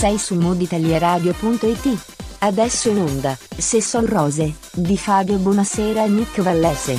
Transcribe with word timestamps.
Sei 0.00 0.16
su 0.16 0.34
moditalieradio.it. 0.36 2.38
Adesso 2.38 2.88
in 2.88 3.00
onda, 3.00 3.36
Se 3.36 3.82
son 3.82 4.06
rose, 4.06 4.54
di 4.72 4.96
Fabio 4.96 5.36
Buonasera 5.36 6.06
e 6.06 6.08
Nick 6.08 6.40
Vallese. 6.40 6.96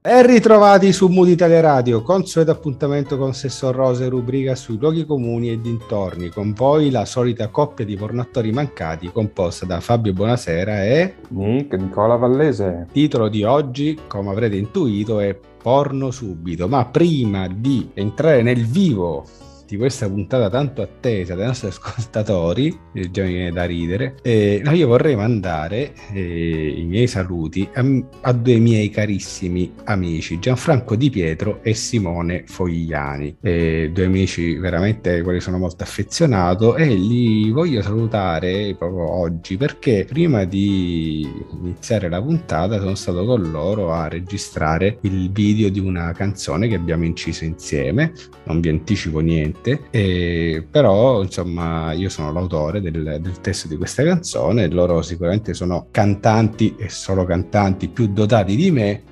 Ben 0.00 0.26
ritrovati 0.26 0.94
su 0.94 1.08
Mood 1.08 1.28
Italia 1.28 1.60
Radio, 1.60 2.00
consueto 2.00 2.52
appuntamento 2.52 3.18
con 3.18 3.34
Sesso 3.34 3.70
Rose, 3.70 4.08
rubrica 4.08 4.54
sui 4.54 4.78
luoghi 4.78 5.04
comuni 5.04 5.50
e 5.50 5.60
dintorni. 5.60 6.30
Con 6.30 6.54
voi 6.54 6.90
la 6.90 7.04
solita 7.04 7.48
coppia 7.48 7.84
di 7.84 7.96
pornatori 7.96 8.50
mancati 8.50 9.12
composta 9.12 9.66
da 9.66 9.80
Fabio 9.80 10.14
Buonasera 10.14 10.84
e 10.84 11.16
Nick 11.28 11.74
Nicola 11.74 12.16
Vallese. 12.16 12.86
Titolo 12.90 13.28
di 13.28 13.42
oggi, 13.42 13.98
come 14.06 14.30
avrete 14.30 14.56
intuito, 14.56 15.20
è 15.20 15.38
Porno 15.66 16.12
subito. 16.12 16.68
Ma 16.68 16.84
prima 16.86 17.48
di 17.48 17.90
entrare 17.92 18.40
nel 18.40 18.64
vivo 18.64 19.26
di 19.66 19.76
questa 19.76 20.08
puntata 20.08 20.48
tanto 20.48 20.80
attesa 20.80 21.34
dai 21.34 21.46
nostri 21.46 21.68
ascoltatori, 21.68 22.78
già 23.10 23.24
mi 23.24 23.32
viene 23.32 23.52
da 23.52 23.64
ridere, 23.64 24.14
eh, 24.22 24.62
io 24.64 24.86
vorrei 24.86 25.16
mandare 25.16 25.92
eh, 26.12 26.74
i 26.78 26.84
miei 26.84 27.06
saluti 27.06 27.68
a, 27.74 27.84
a, 28.22 28.32
due 28.32 28.58
miei 28.58 28.90
carissimi 28.90 29.72
amici, 29.84 30.38
Gianfranco 30.38 30.94
Di 30.94 31.10
Pietro 31.10 31.62
e 31.62 31.74
Simone 31.74 32.44
Fogliani, 32.46 33.36
eh, 33.40 33.90
due 33.92 34.04
amici 34.04 34.54
veramente 34.56 35.10
ai 35.10 35.22
quali 35.22 35.40
sono 35.40 35.58
molto 35.58 35.82
affezionato 35.82 36.76
e 36.76 36.86
li 36.86 37.50
voglio 37.50 37.82
salutare 37.82 38.74
proprio 38.78 39.10
oggi 39.10 39.56
perché 39.56 40.06
prima 40.08 40.44
di 40.44 41.28
iniziare 41.60 42.08
la 42.08 42.22
puntata 42.22 42.78
sono 42.78 42.94
stato 42.94 43.24
con 43.24 43.50
loro 43.50 43.92
a 43.92 44.08
registrare 44.08 44.98
il 45.02 45.30
video 45.32 45.68
di 45.70 45.80
una 45.80 46.12
canzone 46.12 46.68
che 46.68 46.76
abbiamo 46.76 47.04
inciso 47.04 47.44
insieme, 47.44 48.12
non 48.44 48.60
vi 48.60 48.68
anticipo 48.68 49.20
niente 49.20 49.55
niente, 49.56 49.88
e, 49.90 50.66
però 50.70 51.22
insomma 51.22 51.92
io 51.92 52.08
sono 52.08 52.32
l'autore 52.32 52.80
del, 52.80 53.18
del, 53.20 53.40
testo 53.40 53.68
di 53.68 53.76
questa 53.76 54.04
canzone, 54.04 54.68
loro 54.68 55.02
sicuramente 55.02 55.54
sono 55.54 55.88
cantanti 55.90 56.74
e 56.78 56.88
solo 56.88 57.24
cantanti 57.24 57.88
più 57.88 58.06
dotati 58.08 58.54
di 58.54 58.70
me 58.70 59.02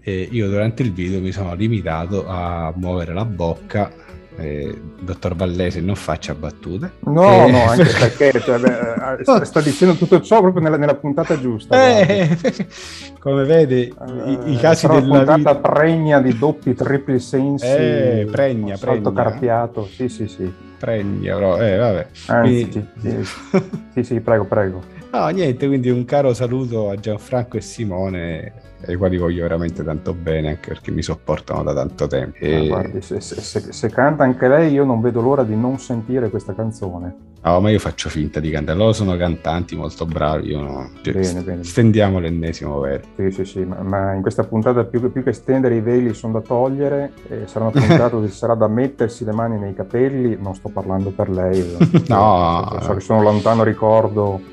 e 0.00 0.28
io 0.30 0.48
durante 0.48 0.82
il 0.82 0.92
video 0.92 1.20
mi 1.20 1.32
sono 1.32 1.54
limitato 1.54 2.26
a 2.26 2.72
muovere 2.76 3.14
la 3.14 3.24
bocca 3.24 3.90
eh, 4.36 4.80
dottor 5.00 5.34
Vallese 5.34 5.80
non 5.80 5.94
faccia 5.94 6.34
battute. 6.34 6.92
No 7.00 7.46
eh, 7.46 7.50
no 7.50 7.64
anche 7.64 7.84
perché 7.84 8.40
cioè, 8.42 8.58
beh, 8.58 9.40
eh, 9.40 9.44
sta 9.44 9.60
dicendo 9.60 9.94
tutto 9.94 10.20
ciò 10.20 10.40
proprio 10.40 10.62
nella, 10.62 10.76
nella 10.76 10.94
puntata 10.94 11.38
giusta 11.38 11.98
eh, 11.98 12.36
come 13.20 13.44
vede 13.44 13.80
i, 14.26 14.38
i, 14.46 14.56
casi 14.58 14.86
Sarà 14.86 15.00
della 15.00 15.18
puntata 15.18 15.36
vita 15.36 15.56
pregna 15.56 16.20
di 16.20 16.36
doppi 16.36 16.74
tripli 16.74 17.20
sensi 17.20 17.66
eh, 17.66 18.28
pregna 18.30 18.76
salto 18.76 19.12
pregna. 19.12 19.30
carpiato. 19.30 19.86
Sì 19.86 20.08
sì 20.08 20.26
sì 20.26 20.63
pregna 20.78 21.34
però 21.34 21.60
eh 21.60 21.76
vabbè 21.76 22.06
Anzi, 22.26 22.68
quindi... 22.68 22.88
sì, 22.98 23.24
sì, 23.24 23.62
sì, 23.92 24.02
sì 24.02 24.20
prego 24.20 24.44
prego 24.44 24.82
no 25.12 25.28
niente 25.28 25.66
quindi 25.66 25.90
un 25.90 26.04
caro 26.04 26.34
saluto 26.34 26.90
a 26.90 26.96
Gianfranco 26.96 27.56
e 27.56 27.60
Simone 27.60 28.52
ai 28.86 28.96
quali 28.96 29.16
voglio 29.16 29.42
veramente 29.42 29.82
tanto 29.82 30.14
bene 30.14 30.48
anche 30.48 30.68
perché 30.68 30.90
mi 30.90 31.02
sopportano 31.02 31.62
da 31.62 31.72
tanto 31.72 32.06
tempo. 32.06 32.36
E... 32.38 32.56
Ah, 32.56 32.66
guardi, 32.66 33.00
se, 33.02 33.20
se, 33.20 33.40
se, 33.40 33.88
canta 33.90 34.24
anche 34.24 34.48
lei 34.48 34.72
io 34.72 34.84
non 34.84 35.00
vedo 35.00 35.20
l'ora 35.20 35.42
di 35.42 35.56
non 35.56 35.78
sentire 35.78 36.28
questa 36.28 36.54
canzone. 36.54 37.32
No, 37.44 37.60
ma 37.60 37.70
io 37.70 37.78
faccio 37.78 38.08
finta 38.08 38.40
di 38.40 38.50
cantare, 38.50 38.78
loro 38.78 38.94
sono 38.94 39.16
cantanti 39.16 39.76
molto 39.76 40.06
bravi, 40.06 40.48
io 40.48 40.60
no. 40.62 40.90
Cioè, 41.02 41.12
bene, 41.12 41.40
bene. 41.42 41.64
Stendiamo 41.64 42.18
l'ennesimo 42.18 42.80
velo. 42.80 43.02
Sì, 43.16 43.30
sì, 43.30 43.44
sì, 43.44 43.64
ma, 43.64 43.82
ma 43.82 44.14
in 44.14 44.22
questa 44.22 44.44
puntata 44.44 44.84
più, 44.84 45.12
più, 45.12 45.22
che 45.22 45.32
stendere 45.32 45.76
i 45.76 45.80
veli 45.80 46.14
sono 46.14 46.32
da 46.32 46.40
togliere, 46.40 47.12
eh, 47.28 47.46
sarà 47.46 47.66
una 47.66 47.78
puntata 47.78 48.08
dove 48.16 48.28
sarà 48.28 48.54
da 48.54 48.66
mettersi 48.66 49.24
le 49.24 49.32
mani 49.32 49.58
nei 49.58 49.74
capelli, 49.74 50.38
non 50.40 50.54
sto 50.54 50.70
parlando 50.70 51.10
per 51.10 51.28
lei. 51.28 51.76
no. 52.08 52.78
So 52.80 52.94
che 52.94 53.00
sono 53.00 53.20
lontano 53.20 53.62
ricordo 53.62 54.52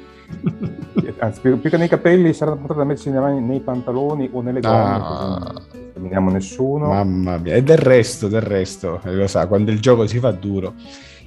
Anzi, 1.19 1.41
più, 1.41 1.59
più, 1.59 1.69
che 1.69 1.77
nei 1.77 1.87
capelli 1.87 2.33
saranno 2.33 2.57
portati 2.57 2.79
da 2.79 2.85
mettersi 2.85 3.09
nei 3.09 3.59
pantaloni 3.59 4.29
o 4.31 4.41
nelle 4.41 4.59
gonne, 4.59 4.75
ah, 4.75 5.53
non 5.93 6.25
nessuno. 6.25 6.87
Mamma 6.87 7.37
mia, 7.37 7.55
e 7.55 7.63
del 7.63 7.77
resto, 7.77 8.27
del 8.27 8.41
resto, 8.41 9.01
eh, 9.03 9.13
lo 9.13 9.27
sa, 9.27 9.47
quando 9.47 9.71
il 9.71 9.79
gioco 9.79 10.07
si 10.07 10.19
fa 10.19 10.31
duro, 10.31 10.73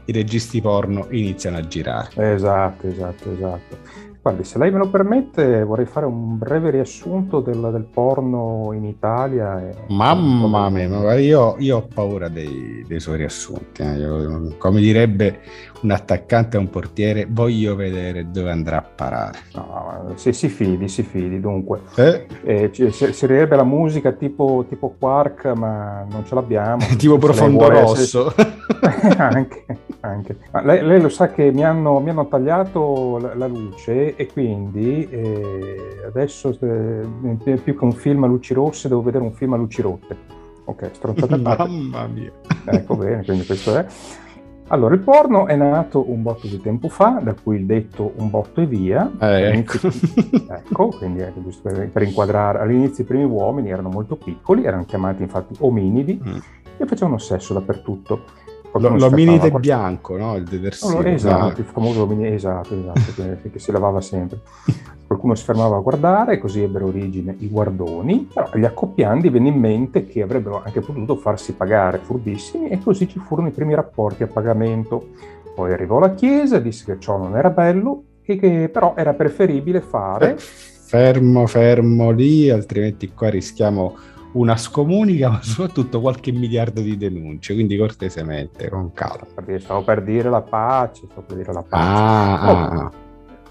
i 0.06 0.12
registi 0.12 0.60
porno 0.60 1.06
iniziano 1.10 1.56
a 1.56 1.66
girare. 1.66 2.10
Esatto, 2.14 2.86
esatto, 2.86 3.32
esatto. 3.32 4.12
Guardi, 4.24 4.44
se 4.44 4.56
lei 4.56 4.70
me 4.70 4.78
lo 4.78 4.88
permette, 4.88 5.64
vorrei 5.64 5.84
fare 5.84 6.06
un 6.06 6.38
breve 6.38 6.70
riassunto 6.70 7.40
del, 7.40 7.60
del 7.70 7.84
porno 7.84 8.70
in 8.72 8.84
Italia. 8.84 9.60
E... 9.60 9.74
Mamma 9.88 10.70
mia, 10.70 11.14
io, 11.16 11.56
io, 11.58 11.76
ho 11.76 11.86
paura 11.92 12.28
dei, 12.28 12.82
dei 12.88 13.00
suoi 13.00 13.18
riassunti. 13.18 13.82
Eh. 13.82 13.98
Io, 13.98 14.54
come 14.56 14.80
direbbe 14.80 15.40
un 15.82 15.90
attaccante 15.90 16.56
a 16.56 16.60
un 16.60 16.70
portiere, 16.70 17.26
voglio 17.28 17.74
vedere 17.74 18.30
dove 18.30 18.50
andrà 18.50 18.78
a 18.78 18.82
parare. 18.82 19.38
No, 19.54 20.12
se 20.14 20.32
si 20.32 20.48
fidi, 20.48 20.88
si 20.88 21.02
fidi. 21.02 21.40
Dunque, 21.40 21.80
eh? 21.96 22.26
Eh, 22.42 22.70
servirebbe 22.92 23.56
la 23.56 23.64
musica 23.64 24.12
tipo, 24.12 24.64
tipo 24.68 24.94
Quark, 24.98 25.46
ma 25.54 26.06
non 26.08 26.24
ce 26.24 26.34
l'abbiamo. 26.34 26.84
tipo 26.96 27.18
Profondo 27.18 27.68
Rosso. 27.68 28.32
Essere... 28.36 29.16
anche, 29.18 29.64
anche. 30.00 30.36
Lei, 30.62 30.84
lei, 30.84 31.00
lo 31.00 31.08
sa 31.08 31.30
che 31.30 31.50
mi 31.52 31.64
hanno, 31.64 32.00
mi 32.00 32.10
hanno 32.10 32.28
tagliato 32.28 33.18
la, 33.18 33.34
la 33.34 33.46
luce 33.46 34.16
e, 34.16 34.26
quindi 34.26 35.08
eh, 35.10 36.02
adesso 36.06 36.56
eh, 36.60 37.56
più 37.62 37.76
che 37.76 37.84
un 37.84 37.92
film 37.92 38.24
a 38.24 38.26
luci 38.26 38.54
rosse 38.54 38.88
devo 38.88 39.02
vedere 39.02 39.24
un 39.24 39.32
film 39.32 39.52
a 39.52 39.56
luci 39.56 39.82
rotte. 39.82 40.42
Ok, 40.66 40.90
stronzata 40.92 41.36
Mamma 41.66 42.06
mia. 42.06 42.32
Ecco 42.64 42.96
bene, 42.96 43.24
quindi 43.24 43.44
questo 43.44 43.76
è. 43.76 43.86
Allora, 44.68 44.94
il 44.94 45.00
porno 45.00 45.46
è 45.46 45.56
nato 45.56 46.10
un 46.10 46.22
botto 46.22 46.46
di 46.46 46.60
tempo 46.60 46.88
fa, 46.88 47.20
da 47.22 47.34
cui 47.34 47.56
il 47.56 47.66
detto 47.66 48.12
un 48.16 48.30
botto 48.30 48.62
e 48.62 48.66
via. 48.66 49.10
Eh, 49.20 49.58
ecco. 49.58 49.88
ecco, 50.48 50.88
quindi 50.88 51.20
ecco, 51.20 51.42
giusto 51.42 51.68
per, 51.68 51.90
per, 51.90 52.02
inquadrare, 52.02 52.60
all'inizio 52.60 53.04
i 53.04 53.06
primi 53.06 53.24
uomini 53.24 53.70
erano 53.70 53.90
molto 53.90 54.16
piccoli, 54.16 54.64
erano 54.64 54.84
chiamati 54.84 55.22
infatti 55.22 55.54
ominidi 55.58 56.18
mm. 56.22 56.36
e 56.78 56.86
facevano 56.86 57.18
sesso 57.18 57.52
dappertutto 57.52 58.42
l'ominide 58.78 59.50
bianco, 59.50 60.16
no? 60.16 60.36
Il 60.36 60.44
detersivo. 60.44 61.00
No, 61.00 61.08
esatto, 61.08 61.60
il 61.60 61.66
famoso 61.66 62.02
ominide, 62.02 62.34
esatto, 62.34 62.74
esatto 62.74 63.38
che, 63.40 63.50
che, 63.50 63.58
si 63.58 63.70
lavava 63.72 64.00
sempre. 64.00 64.40
Qualcuno 65.06 65.34
si 65.34 65.44
fermava 65.44 65.76
a 65.76 65.80
guardare, 65.80 66.38
così 66.38 66.62
ebbero 66.62 66.86
origine 66.86 67.36
i 67.38 67.48
guardoni, 67.48 68.28
però 68.32 68.48
agli 68.50 68.64
accoppiandi 68.64 69.28
venne 69.28 69.48
in 69.48 69.58
mente 69.58 70.06
che 70.06 70.22
avrebbero 70.22 70.62
anche 70.64 70.80
potuto 70.80 71.16
farsi 71.16 71.52
pagare 71.52 71.98
furbissimi 71.98 72.68
e 72.68 72.80
così 72.82 73.06
ci 73.06 73.18
furono 73.18 73.48
i 73.48 73.52
primi 73.52 73.74
rapporti 73.74 74.22
a 74.22 74.26
pagamento. 74.26 75.10
Poi 75.54 75.72
arrivò 75.72 75.98
la 76.00 76.14
Chiesa, 76.14 76.58
disse 76.58 76.84
che 76.84 76.98
ciò 76.98 77.16
non 77.16 77.36
era 77.36 77.50
bello 77.50 78.02
e 78.24 78.36
che 78.38 78.68
però 78.72 78.94
era 78.96 79.12
preferibile 79.12 79.80
fare... 79.80 80.36
Fermo, 80.86 81.46
fermo 81.46 82.10
lì, 82.10 82.50
altrimenti 82.50 83.12
qua 83.12 83.28
rischiamo 83.28 83.96
una 84.34 84.56
scomunica, 84.56 85.28
ma 85.30 85.42
soprattutto 85.42 86.00
qualche 86.00 86.32
miliardo 86.32 86.80
di 86.80 86.96
denunce, 86.96 87.54
quindi 87.54 87.76
cortesemente, 87.76 88.68
con 88.68 88.92
calma. 88.92 89.26
Stavo 89.58 89.82
per 89.82 90.02
dire 90.02 90.30
la 90.30 90.42
pace, 90.42 91.06
stavo 91.06 91.22
per 91.22 91.36
dire 91.36 91.52
la 91.52 91.62
pace. 91.62 91.84
Ah, 91.84 92.50
oh, 92.50 92.80
ah. 92.80 92.90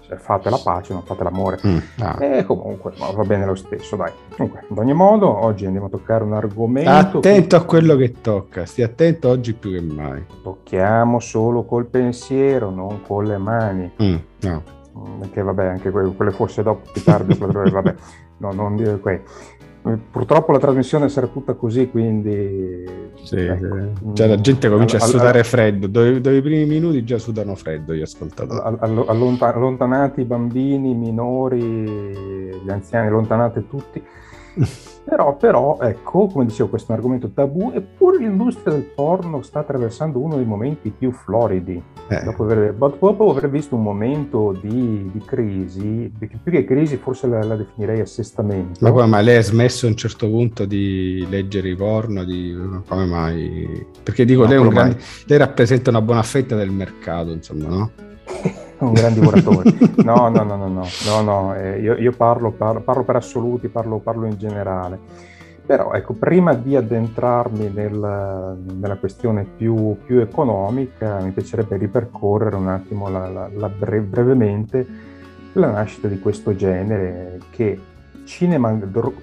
Cioè, 0.06 0.18
fate 0.18 0.50
la 0.50 0.60
pace, 0.62 0.92
non 0.92 1.02
fate 1.02 1.24
l'amore. 1.24 1.58
Mm, 1.66 1.78
ah. 2.00 2.16
E 2.20 2.44
comunque 2.44 2.92
va 2.98 3.22
bene 3.24 3.46
lo 3.46 3.54
stesso, 3.54 3.96
dai. 3.96 4.12
Comunque, 4.36 4.66
ad 4.68 4.76
ogni 4.76 4.92
modo, 4.92 5.28
oggi 5.28 5.64
andiamo 5.64 5.86
a 5.86 5.90
toccare 5.90 6.24
un 6.24 6.34
argomento. 6.34 7.18
Attento 7.18 7.56
che... 7.56 7.62
a 7.62 7.66
quello 7.66 7.96
che 7.96 8.12
tocca, 8.20 8.66
stia 8.66 8.84
attento 8.84 9.30
oggi 9.30 9.54
più 9.54 9.72
che 9.72 9.80
mai. 9.80 10.22
Tocchiamo 10.42 11.20
solo 11.20 11.64
col 11.64 11.86
pensiero, 11.86 12.68
non 12.68 13.00
con 13.00 13.24
le 13.24 13.38
mani. 13.38 13.90
Mm, 14.02 14.16
no. 14.40 14.62
Mm, 14.96 15.20
perché 15.20 15.42
vabbè, 15.42 15.66
anche 15.66 15.90
quelle, 15.90 16.14
quelle 16.14 16.30
forse 16.32 16.62
dopo 16.62 16.90
più 16.92 17.02
tardi, 17.02 17.32
vabbè, 17.40 17.94
no, 18.38 18.52
non 18.52 18.76
dire 18.76 18.98
quello. 18.98 19.22
Purtroppo 20.10 20.52
la 20.52 20.58
trasmissione 20.58 21.10
sarà 21.10 21.26
tutta 21.26 21.52
così, 21.52 21.90
quindi... 21.90 22.84
Sì, 23.22 23.36
ecco. 23.36 24.14
Cioè, 24.14 24.26
la 24.28 24.40
gente 24.40 24.70
comincia 24.70 24.96
all- 24.96 25.02
a 25.02 25.06
sudare 25.06 25.38
all- 25.40 25.44
freddo, 25.44 25.86
dove, 25.88 26.22
dove, 26.22 26.36
i 26.38 26.40
primi 26.42 26.64
minuti 26.64 27.04
già 27.04 27.18
sudano 27.18 27.54
freddo, 27.54 27.92
io 27.92 28.00
ho 28.00 28.04
ascoltato. 28.04 28.62
All- 28.62 29.04
allontanati 29.06 30.22
i 30.22 30.24
bambini, 30.24 30.92
i 30.92 30.94
minori, 30.94 31.60
gli 31.62 32.70
anziani, 32.70 33.08
allontanate 33.08 33.68
tutti. 33.68 34.02
Però, 35.04 35.36
però, 35.36 35.78
ecco, 35.82 36.26
come 36.28 36.46
dicevo, 36.46 36.70
questo 36.70 36.88
è 36.88 36.92
un 36.92 37.00
argomento 37.00 37.30
tabù, 37.30 37.72
eppure 37.74 38.18
l'industria 38.18 38.72
del 38.72 38.84
porno 38.84 39.42
sta 39.42 39.60
attraversando 39.60 40.18
uno 40.18 40.36
dei 40.36 40.46
momenti 40.46 40.90
più 40.90 41.12
floridi. 41.12 41.80
Eh. 42.08 42.22
Dopo, 42.24 42.44
aver, 42.44 42.74
dopo, 42.74 43.30
aver, 43.30 43.50
visto 43.50 43.76
un 43.76 43.82
momento 43.82 44.56
di, 44.58 45.10
di 45.12 45.22
crisi, 45.24 46.10
più 46.18 46.50
che 46.50 46.64
crisi 46.64 46.96
forse 46.96 47.26
la, 47.26 47.42
la 47.42 47.56
definirei 47.56 48.00
assestamento. 48.00 48.78
Ma, 48.80 48.92
come, 48.92 49.06
ma 49.06 49.20
lei 49.20 49.36
ha 49.36 49.42
smesso 49.42 49.86
a 49.86 49.90
un 49.90 49.96
certo 49.96 50.26
punto 50.26 50.64
di 50.64 51.26
leggere 51.28 51.68
i 51.68 51.76
porno? 51.76 52.24
Di, 52.24 52.56
come 52.88 53.04
mai? 53.04 53.86
Perché 54.02 54.24
dico, 54.24 54.44
no, 54.44 54.48
lei, 54.48 54.68
grande, 54.68 54.98
lei 55.26 55.38
rappresenta 55.38 55.90
una 55.90 56.00
buona 56.00 56.22
fetta 56.22 56.56
del 56.56 56.70
mercato, 56.70 57.30
insomma, 57.30 57.68
no? 57.68 57.90
Un 58.86 58.92
gran 58.94 59.12
divoratore. 59.12 59.72
No, 60.04 60.28
no, 60.28 60.42
no, 60.42 60.56
no, 60.56 60.68
no, 60.68 60.86
no, 61.06 61.22
no. 61.22 61.54
Eh, 61.54 61.80
io, 61.80 61.94
io 61.94 62.12
parlo, 62.12 62.50
parlo, 62.50 62.80
parlo, 62.80 63.04
per 63.04 63.16
assoluti, 63.16 63.68
parlo, 63.68 63.98
parlo 63.98 64.26
in 64.26 64.36
generale. 64.36 64.98
Però 65.64 65.92
ecco, 65.92 66.12
prima 66.12 66.52
di 66.52 66.76
addentrarmi 66.76 67.70
nel, 67.72 68.58
nella 68.78 68.96
questione 68.96 69.46
più, 69.56 69.96
più, 70.04 70.20
economica, 70.20 71.20
mi 71.20 71.30
piacerebbe 71.30 71.78
ripercorrere 71.78 72.56
un 72.56 72.68
attimo 72.68 73.08
la, 73.08 73.28
la, 73.30 73.48
la 73.50 73.68
bre- 73.70 74.00
brevemente 74.00 74.86
la 75.54 75.70
nascita 75.70 76.08
di 76.08 76.18
questo 76.18 76.54
genere 76.54 77.38
che 77.50 77.80
cinema, 78.24 78.78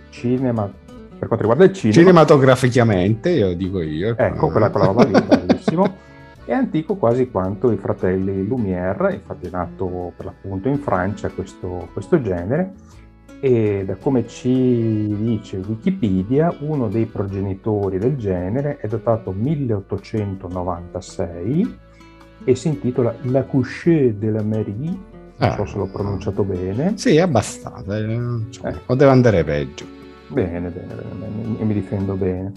cinema, 0.10 0.64
per 0.64 1.28
quanto 1.28 1.38
riguarda 1.38 1.66
il 1.66 1.74
cinema... 1.74 2.00
Cinematograficamente, 2.00 3.30
io 3.30 3.54
dico 3.54 3.82
io. 3.82 4.16
Ecco, 4.18 4.50
quella, 4.50 4.72
quella 4.72 4.88
roba 4.88 5.04
lì, 5.04 5.12
bellissimo. 5.12 6.10
È 6.52 6.54
antico 6.54 6.98
quasi 6.98 7.32
quanto 7.32 7.72
i 7.72 7.78
fratelli 7.78 8.46
Lumière, 8.46 9.14
infatti 9.14 9.48
è 9.48 9.50
nato 9.50 10.12
per 10.18 10.26
l'appunto 10.26 10.68
in 10.68 10.80
Francia 10.80 11.30
questo, 11.30 11.88
questo 11.94 12.22
genere 12.22 12.74
e 13.40 13.86
da 13.86 13.96
come 13.96 14.28
ci 14.28 15.16
dice 15.18 15.64
Wikipedia, 15.66 16.54
uno 16.60 16.90
dei 16.90 17.06
progenitori 17.06 18.00
del 18.00 18.18
genere 18.18 18.80
è 18.80 18.90
datato 18.90 19.32
1896 19.32 21.78
e 22.44 22.56
si 22.56 22.68
intitola 22.68 23.16
La 23.22 23.44
couche 23.44 24.18
de 24.18 24.30
la 24.30 24.44
Marie, 24.44 24.98
non 25.38 25.54
so 25.56 25.64
se 25.64 25.78
l'ho 25.78 25.86
ah. 25.86 25.90
pronunciato 25.90 26.44
bene. 26.44 26.98
Sì, 26.98 27.18
abbastanza, 27.18 27.98
eh, 27.98 28.20
cioè, 28.50 28.72
eh. 28.72 28.76
poteva 28.86 29.12
andare 29.12 29.46
peggio. 29.46 29.86
Bene, 30.28 30.70
bene, 30.70 30.96
bene, 30.96 31.60
e 31.60 31.64
mi 31.64 31.74
difendo 31.74 32.16
bene. 32.16 32.52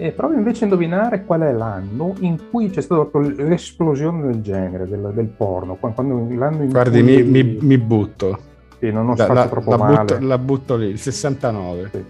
E 0.00 0.12
provo 0.12 0.34
invece 0.34 0.62
a 0.62 0.64
indovinare 0.68 1.24
qual 1.24 1.40
è 1.40 1.52
l'anno 1.52 2.14
in 2.20 2.38
cui 2.50 2.70
c'è 2.70 2.80
stata 2.80 3.18
l'esplosione 3.18 4.26
del 4.26 4.40
genere, 4.40 4.86
del, 4.86 5.10
del 5.12 5.26
porno. 5.26 5.74
Quando, 5.74 6.26
l'anno 6.34 6.62
in 6.62 6.70
Guardi, 6.70 7.02
cui... 7.02 7.22
mi, 7.22 7.42
mi, 7.42 7.58
mi 7.60 7.78
butto. 7.78 8.38
Sì, 8.78 8.92
non 8.92 9.08
ho 9.08 9.14
la, 9.16 9.26
la, 9.26 9.48
troppo 9.48 9.70
la 9.70 9.76
male. 9.76 10.14
Butto, 10.14 10.26
la 10.26 10.38
butto 10.38 10.76
lì, 10.76 10.86
il 10.86 10.98
69. 11.00 11.90
Sì. 11.92 12.04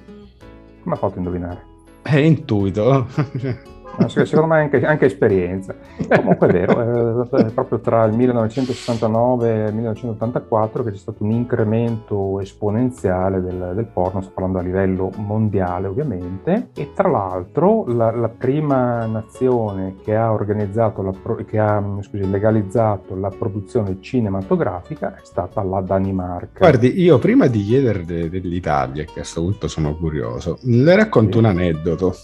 Come 0.83 0.95
ha 0.95 0.99
fatto 0.99 1.15
a 1.15 1.19
indovinare? 1.19 1.65
È 2.03 2.17
intuito. 2.17 3.07
secondo 4.07 4.47
me 4.47 4.61
anche, 4.61 4.85
anche 4.85 5.07
esperienza. 5.07 5.75
Comunque 6.09 6.47
è 6.49 6.53
vero, 6.53 7.29
è 7.31 7.51
proprio 7.51 7.81
tra 7.81 8.05
il 8.05 8.15
1969 8.15 9.49
e 9.49 9.69
il 9.69 9.75
1984 9.75 10.85
che 10.85 10.91
c'è 10.93 10.97
stato 10.97 11.25
un 11.25 11.31
incremento 11.31 12.41
esponenziale 12.41 13.41
del, 13.41 13.73
del 13.75 13.87
porno, 13.87 14.21
sto 14.21 14.33
parlando 14.33 14.59
a 14.59 14.63
livello 14.63 15.11
mondiale 15.17 15.89
ovviamente, 15.89 16.69
e 16.75 16.93
tra 16.95 17.09
l'altro 17.09 17.85
la, 17.87 18.11
la 18.11 18.29
prima 18.29 19.07
nazione 19.07 19.97
che 20.03 20.15
ha 20.15 20.33
organizzato, 20.33 21.03
la, 21.03 21.13
che 21.45 21.59
ha 21.59 21.83
scusi, 22.01 22.29
legalizzato 22.31 23.17
la 23.17 23.31
produzione 23.31 23.99
cinematografica 24.01 25.17
è 25.17 25.21
stata 25.23 25.63
la 25.63 25.81
Danimarca. 25.81 26.59
Guardi, 26.59 27.01
io 27.01 27.19
prima 27.19 27.47
di 27.47 27.63
chiedere 27.63 28.05
dell'Italia, 28.05 29.05
che 29.05 29.11
a 29.11 29.15
questo 29.15 29.43
punto 29.43 29.69
sono 29.69 29.95
curioso, 29.97 30.59
le 30.63 30.95
racconto 30.95 31.33
sì. 31.33 31.39
un 31.39 31.45
aneddoto 31.47 32.15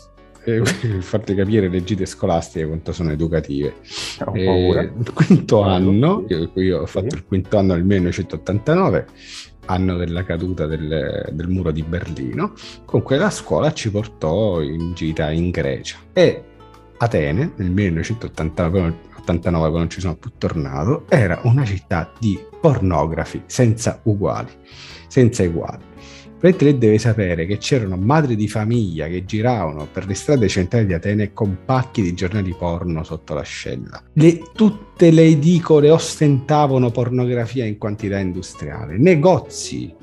per 0.44 0.66
farti 1.00 1.34
capire 1.34 1.68
le 1.68 1.82
gite 1.82 2.06
scolastiche 2.06 2.66
quanto 2.66 2.92
sono 2.92 3.10
educative. 3.12 3.74
Eh, 4.34 4.92
il 4.98 5.12
quinto 5.12 5.62
anno, 5.62 6.24
io, 6.28 6.50
io 6.54 6.80
ho 6.82 6.86
fatto 6.86 7.10
sì. 7.10 7.16
il 7.16 7.24
quinto 7.24 7.56
anno 7.56 7.74
nel 7.74 7.84
1989, 7.84 9.06
anno 9.66 9.96
della 9.96 10.24
caduta 10.24 10.66
del, 10.66 11.30
del, 11.32 11.48
muro 11.48 11.70
di 11.70 11.82
Berlino, 11.82 12.52
comunque 12.84 13.16
la 13.16 13.30
scuola 13.30 13.72
ci 13.72 13.90
portò 13.90 14.60
in 14.60 14.92
gita 14.92 15.30
in 15.30 15.50
Grecia 15.50 15.96
e 16.12 16.44
Atene 16.96 17.52
nel 17.56 17.70
1989, 17.70 18.94
quando 19.24 19.78
non 19.78 19.90
ci 19.90 20.00
sono 20.00 20.16
più 20.16 20.32
tornato, 20.38 21.06
era 21.08 21.40
una 21.44 21.64
città 21.64 22.12
di 22.18 22.38
pornografi 22.60 23.42
senza 23.46 24.00
uguali, 24.04 24.50
senza 25.08 25.42
uguali. 25.42 25.92
Praticamente 26.44 26.64
lei 26.64 26.78
deve 26.78 26.98
sapere 26.98 27.46
che 27.46 27.56
c'erano 27.56 27.96
madri 27.96 28.36
di 28.36 28.48
famiglia 28.48 29.06
che 29.06 29.24
giravano 29.24 29.88
per 29.90 30.06
le 30.06 30.12
strade 30.12 30.46
centrali 30.46 30.84
di 30.84 30.92
Atene 30.92 31.32
con 31.32 31.60
pacchi 31.64 32.02
di 32.02 32.12
giornali 32.12 32.54
porno 32.54 33.02
sotto 33.02 33.32
l'ascella. 33.32 34.02
Le, 34.12 34.42
tutte 34.52 35.10
le 35.10 35.22
edicole 35.22 35.88
ostentavano 35.88 36.90
pornografia 36.90 37.64
in 37.64 37.78
quantità 37.78 38.18
industriale. 38.18 38.98
Negozi 38.98 39.94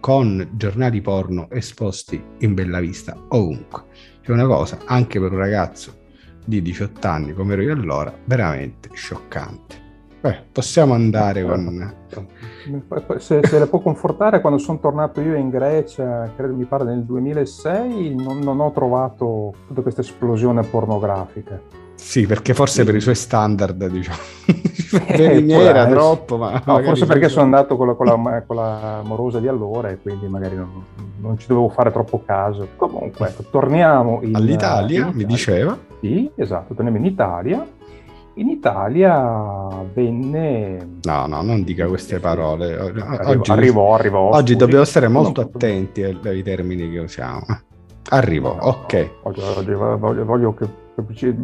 con 0.00 0.48
giornali 0.56 1.00
porno 1.00 1.48
esposti 1.52 2.20
in 2.38 2.54
bella 2.54 2.80
vista 2.80 3.16
ovunque. 3.28 3.84
C'è 4.20 4.32
una 4.32 4.46
cosa, 4.46 4.80
anche 4.86 5.20
per 5.20 5.30
un 5.30 5.38
ragazzo 5.38 5.96
di 6.44 6.60
18 6.60 7.06
anni 7.06 7.32
come 7.34 7.52
ero 7.52 7.62
io 7.62 7.72
allora, 7.72 8.12
veramente 8.24 8.88
scioccante. 8.94 9.83
Beh, 10.24 10.38
possiamo 10.52 10.94
andare 10.94 11.44
con... 11.44 11.94
Se, 13.18 13.40
se 13.42 13.58
le 13.58 13.66
può 13.66 13.80
confortare, 13.80 14.40
quando 14.40 14.58
sono 14.58 14.78
tornato 14.78 15.20
io 15.20 15.34
in 15.34 15.50
Grecia, 15.50 16.30
credo 16.34 16.54
mi 16.54 16.64
pare 16.64 16.84
nel 16.84 17.04
2006, 17.04 18.14
non, 18.14 18.38
non 18.38 18.58
ho 18.60 18.72
trovato 18.72 19.52
tutta 19.66 19.82
questa 19.82 20.00
esplosione 20.00 20.62
pornografica. 20.62 21.60
Sì, 21.94 22.24
perché 22.24 22.54
forse 22.54 22.80
sì. 22.80 22.84
per 22.86 22.94
i 22.94 23.00
suoi 23.02 23.14
standard, 23.16 23.86
diciamo, 23.86 24.16
eh, 25.08 25.46
era 25.46 25.86
troppo, 25.88 26.38
ma... 26.38 26.62
No, 26.64 26.80
forse 26.80 27.04
perché 27.04 27.28
sono 27.28 27.44
andato 27.44 27.76
con 27.76 27.88
la, 27.88 27.92
con, 27.92 28.06
la, 28.06 28.42
con 28.46 28.56
la, 28.56 29.02
morosa 29.04 29.40
di 29.40 29.48
allora 29.48 29.90
e 29.90 29.98
quindi 30.00 30.26
magari 30.26 30.56
non, 30.56 30.84
non, 31.18 31.36
ci 31.36 31.48
dovevo 31.48 31.68
fare 31.68 31.92
troppo 31.92 32.22
caso. 32.24 32.68
Comunque, 32.76 33.34
torniamo 33.50 34.20
in, 34.22 34.34
all'Italia, 34.34 35.00
in 35.00 35.02
Italia, 35.02 35.16
mi 35.16 35.24
diceva. 35.26 35.78
Sì, 36.00 36.30
esatto, 36.34 36.72
torniamo 36.72 36.96
in 36.96 37.04
Italia 37.04 37.66
in 38.34 38.48
Italia 38.48 39.68
venne... 39.92 40.98
No, 41.02 41.26
no, 41.26 41.42
non 41.42 41.62
dica 41.62 41.86
queste 41.86 42.18
parole. 42.18 42.76
Oggi, 42.76 43.50
arrivò, 43.50 43.94
arrivò. 43.94 44.30
Oggi 44.30 44.56
dobbiamo 44.56 44.84
stare 44.84 45.08
molto 45.08 45.42
no, 45.42 45.50
attenti 45.52 46.02
ai, 46.02 46.42
termini 46.42 46.90
che 46.90 46.98
usiamo. 46.98 47.44
Arrivo, 48.10 48.54
no, 48.54 48.62
ok. 48.62 49.10
Oggi, 49.22 49.40
oggi 49.40 49.72
voglio, 49.72 50.24
voglio, 50.24 50.54
che 50.54 50.66
ci, 51.14 51.34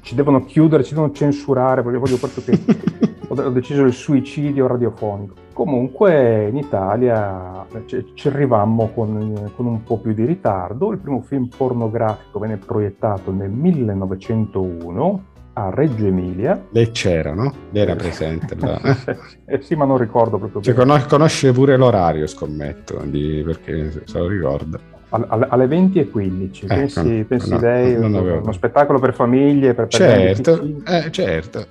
ci, 0.00 0.14
devono 0.14 0.44
chiudere, 0.44 0.84
ci 0.84 0.94
devono 0.94 1.12
censurare, 1.12 1.82
perché 1.82 1.98
voglio 1.98 2.16
proprio 2.16 2.44
che... 2.44 3.14
ho 3.28 3.50
deciso 3.50 3.82
il 3.82 3.92
suicidio 3.92 4.66
radiofonico. 4.66 5.34
Comunque 5.52 6.48
in 6.48 6.56
Italia 6.56 7.66
ci, 7.86 8.12
ci 8.14 8.28
arrivammo 8.28 8.90
con, 8.94 9.50
con, 9.54 9.66
un 9.66 9.82
po' 9.82 9.98
più 9.98 10.14
di 10.14 10.24
ritardo. 10.24 10.92
Il 10.92 10.98
primo 10.98 11.20
film 11.20 11.48
pornografico 11.54 12.38
venne 12.38 12.56
proiettato 12.56 13.32
nel 13.32 13.50
1901 13.50 15.34
a 15.58 15.70
Reggio 15.70 16.06
Emilia. 16.06 16.66
Lei 16.70 16.90
c'era, 16.90 17.32
no? 17.32 17.52
Lei 17.70 17.82
era 17.82 17.96
presente. 17.96 18.54
Là. 18.56 18.78
eh 19.46 19.62
sì, 19.62 19.74
ma 19.74 19.86
non 19.86 19.96
ricordo 19.96 20.38
proprio. 20.38 20.60
Cioè, 20.60 20.74
conos- 20.74 21.06
conosce 21.06 21.52
pure 21.52 21.76
l'orario, 21.76 22.26
scommetto, 22.26 23.00
di... 23.04 23.42
perché 23.44 24.02
se 24.04 24.18
lo 24.18 24.28
ricorda. 24.28 24.78
Alle, 25.08 25.46
alle 25.48 25.66
20 25.66 25.98
e 25.98 26.10
15, 26.10 26.64
ecco, 26.64 26.74
pensi, 26.74 27.24
pensi 27.26 27.50
no, 27.50 27.60
lei, 27.60 27.94
uno 27.94 28.52
spettacolo 28.52 28.98
per 28.98 29.14
famiglie, 29.14 29.72
per 29.72 29.86
Certo, 29.88 30.60
eh, 30.84 31.10
certo. 31.10 31.64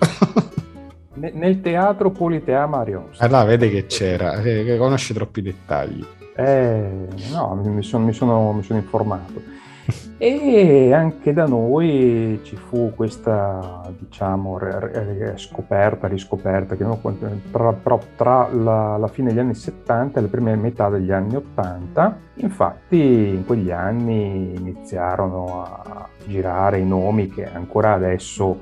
nel 1.14 1.60
teatro 1.60 2.10
Politeama 2.10 2.78
Arios. 2.78 3.20
Ah, 3.20 3.28
là, 3.28 3.44
vede 3.44 3.70
che 3.70 3.86
c'era, 3.86 4.40
eh, 4.42 4.76
conosce 4.78 5.14
troppi 5.14 5.42
dettagli. 5.42 6.04
Eh, 6.34 7.06
no, 7.30 7.60
mi 7.62 7.82
sono, 7.82 8.04
mi 8.04 8.12
sono, 8.12 8.52
mi 8.52 8.62
sono 8.62 8.78
informato. 8.80 9.54
E 10.18 10.92
anche 10.94 11.32
da 11.32 11.46
noi 11.46 12.40
ci 12.42 12.56
fu 12.56 12.92
questa, 12.94 13.82
diciamo, 13.98 14.58
scoperta, 15.36 16.06
riscoperta, 16.08 16.74
che 16.74 16.84
tra, 17.50 17.76
tra 18.16 18.48
la, 18.52 18.96
la, 18.96 19.08
fine 19.08 19.28
degli 19.28 19.38
anni 19.38 19.54
70 19.54 20.18
e 20.18 20.22
la 20.22 20.28
prima 20.28 20.54
metà 20.56 20.88
degli 20.88 21.12
anni 21.12 21.36
80. 21.36 22.18
Infatti 22.36 22.96
in 22.96 23.44
quegli 23.44 23.70
anni 23.70 24.54
iniziarono 24.56 25.62
a 25.62 26.08
girare 26.26 26.78
i 26.78 26.86
nomi 26.86 27.28
che 27.28 27.44
ancora 27.52 27.92
adesso 27.92 28.60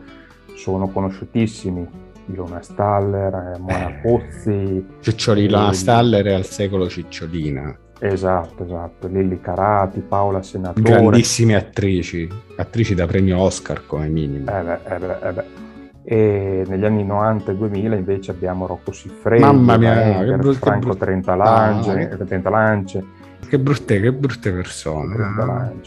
sono 0.56 0.88
conosciutissimi. 0.88 2.02
Ilona 2.26 2.62
Staller, 2.62 3.58
Mona 3.58 3.88
eh, 3.90 4.00
Pozzi. 4.00 4.86
Cicciolina 5.00 5.72
Staller 5.72 6.24
è 6.24 6.32
al 6.32 6.46
secolo 6.46 6.88
Cicciolina. 6.88 7.78
Esatto, 8.00 8.64
esatto. 8.64 9.08
Lilli 9.08 9.40
Carati, 9.40 10.00
Paola 10.00 10.42
Senatore. 10.42 10.82
Grandissime 10.82 11.54
attrici, 11.54 12.28
attrici 12.56 12.94
da 12.94 13.06
premio 13.06 13.38
Oscar 13.38 13.86
come 13.86 14.08
minimo. 14.08 14.50
Eh 14.50 14.62
beh, 14.62 14.78
eh 14.94 14.98
beh, 14.98 15.28
eh 15.28 15.32
beh. 15.32 15.44
E 16.06 16.64
negli 16.68 16.84
anni 16.84 17.04
90 17.04 17.52
e 17.52 17.56
2000 17.56 17.96
invece 17.96 18.30
abbiamo 18.30 18.66
Rocco 18.66 18.92
Siffredi, 18.92 19.42
Mamma 19.42 19.78
mia, 19.78 20.18
Enger, 20.18 20.36
brut- 20.36 20.58
Franco 20.58 20.88
brut- 20.88 20.98
Trentalance, 20.98 22.16
no, 22.18 22.24
Trentalance. 22.26 23.04
Che 23.48 23.58
brutte, 23.58 24.00
che 24.00 24.12
brutte 24.12 24.52
persone. 24.52 25.16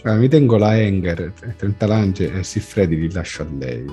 Ah, 0.03 0.15
mi 0.15 0.27
tengo 0.27 0.57
la 0.57 0.79
Enger, 0.79 1.33
Trentalance 1.55 2.31
e 2.31 2.43
Siffredi 2.43 2.97
li 2.97 3.11
lascio 3.11 3.43
a 3.43 3.47
lei. 3.57 3.85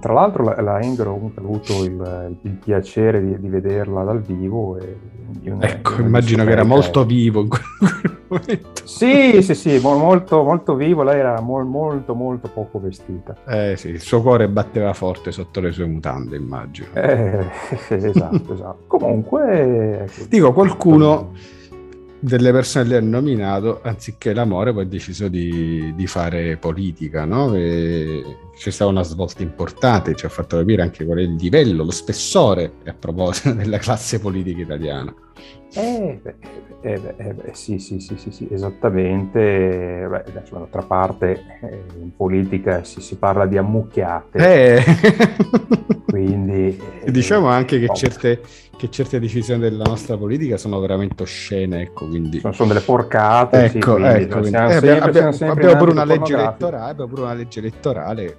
Tra 0.00 0.12
l'altro 0.12 0.44
la, 0.44 0.60
la 0.60 0.80
Engro 0.80 1.12
ho 1.12 1.32
avuto 1.34 1.84
il, 1.84 2.36
il 2.42 2.58
piacere 2.62 3.24
di, 3.24 3.38
di, 3.38 3.48
vederla 3.48 4.02
dal 4.02 4.20
vivo. 4.20 4.76
E 4.78 4.96
ecco, 5.60 6.00
immagino 6.00 6.44
che 6.44 6.50
era 6.50 6.64
molto 6.64 7.04
vivo 7.04 7.40
in 7.42 7.48
quel 7.48 8.20
momento. 8.28 8.82
Sì, 8.84 9.42
sì, 9.42 9.54
sì, 9.54 9.78
molto, 9.80 10.42
molto 10.42 10.74
vivo. 10.74 11.02
Lei 11.02 11.18
era 11.18 11.40
mo- 11.40 11.64
molto, 11.64 12.14
molto 12.14 12.48
poco 12.48 12.80
vestita. 12.80 13.36
Eh 13.46 13.76
sì, 13.76 13.88
il 13.88 14.00
suo 14.00 14.22
cuore 14.22 14.48
batteva 14.48 14.92
forte 14.92 15.32
sotto 15.32 15.60
le 15.60 15.72
sue 15.72 15.86
mutande, 15.86 16.36
immagino. 16.36 16.88
Eh, 16.94 17.46
esatto, 17.88 18.52
esatto. 18.52 18.84
Comunque... 18.86 20.08
Dico, 20.28 20.52
qualcuno 20.52 21.32
delle 22.24 22.52
persone 22.52 22.88
le 22.88 22.96
hanno 22.96 23.18
nominato, 23.18 23.80
anziché 23.82 24.32
l'amore, 24.32 24.72
poi 24.72 24.84
ha 24.84 24.86
deciso 24.86 25.28
di, 25.28 25.92
di 25.94 26.06
fare 26.06 26.56
politica, 26.56 27.26
no? 27.26 27.54
E 27.54 28.24
c'è 28.56 28.70
stata 28.70 28.90
una 28.90 29.02
svolta 29.02 29.42
importante, 29.42 30.14
ci 30.14 30.24
ha 30.24 30.30
fatto 30.30 30.56
capire 30.56 30.80
anche 30.80 31.04
qual 31.04 31.18
è 31.18 31.22
il 31.22 31.34
livello, 31.34 31.84
lo 31.84 31.90
spessore 31.90 32.76
a 32.86 32.94
proposito 32.94 33.52
della 33.54 33.76
classe 33.76 34.20
politica 34.20 34.62
italiana. 34.62 35.14
Eh, 35.76 36.20
eh, 36.82 37.00
eh, 37.16 37.34
beh, 37.34 37.50
sì, 37.52 37.78
sì, 37.78 37.98
sì, 37.98 38.16
sì, 38.16 38.30
sì, 38.30 38.48
esattamente. 38.50 40.06
Beh, 40.08 40.24
d'altra 40.50 40.82
parte 40.82 41.42
eh, 41.62 41.82
in 42.00 42.14
politica 42.14 42.84
si, 42.84 43.00
si, 43.00 43.16
parla 43.16 43.46
di 43.46 43.56
ammucchiate. 43.56 44.38
Eh. 44.38 44.84
Quindi... 46.06 46.80
diciamo 47.06 47.48
anche 47.48 47.80
che 47.80 47.88
certe, 47.92 48.40
che 48.76 48.88
certe, 48.88 49.18
decisioni 49.18 49.60
della 49.60 49.82
nostra 49.84 50.16
politica 50.16 50.56
sono 50.56 50.78
veramente 50.78 51.24
oscene, 51.24 51.82
ecco, 51.82 52.06
quindi... 52.06 52.38
Sono, 52.38 52.52
sono 52.52 52.68
delle 52.68 52.84
porcate. 52.84 53.64
Ecco, 53.64 53.96
sì, 53.96 54.02
ecco, 54.02 54.38
quindi, 54.38 54.56
eh, 54.56 54.60
abbiamo, 54.60 55.04
abbiamo, 55.04 55.28
abbiamo, 55.50 55.76
pure 55.76 55.90
una 55.90 56.04
legge 56.04 56.34
elettorale, 56.34 56.90
abbiamo 56.90 57.10
pure 57.10 57.22
una 57.22 57.34
legge 57.34 57.58
elettorale 57.58 58.36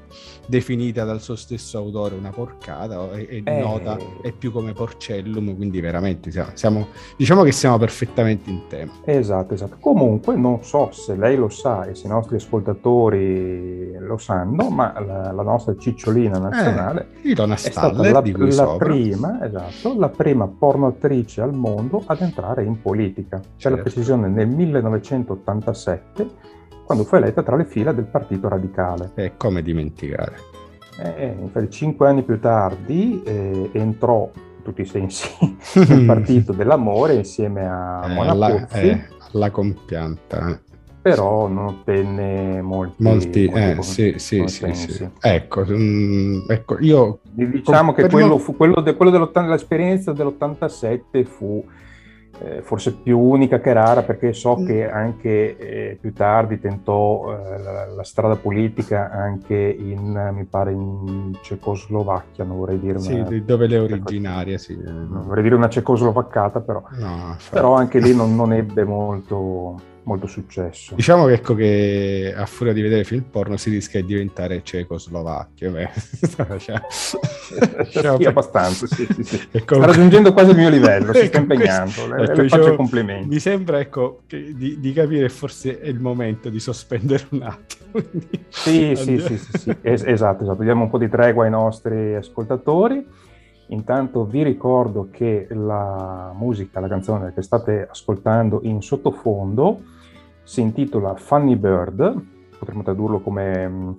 definita 0.47 1.03
dal 1.03 1.21
suo 1.21 1.35
stesso 1.35 1.77
autore 1.77 2.15
una 2.15 2.29
porcata 2.29 3.11
e, 3.11 3.41
e 3.43 3.59
nota 3.59 3.97
è 4.21 4.31
più 4.31 4.51
come 4.51 4.73
Porcellum, 4.73 5.55
quindi 5.55 5.79
veramente 5.79 6.31
siamo, 6.31 6.49
siamo 6.53 6.87
diciamo 7.17 7.43
che 7.43 7.51
siamo 7.51 7.77
perfettamente 7.77 8.49
in 8.49 8.61
tema. 8.67 8.91
Esatto, 9.03 9.53
esatto. 9.53 9.77
Comunque 9.79 10.35
non 10.35 10.63
so 10.63 10.91
se 10.91 11.15
lei 11.15 11.35
lo 11.35 11.49
sa 11.49 11.85
e 11.85 11.95
se 11.95 12.07
i 12.07 12.09
nostri 12.09 12.35
ascoltatori 12.35 13.97
lo 13.99 14.17
sanno, 14.17 14.69
ma 14.69 14.93
la, 14.99 15.31
la 15.31 15.43
nostra 15.43 15.75
cicciolina 15.77 16.37
nazionale 16.37 17.07
eh, 17.21 17.29
Ilona 17.29 17.55
Staller, 17.55 18.11
la, 18.11 18.21
la 18.21 18.75
prima, 18.77 19.43
esatto, 19.43 19.97
la 19.97 20.09
prima 20.09 20.47
pornoattrice 20.47 21.41
al 21.41 21.53
mondo 21.53 22.03
ad 22.05 22.21
entrare 22.21 22.63
in 22.63 22.81
politica. 22.81 23.39
C'è 23.39 23.45
certo. 23.57 23.77
la 23.77 23.83
precisione 23.83 24.27
nel 24.27 24.47
1987, 24.47 26.29
quando 26.85 27.03
fu 27.03 27.15
eletta 27.15 27.41
tra 27.43 27.55
le 27.55 27.65
fila 27.65 27.91
del 27.91 28.05
Partito 28.05 28.47
Radicale. 28.47 29.11
E 29.15 29.33
come 29.37 29.61
dimenticare? 29.61 30.37
Eh, 30.99 31.13
eh 31.17 31.35
infatti, 31.39 31.69
cinque 31.71 32.07
anni 32.07 32.23
più 32.23 32.39
tardi 32.39 33.21
eh, 33.25 33.69
entrò 33.73 34.29
tutti 34.63 34.81
i 34.81 34.85
sensi 34.85 35.27
del 35.85 36.05
partito 36.05 36.53
dell'amore 36.53 37.15
insieme 37.15 37.67
a 37.67 38.01
eh, 38.05 38.13
Mona 38.13 38.31
alla, 38.31 38.49
Pozzi. 38.49 38.87
Eh, 38.87 39.07
alla 39.33 39.51
compianta. 39.51 40.59
Però 41.01 41.47
non 41.47 41.65
ottenne 41.65 42.63
molti, 42.63 43.03
molti, 43.03 43.45
molti 43.45 43.77
eh, 43.77 43.83
sì, 43.83 44.13
sì, 44.17 44.47
sì, 44.47 44.73
sì, 44.73 45.07
Ecco, 45.21 45.61
um, 45.67 46.45
ecco, 46.47 46.79
io... 46.79 47.19
Diciamo 47.21 47.93
che 47.93 48.09
quello, 48.09 48.39
fu, 48.39 48.55
quello, 48.55 48.81
de, 48.81 48.95
quello 48.95 49.11
dell'esperienza 49.11 50.13
dell'87 50.13 51.23
fu 51.25 51.63
eh, 52.39 52.61
forse 52.61 52.93
più 52.93 53.19
unica 53.19 53.59
che 53.59 53.73
rara 53.73 54.03
perché 54.03 54.33
so 54.33 54.57
mm. 54.57 54.65
che 54.65 54.89
anche 54.89 55.57
eh, 55.57 55.97
più 55.99 56.13
tardi 56.13 56.59
tentò 56.59 57.31
eh, 57.31 57.57
la, 57.59 57.85
la, 57.87 58.03
strada 58.03 58.35
politica 58.35 59.09
anche 59.11 59.55
in, 59.55 60.31
mi 60.33 60.43
pare, 60.45 60.71
in 60.71 61.37
Cecoslovacchia, 61.41 62.43
non 62.43 62.57
vorrei 62.57 62.79
dire 62.79 62.97
una... 62.97 63.25
Sì, 63.27 63.43
dove 63.43 63.67
le 63.67 63.77
originarie, 63.77 64.57
sì. 64.57 64.77
Non 64.77 65.23
vorrei 65.25 65.43
dire 65.43 65.55
una 65.55 65.69
cecoslovaccata, 65.69 66.59
però, 66.61 66.83
no, 66.97 67.37
però 67.49 67.73
anche 67.75 67.99
lì 67.99 68.13
non, 68.15 68.35
non 68.35 68.53
ebbe 68.53 68.83
molto 68.83 69.93
molto 70.05 70.27
successo. 70.27 70.95
Diciamo 70.95 71.25
che, 71.25 71.33
ecco 71.33 71.55
che 71.55 72.33
a 72.35 72.45
furia 72.45 72.73
di 72.73 72.81
vedere 72.81 73.03
film 73.03 73.23
porno 73.23 73.57
si 73.57 73.69
rischia 73.69 74.01
di 74.01 74.07
diventare 74.07 74.63
cecoslovacchio. 74.63 75.73
cioè, 76.59 76.81
diciamo, 77.83 78.17
sì, 78.17 78.25
abbastanza, 78.25 78.87
sì, 78.87 79.07
sì, 79.11 79.23
sì. 79.23 79.47
Ecco, 79.51 79.75
sta 79.75 79.85
raggiungendo 79.85 80.33
quasi 80.33 80.51
il 80.51 80.57
mio 80.57 80.69
livello, 80.69 81.13
si 81.13 81.25
sta 81.25 81.37
ecco, 81.37 81.53
impegnando, 81.53 82.07
le, 82.07 82.23
ecco, 82.23 82.33
le 82.33 82.41
diciamo, 82.43 82.75
complimenti. 82.75 83.27
Mi 83.29 83.39
sembra 83.39 83.79
ecco, 83.79 84.21
di, 84.27 84.79
di, 84.79 84.93
capire 84.93 85.29
forse 85.29 85.79
è 85.79 85.87
il 85.87 85.99
momento 85.99 86.49
di 86.49 86.59
sospendere 86.59 87.25
un 87.29 87.41
attimo. 87.41 87.83
Sì, 88.49 88.95
sì, 88.95 89.19
sì, 89.19 89.37
sì, 89.37 89.57
sì, 89.57 89.77
es- 89.81 90.03
esatto, 90.03 90.43
esatto, 90.43 90.63
diamo 90.63 90.83
un 90.83 90.89
po' 90.89 90.97
di 90.97 91.09
tregua 91.09 91.45
ai 91.45 91.49
nostri 91.49 92.15
ascoltatori. 92.15 93.05
Intanto 93.69 94.25
vi 94.25 94.43
ricordo 94.43 95.07
che 95.11 95.47
la 95.49 96.31
musica, 96.35 96.79
la 96.79 96.87
canzone 96.87 97.33
che 97.33 97.41
state 97.41 97.87
ascoltando 97.89 98.59
in 98.61 98.83
sottofondo 98.83 99.81
si 100.45 100.61
intitola 100.61 101.15
Funny 101.15 101.55
Bird, 101.55 102.23
potremmo 102.57 102.83
tradurlo 102.83 103.19
come 103.19 103.65
um, 103.65 103.97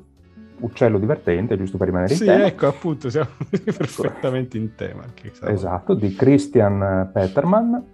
uccello 0.61 0.99
divertente, 0.99 1.57
giusto 1.59 1.77
per 1.77 1.89
rimanere 1.89 2.13
in 2.13 2.19
sì, 2.19 2.25
tema. 2.25 2.45
Sì, 2.45 2.51
ecco, 2.51 2.67
appunto, 2.69 3.11
siamo 3.11 3.29
perfettamente 3.51 4.57
in 4.57 4.75
tema. 4.75 5.05
Esatto, 5.43 5.95
di 5.95 6.15
Christian 6.15 7.11
Peterman, 7.13 7.85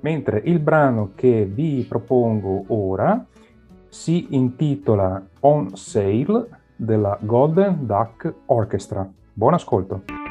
mentre 0.00 0.40
il 0.44 0.58
brano 0.58 1.12
che 1.14 1.44
vi 1.44 1.84
propongo 1.86 2.64
ora 2.68 3.24
si 3.88 4.28
intitola 4.30 5.22
On 5.40 5.76
Sale 5.76 6.48
della 6.74 7.18
Golden 7.20 7.86
Duck 7.86 8.32
Orchestra. 8.46 9.08
Buon 9.32 9.54
ascolto! 9.54 10.29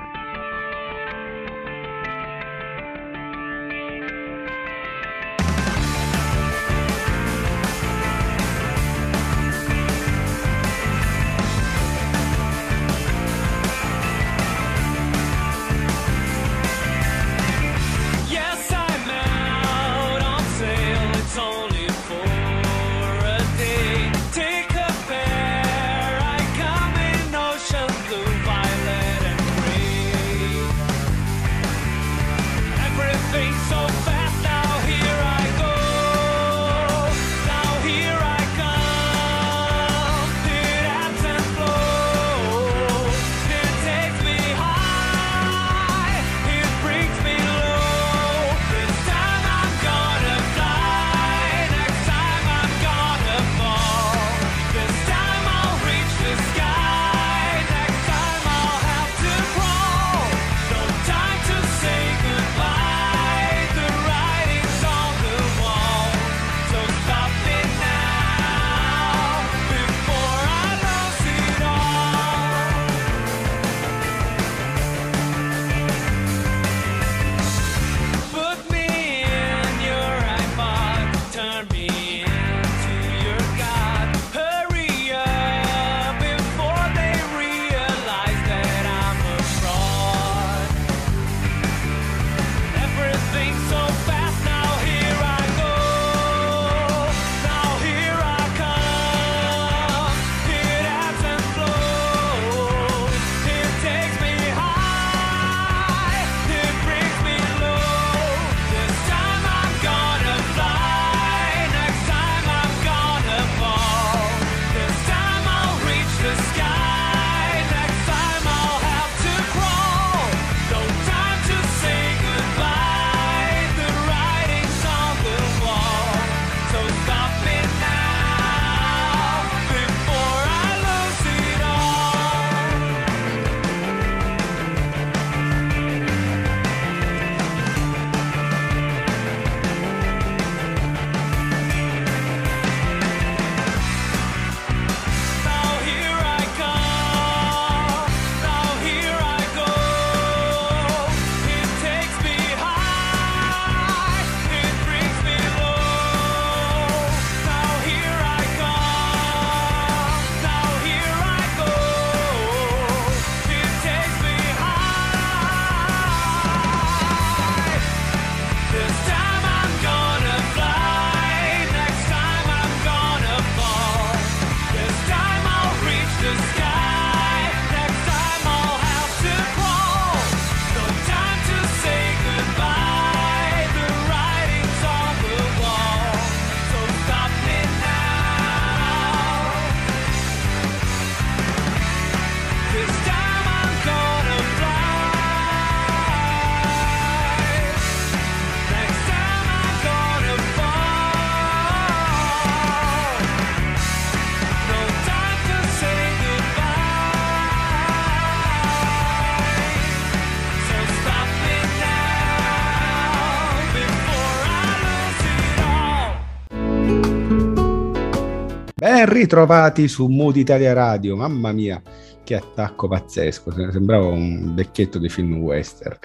Ben 218.99 219.07
ritrovati 219.07 219.87
su 219.87 220.07
Mood 220.07 220.35
Italia 220.35 220.73
Radio, 220.73 221.15
mamma 221.15 221.53
mia, 221.53 221.81
che 222.21 222.35
attacco 222.35 222.89
pazzesco, 222.89 223.49
sembrava 223.71 224.07
un 224.07 224.53
vecchietto 224.53 224.99
di 224.99 225.07
film 225.07 225.35
western. 225.37 225.97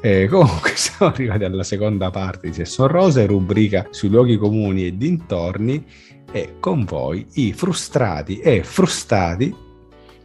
Eh, 0.00 0.26
comunque 0.28 0.72
siamo 0.74 1.12
arrivati 1.12 1.44
alla 1.44 1.62
seconda 1.62 2.10
parte 2.10 2.48
di 2.48 2.52
Sesso 2.52 2.88
Rosa, 2.88 3.24
rubrica 3.24 3.86
sui 3.90 4.08
luoghi 4.08 4.36
comuni 4.36 4.84
e 4.84 4.96
dintorni, 4.96 5.86
e 6.32 6.54
con 6.58 6.84
voi 6.84 7.24
i 7.34 7.52
frustrati 7.52 8.40
e 8.40 8.64
frustati 8.64 9.54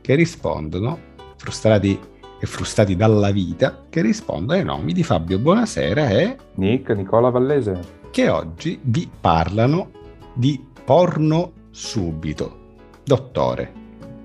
che 0.02 0.16
rispondono, 0.16 0.98
frustrati 1.38 2.00
e 2.40 2.46
frustati 2.48 2.96
dalla 2.96 3.30
vita, 3.30 3.86
che 3.88 4.02
rispondono 4.02 4.58
ai 4.58 4.66
nomi 4.66 4.94
di 4.94 5.04
Fabio 5.04 5.38
Buonasera 5.38 6.10
e 6.10 6.38
Nick, 6.56 6.90
Nicola 6.90 7.30
Vallese, 7.30 7.80
che 8.10 8.30
oggi 8.30 8.80
vi 8.82 9.08
parlano 9.22 9.92
di 10.34 10.60
porno 10.84 11.52
subito. 11.76 12.64
Dottore, 13.04 13.72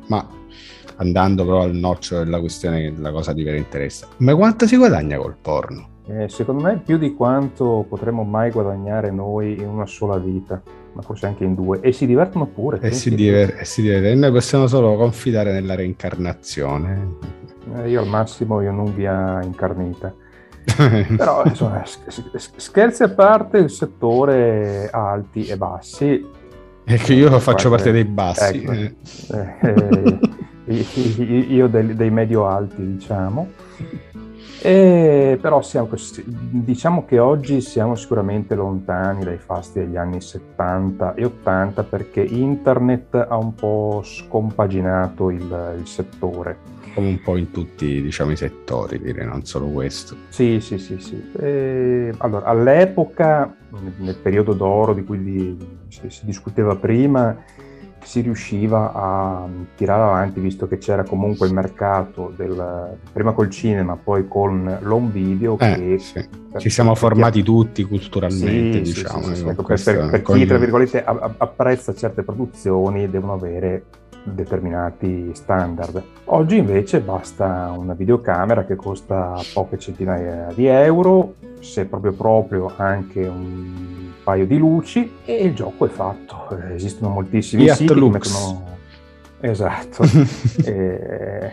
ma 0.06 0.26
andando 0.96 1.44
però 1.44 1.62
al 1.62 1.74
nocciolo 1.74 2.22
della 2.22 2.38
questione, 2.38 2.94
la 2.96 3.10
cosa 3.10 3.32
di 3.32 3.42
vero 3.42 3.56
interessa, 3.56 4.06
ma 4.18 4.34
quanto 4.34 4.66
si 4.66 4.76
guadagna 4.76 5.18
col 5.18 5.36
porno? 5.38 5.88
Eh, 6.06 6.28
secondo 6.28 6.62
me 6.62 6.78
più 6.78 6.96
di 6.96 7.14
quanto 7.14 7.84
potremmo 7.88 8.22
mai 8.22 8.50
guadagnare 8.50 9.10
noi 9.10 9.58
in 9.58 9.66
una 9.66 9.86
sola 9.86 10.16
vita, 10.16 10.62
ma 10.92 11.02
forse 11.02 11.26
anche 11.26 11.44
in 11.44 11.54
due. 11.54 11.80
E 11.80 11.92
si 11.92 12.06
divertono 12.06 12.46
pure. 12.46 12.78
E 12.80 12.92
si, 12.92 13.14
diver- 13.14 13.60
e 13.60 13.64
si 13.64 13.82
diverte. 13.82 14.10
E 14.10 14.14
noi 14.14 14.30
possiamo 14.30 14.66
solo 14.66 14.96
confidare 14.96 15.52
nella 15.52 15.74
reincarnazione. 15.74 17.16
Eh, 17.76 17.90
io 17.90 18.00
al 18.00 18.08
massimo 18.08 18.60
io 18.60 18.72
non 18.72 18.94
via 18.94 19.40
incarnita. 19.42 20.14
Però 21.16 21.44
insomma, 21.44 21.82
scherzi 21.84 23.02
a 23.02 23.10
parte, 23.10 23.58
il 23.58 23.70
settore 23.70 24.88
alti 24.90 25.46
e 25.46 25.56
bassi 25.56 26.38
è 26.84 26.96
che 26.96 27.14
io 27.14 27.38
faccio 27.38 27.70
parte 27.70 27.92
dei 27.92 28.04
bassi. 28.04 28.58
Ecco, 28.58 28.72
eh, 28.72 28.94
eh, 30.66 31.44
io 31.48 31.68
dei, 31.68 31.94
dei 31.94 32.10
medio-alti, 32.10 32.84
diciamo. 32.94 33.48
E, 34.62 35.38
però 35.40 35.62
siamo, 35.62 35.88
diciamo 36.26 37.06
che 37.06 37.18
oggi 37.18 37.62
siamo 37.62 37.94
sicuramente 37.94 38.54
lontani 38.54 39.24
dai 39.24 39.38
fasti 39.38 39.78
degli 39.78 39.96
anni 39.96 40.20
70 40.20 41.14
e 41.14 41.24
80 41.24 41.82
perché 41.84 42.20
internet 42.20 43.14
ha 43.14 43.36
un 43.38 43.54
po' 43.54 44.02
scompaginato 44.04 45.30
il, 45.30 45.76
il 45.78 45.86
settore 45.86 46.79
come 46.94 47.08
un 47.08 47.20
po' 47.20 47.36
in 47.36 47.50
tutti 47.50 48.02
diciamo, 48.02 48.32
i 48.32 48.36
settori, 48.36 49.00
direi, 49.00 49.26
non 49.26 49.44
solo 49.44 49.66
questo. 49.66 50.16
Sì, 50.28 50.60
sì, 50.60 50.78
sì. 50.78 50.98
sì. 50.98 51.30
E, 51.38 52.12
allora, 52.18 52.46
all'epoca, 52.46 53.54
nel 53.98 54.16
periodo 54.16 54.52
d'oro 54.52 54.94
di 54.94 55.04
cui 55.04 55.56
si, 55.88 56.08
si 56.08 56.24
discuteva 56.24 56.76
prima, 56.76 57.36
si 58.02 58.20
riusciva 58.20 58.92
a 58.94 59.46
tirare 59.76 60.02
avanti, 60.02 60.40
visto 60.40 60.66
che 60.66 60.78
c'era 60.78 61.04
comunque 61.04 61.46
il 61.46 61.52
mercato 61.52 62.32
del, 62.34 62.96
prima 63.12 63.32
col 63.32 63.50
cinema, 63.50 63.96
poi 63.96 64.26
con 64.26 64.78
l'home 64.80 65.10
video. 65.10 65.58
Eh, 65.58 65.74
che 65.74 65.98
sì. 65.98 66.28
Ci 66.56 66.70
siamo 66.70 66.94
formati 66.94 67.42
tutti 67.42 67.84
culturalmente, 67.84 68.84
sì, 68.84 68.92
diciamo. 68.94 69.34
Sì, 69.34 69.46
ecco, 69.46 69.62
per, 69.62 69.82
per, 69.82 70.10
per, 70.10 70.22
chi, 70.22 70.46
tra 70.46 70.58
virgolette, 70.58 71.04
apprezza 71.04 71.94
certe 71.94 72.22
produzioni, 72.22 73.08
devono 73.08 73.34
avere 73.34 73.84
determinati 74.22 75.30
standard. 75.34 76.02
Oggi 76.26 76.56
invece 76.56 77.00
basta 77.00 77.72
una 77.76 77.94
videocamera 77.94 78.64
che 78.64 78.76
costa 78.76 79.40
poche 79.52 79.78
centinaia 79.78 80.48
di 80.54 80.66
euro, 80.66 81.34
se 81.60 81.86
proprio 81.86 82.12
proprio 82.12 82.72
anche 82.76 83.26
un 83.26 84.10
paio 84.22 84.46
di 84.46 84.58
luci 84.58 85.10
e 85.24 85.44
il 85.44 85.54
gioco 85.54 85.86
è 85.86 85.88
fatto. 85.88 86.48
Esistono 86.72 87.12
moltissimi 87.12 87.64
Fiat 87.64 87.76
siti 87.76 87.94
Lux. 87.94 88.12
che 88.12 88.18
mettono... 88.18 88.68
Esatto, 89.42 90.04
e, 90.64 91.50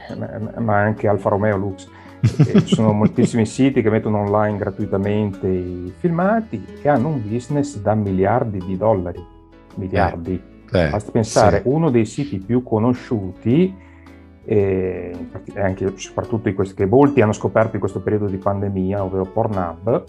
ma 0.57 0.77
anche 0.77 1.07
Alfa 1.07 1.29
Romeo 1.29 1.55
Lux. 1.57 1.87
ci 2.19 2.75
sono 2.75 2.91
moltissimi 2.91 3.45
siti 3.47 3.81
che 3.81 3.89
mettono 3.89 4.19
online 4.19 4.57
gratuitamente 4.57 5.47
i 5.47 5.93
filmati 5.97 6.65
e 6.81 6.89
hanno 6.89 7.09
un 7.09 7.21
business 7.25 7.77
da 7.77 7.93
miliardi 7.93 8.59
di 8.65 8.75
dollari. 8.75 9.23
Miliardi. 9.75 10.33
Eh 10.33 10.55
eh, 10.71 10.89
Basti 10.89 11.11
pensare, 11.11 11.61
sì. 11.61 11.67
uno 11.67 11.89
dei 11.89 12.05
siti 12.05 12.39
più 12.39 12.63
conosciuti, 12.63 13.73
eh, 14.45 15.15
anche 15.55 15.93
soprattutto 15.97 16.53
questi, 16.53 16.75
che 16.75 16.85
molti 16.85 17.21
hanno 17.21 17.33
scoperto 17.33 17.73
in 17.73 17.79
questo 17.79 18.01
periodo 18.01 18.27
di 18.27 18.37
pandemia, 18.37 19.03
ovvero 19.03 19.25
Pornhub, 19.25 20.03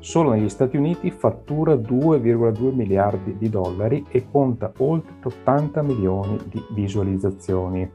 solo 0.00 0.32
negli 0.32 0.48
Stati 0.48 0.76
Uniti 0.76 1.10
fattura 1.10 1.74
2,2 1.74 2.74
miliardi 2.74 3.36
di 3.38 3.48
dollari 3.48 4.04
e 4.10 4.26
conta 4.30 4.72
oltre 4.78 5.12
80 5.22 5.82
milioni 5.82 6.38
di 6.50 6.64
visualizzazioni. 6.70 7.90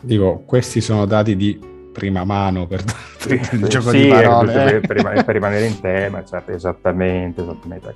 Dico, 0.00 0.42
questi 0.46 0.80
sono 0.80 1.04
dati 1.04 1.36
di 1.36 1.70
prima 1.92 2.24
mano 2.24 2.66
per, 2.66 2.82
per 3.26 3.48
il 3.52 3.66
gioco 3.66 3.90
sì, 3.90 4.02
di 4.02 4.08
parole. 4.08 4.80
Per, 4.80 4.80
per, 4.80 5.24
per, 5.24 5.34
rimanere 5.34 5.66
in 5.66 5.78
tema, 5.80 6.24
certo, 6.24 6.52
esattamente, 6.52 7.42
esattamente. 7.42 7.94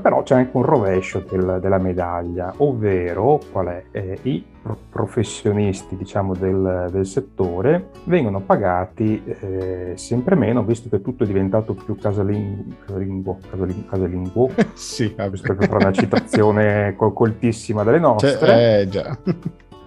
Però 0.00 0.22
c'è 0.22 0.34
anche 0.34 0.56
un 0.56 0.62
rovescio 0.62 1.24
del, 1.28 1.58
della 1.60 1.78
medaglia, 1.78 2.52
ovvero 2.58 3.40
qual 3.50 3.66
è? 3.66 3.84
Eh, 3.90 4.18
I 4.22 4.44
professionisti 4.90 5.96
diciamo, 5.96 6.34
del, 6.34 6.88
del, 6.90 7.06
settore 7.06 7.88
vengono 8.04 8.40
pagati 8.40 9.22
eh, 9.24 9.92
sempre 9.96 10.34
meno, 10.34 10.62
visto 10.62 10.88
che 10.88 11.00
tutto 11.00 11.24
è 11.24 11.26
diventato 11.26 11.74
più 11.74 11.96
casalingo, 11.96 12.74
casalingo, 12.84 13.38
casalingo, 13.50 13.86
casalingo 13.88 14.50
sì, 14.74 15.14
visto 15.30 15.54
che 15.54 15.68
una 15.70 15.92
citazione 15.92 16.94
coltissima 17.14 17.84
delle 17.84 17.98
nostre. 17.98 18.38
Cioè, 18.38 18.80
eh, 18.80 18.88
già. 18.88 19.18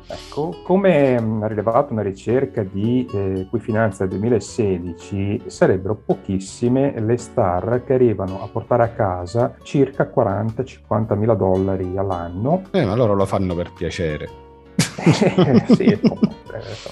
Ecco, 0.08 0.56
come 0.64 1.16
ha 1.16 1.48
rilevato 1.48 1.94
una 1.94 2.02
ricerca 2.02 2.64
di 2.64 3.08
eh, 3.14 3.42
Equifinanza 3.42 4.06
2016, 4.06 5.44
sarebbero 5.48 5.96
pochissime 5.96 7.00
le 7.00 7.18
star 7.18 7.84
che 7.86 7.94
arrivano 7.94 8.42
a 8.42 8.48
portare 8.48 8.84
a 8.84 8.90
casa 8.90 9.56
circa 9.64 10.12
40-50 10.14 11.18
mila 11.18 11.34
dollari 11.36 11.98
all'anno. 11.98 12.64
Eh, 12.72 12.86
ma 12.86 12.96
loro 12.96 13.14
lo 13.14 13.26
fanno 13.26 13.56
per 13.56 13.72
piacere. 13.74 14.42
sì, 15.76 15.86
eh, 15.86 16.00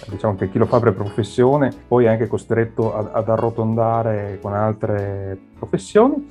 diciamo 0.08 0.36
che 0.36 0.50
chi 0.50 0.58
lo 0.58 0.66
fa 0.66 0.80
per 0.80 0.94
professione 0.94 1.72
poi 1.88 2.06
è 2.06 2.08
anche 2.10 2.28
costretto 2.28 2.96
ad, 2.96 3.10
ad 3.12 3.30
arrotondare 3.30 4.40
con 4.42 4.54
altre 4.54 5.38
professioni 5.58 6.30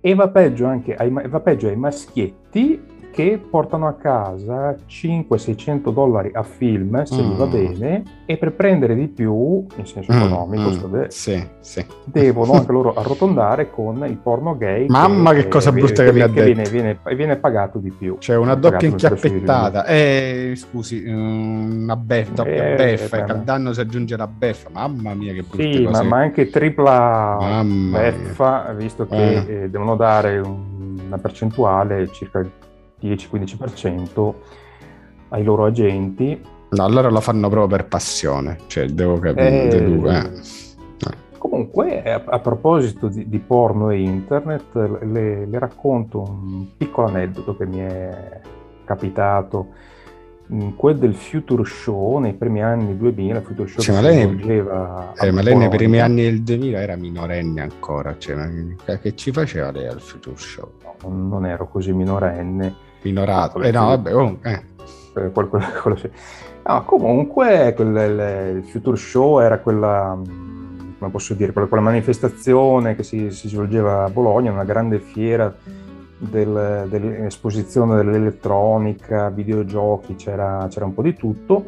e 0.00 0.14
va 0.14 0.28
peggio 0.28 0.66
anche 0.66 0.94
ai, 0.94 1.10
va 1.10 1.40
peggio 1.40 1.68
ai 1.68 1.76
maschietti 1.76 2.92
che 3.14 3.40
portano 3.48 3.86
a 3.86 3.92
casa 3.92 4.74
500-600 4.88 5.92
dollari 5.92 6.30
a 6.32 6.42
film, 6.42 7.00
se 7.04 7.22
mm. 7.22 7.36
va 7.36 7.46
bene, 7.46 8.02
e 8.26 8.36
per 8.36 8.54
prendere 8.54 8.96
di 8.96 9.06
più, 9.06 9.64
in 9.76 9.86
senso 9.86 10.12
mm, 10.12 10.16
economico, 10.16 10.88
mm, 10.88 10.92
de- 10.92 11.06
sì, 11.10 11.46
sì. 11.60 11.86
devono 12.04 12.54
anche 12.58 12.72
loro 12.72 12.92
arrotondare 12.92 13.70
con 13.70 14.04
il 14.08 14.16
porno 14.16 14.56
gay. 14.56 14.86
Mamma 14.88 15.32
che, 15.32 15.42
che 15.42 15.48
cosa 15.48 15.70
brutta 15.70 16.02
che, 16.02 16.10
che 16.10 16.12
mi 16.12 16.20
ha 16.22 16.26
detto. 16.26 16.44
Viene, 16.44 16.68
viene, 16.68 16.98
viene, 17.14 17.36
pagato 17.36 17.78
di 17.78 17.92
più. 17.92 18.16
Cioè 18.18 18.34
una 18.34 18.56
doppia 18.56 18.88
inchiappettata. 18.88 19.86
Eh, 19.86 20.54
scusi, 20.56 21.04
una 21.06 21.94
beffa, 21.94 22.32
doppia 22.32 22.72
eh, 22.72 22.74
beffa, 22.74 23.18
eh, 23.18 23.30
al 23.30 23.42
danno 23.44 23.72
si 23.72 23.80
aggiunge 23.80 24.16
la 24.16 24.26
beffa. 24.26 24.70
Mamma 24.72 25.14
mia 25.14 25.32
che 25.32 25.42
brutta 25.42 25.62
Sì, 25.62 25.86
ma, 25.86 26.02
ma, 26.02 26.16
anche 26.16 26.50
tripla 26.50 27.36
Mamma 27.38 27.98
beffa, 27.98 28.74
visto 28.76 29.06
che 29.06 29.34
eh. 29.34 29.62
Eh, 29.62 29.70
devono 29.70 29.94
dare 29.94 30.38
un, 30.38 30.98
una 31.06 31.18
percentuale 31.18 32.10
circa 32.10 32.44
10-15% 33.04 34.34
ai 35.28 35.44
loro 35.44 35.66
agenti. 35.66 36.40
No, 36.70 36.84
allora 36.84 37.08
lo 37.08 37.20
fanno 37.20 37.48
proprio 37.48 37.76
per 37.76 37.86
passione, 37.86 38.58
cioè 38.66 38.86
devo 38.86 39.18
capire. 39.18 39.68
Eh, 39.68 40.10
eh. 40.10 41.32
Comunque, 41.38 42.02
a, 42.02 42.22
a 42.24 42.38
proposito 42.38 43.08
di, 43.08 43.28
di, 43.28 43.38
porno 43.38 43.90
e 43.90 44.00
internet, 44.00 44.74
le, 45.02 45.46
le, 45.46 45.58
racconto 45.58 46.22
un 46.22 46.66
piccolo 46.76 47.08
aneddoto 47.08 47.56
che 47.56 47.66
mi 47.66 47.78
è 47.78 48.40
capitato 48.84 49.68
quel 50.76 50.98
del 50.98 51.14
Future 51.14 51.64
Show 51.64 52.18
nei 52.18 52.34
primi 52.34 52.62
anni 52.62 52.96
2000, 52.96 53.38
il 53.38 53.44
Future 53.44 53.68
Show 53.68 53.82
cioè, 53.82 53.94
ma 53.94 54.00
lei, 54.02 54.20
eh, 54.20 55.30
ma 55.32 55.42
lei 55.42 55.56
nei 55.56 55.68
primi 55.68 56.00
anni 56.00 56.22
del 56.22 56.42
2000 56.42 56.80
era 56.80 56.96
minorenne 56.96 57.62
ancora, 57.62 58.16
cioè, 58.18 58.36
che 59.00 59.14
ci 59.14 59.32
faceva 59.32 59.70
lei 59.70 59.86
al 59.86 60.00
Future 60.00 60.36
Show? 60.36 60.72
No, 61.02 61.28
non 61.28 61.46
ero 61.46 61.66
così 61.68 61.92
minorenne. 61.92 62.92
Minorato, 63.04 63.60
eh 63.60 63.70
no, 63.70 63.86
vabbè, 63.86 64.14
oh, 64.14 64.38
eh. 64.42 64.52
eh 64.52 65.30
quello, 65.30 65.48
quello, 65.48 65.66
quello, 65.82 65.98
no, 66.66 66.84
comunque 66.84 67.72
quel, 67.76 68.56
il 68.56 68.64
Future 68.64 68.96
Show 68.96 69.40
era 69.40 69.58
quella, 69.58 70.18
come 70.98 71.10
posso 71.10 71.34
dire, 71.34 71.52
quella, 71.52 71.68
quella 71.68 71.82
manifestazione 71.82 72.96
che 72.96 73.02
si, 73.02 73.30
si 73.30 73.48
svolgeva 73.48 74.04
a 74.04 74.08
Bologna, 74.08 74.52
una 74.52 74.64
grande 74.64 74.98
fiera 74.98 75.54
del, 76.18 76.86
dell'esposizione 76.88 77.96
dell'elettronica, 77.96 79.28
videogiochi, 79.30 80.14
c'era, 80.14 80.66
c'era, 80.70 80.86
un 80.86 80.94
po' 80.94 81.02
di 81.02 81.14
tutto 81.14 81.66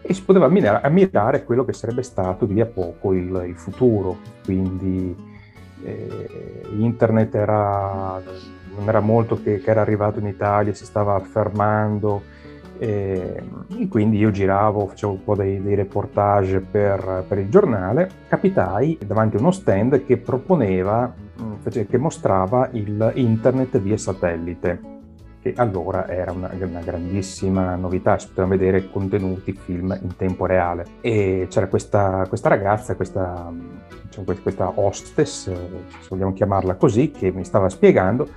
e 0.00 0.14
si 0.14 0.22
poteva 0.22 0.46
ammirare, 0.46 0.86
ammirare 0.86 1.44
quello 1.44 1.64
che 1.64 1.72
sarebbe 1.72 2.02
stato 2.02 2.46
di 2.46 2.54
lì 2.54 2.60
a 2.60 2.66
poco 2.66 3.12
il, 3.12 3.44
il 3.46 3.56
futuro. 3.56 4.16
Quindi 4.44 5.14
eh, 5.84 6.62
internet 6.76 7.34
era, 7.34 8.20
non 8.78 8.88
era 8.88 9.00
molto 9.00 9.42
che, 9.42 9.60
che, 9.60 9.70
era 9.70 9.80
arrivato 9.80 10.18
in 10.20 10.26
Italia, 10.26 10.72
si 10.72 10.84
stava 10.84 11.14
affermando 11.14 12.22
e, 12.78 13.42
quindi 13.88 14.18
io 14.18 14.30
giravo, 14.30 14.86
facevo 14.86 15.12
un 15.12 15.24
po' 15.24 15.34
dei, 15.34 15.60
dei 15.60 15.74
reportage 15.74 16.60
per, 16.60 17.24
per 17.26 17.38
il 17.38 17.50
giornale, 17.50 18.08
capitai 18.28 18.98
davanti 19.04 19.36
a 19.36 19.40
uno 19.40 19.50
stand 19.50 20.04
che 20.04 20.16
proponeva 20.16 21.12
che 21.88 21.98
mostrava 21.98 22.68
il 22.72 23.12
internet 23.14 23.78
via 23.80 23.96
satellite, 23.96 24.80
che 25.40 25.52
allora 25.56 26.08
era 26.08 26.32
una, 26.32 26.50
una 26.58 26.80
grandissima 26.80 27.74
novità, 27.76 28.18
si 28.18 28.28
potevano 28.28 28.56
vedere 28.56 28.90
contenuti, 28.90 29.52
film 29.52 29.96
in 30.00 30.16
tempo 30.16 30.46
reale. 30.46 30.86
E 31.00 31.46
c'era 31.50 31.68
questa, 31.68 32.24
questa 32.28 32.48
ragazza, 32.48 32.96
questa, 32.96 33.52
diciamo, 34.04 34.26
questa 34.42 34.72
hostess, 34.74 35.44
se 35.44 36.08
vogliamo 36.08 36.32
chiamarla 36.32 36.74
così, 36.74 37.10
che 37.10 37.30
mi 37.30 37.44
stava 37.44 37.68
spiegando. 37.68 38.28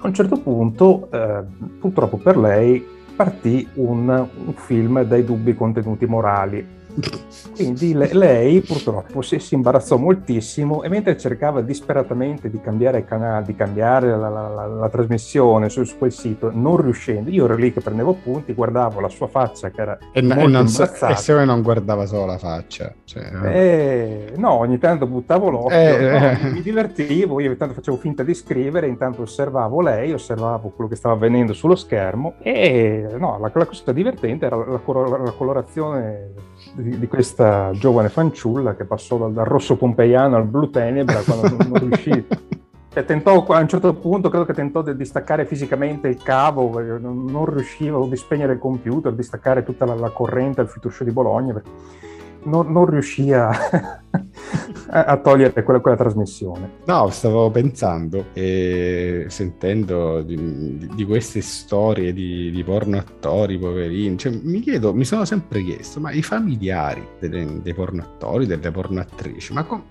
A 0.00 0.06
un 0.06 0.14
certo 0.14 0.38
punto, 0.38 1.08
eh, 1.10 1.42
purtroppo 1.80 2.18
per 2.18 2.36
lei, 2.36 2.84
partì 3.16 3.66
un, 3.74 4.08
un 4.08 4.52
film 4.54 5.02
dai 5.02 5.24
dubbi 5.24 5.54
contenuti 5.54 6.06
morali 6.06 6.77
quindi 7.54 7.94
le, 7.94 8.12
lei 8.12 8.60
purtroppo 8.60 9.22
si, 9.22 9.38
si, 9.38 9.54
imbarazzò 9.54 9.96
moltissimo 9.96 10.82
e 10.82 10.88
mentre 10.88 11.16
cercava 11.16 11.60
disperatamente 11.60 12.50
di 12.50 12.60
cambiare 12.60 13.04
canale, 13.04 13.44
di 13.44 13.54
cambiare 13.54 14.08
la, 14.08 14.28
la, 14.28 14.48
la, 14.48 14.66
la 14.66 14.88
trasmissione 14.88 15.68
su, 15.68 15.84
su, 15.84 15.98
quel 15.98 16.12
sito, 16.12 16.50
non 16.52 16.80
riuscendo, 16.80 17.30
io 17.30 17.44
ero 17.44 17.56
lì 17.56 17.72
che 17.72 17.80
prendevo 17.80 18.10
appunti, 18.10 18.52
guardavo 18.52 19.00
la 19.00 19.08
sua 19.08 19.28
faccia 19.28 19.70
che 19.70 19.80
era 19.80 19.98
e, 20.12 20.22
molto 20.22 20.44
e, 20.44 20.46
non 20.46 20.68
so, 20.68 20.82
e 20.84 21.14
se 21.16 21.44
non 21.44 21.62
guardava 21.62 22.06
solo 22.06 22.26
la 22.26 22.38
faccia. 22.38 22.92
Cioè, 23.04 23.30
no. 23.30 23.44
E, 23.44 24.32
no, 24.36 24.52
ogni 24.52 24.78
tanto 24.78 25.06
buttavo 25.06 25.50
l'occhio, 25.50 25.76
eh, 25.76 26.10
no, 26.10 26.30
eh. 26.30 26.50
mi 26.50 26.62
divertivo, 26.62 27.40
io 27.40 27.48
ogni 27.48 27.56
tanto 27.56 27.74
facevo 27.74 27.96
finta 27.96 28.22
di 28.22 28.34
scrivere, 28.34 28.86
intanto 28.86 29.22
osservavo 29.22 29.80
lei, 29.80 30.12
osservavo 30.12 30.70
quello 30.70 30.90
che 30.90 30.96
stava 30.96 31.14
avvenendo 31.14 31.52
sullo 31.52 31.74
schermo 31.74 32.34
e 32.40 33.06
no, 33.18 33.38
la, 33.38 33.50
cosa 33.50 33.92
divertente 33.92 34.46
era 34.46 34.56
la, 34.56 34.78
colorazione 34.78 36.32
di, 36.82 36.98
di, 36.98 37.06
questa 37.08 37.70
giovane 37.72 38.08
fanciulla 38.08 38.74
che 38.74 38.84
passò 38.84 39.18
dal, 39.18 39.32
dal 39.32 39.44
rosso 39.44 39.76
pompeiano 39.76 40.36
al 40.36 40.46
blu 40.46 40.70
tenebra 40.70 41.20
quando 41.22 41.48
non, 41.48 41.68
non 41.68 41.78
riuscì. 41.78 42.26
Cioè, 42.90 43.04
tentò, 43.04 43.44
a 43.44 43.60
un 43.60 43.68
certo 43.68 43.94
punto 43.94 44.30
credo 44.30 44.46
che 44.46 44.54
tentò 44.54 44.82
di, 44.82 44.96
di 44.96 45.04
staccare 45.04 45.44
fisicamente 45.44 46.08
il 46.08 46.20
cavo, 46.20 46.80
non, 46.98 47.26
non 47.26 47.44
riusciva, 47.44 47.98
o 47.98 48.08
di 48.08 48.16
spegnere 48.16 48.54
il 48.54 48.58
computer, 48.58 49.12
di 49.12 49.22
staccare 49.22 49.62
tutta 49.62 49.84
la, 49.84 49.94
la 49.94 50.08
corrente 50.08 50.62
al 50.62 50.68
Show 50.68 51.06
di 51.06 51.12
Bologna. 51.12 51.52
Perché 51.52 51.70
non, 52.44 52.72
non 52.72 52.86
riuscì 52.86 53.32
a, 53.32 53.50
a 54.90 55.16
togliere 55.18 55.62
quella, 55.62 55.80
quella, 55.80 55.96
trasmissione. 55.96 56.78
No, 56.86 57.10
stavo 57.10 57.50
pensando 57.50 58.26
e 58.32 59.26
sentendo 59.28 60.22
di, 60.22 60.88
di, 60.94 61.04
queste 61.04 61.40
storie 61.40 62.12
di, 62.12 62.50
di 62.50 62.64
porno 62.64 62.98
attori 62.98 63.58
poverini, 63.58 64.16
cioè, 64.16 64.32
mi 64.42 64.60
chiedo, 64.60 64.94
mi 64.94 65.04
sono 65.04 65.24
sempre 65.24 65.62
chiesto, 65.62 66.00
ma 66.00 66.10
i 66.10 66.22
familiari 66.22 67.06
dei, 67.20 67.60
dei 67.62 67.74
porno 67.74 68.02
attori, 68.02 68.46
delle 68.46 68.70
porno 68.70 69.00
attrici, 69.00 69.52
ma 69.52 69.64
com- 69.64 69.84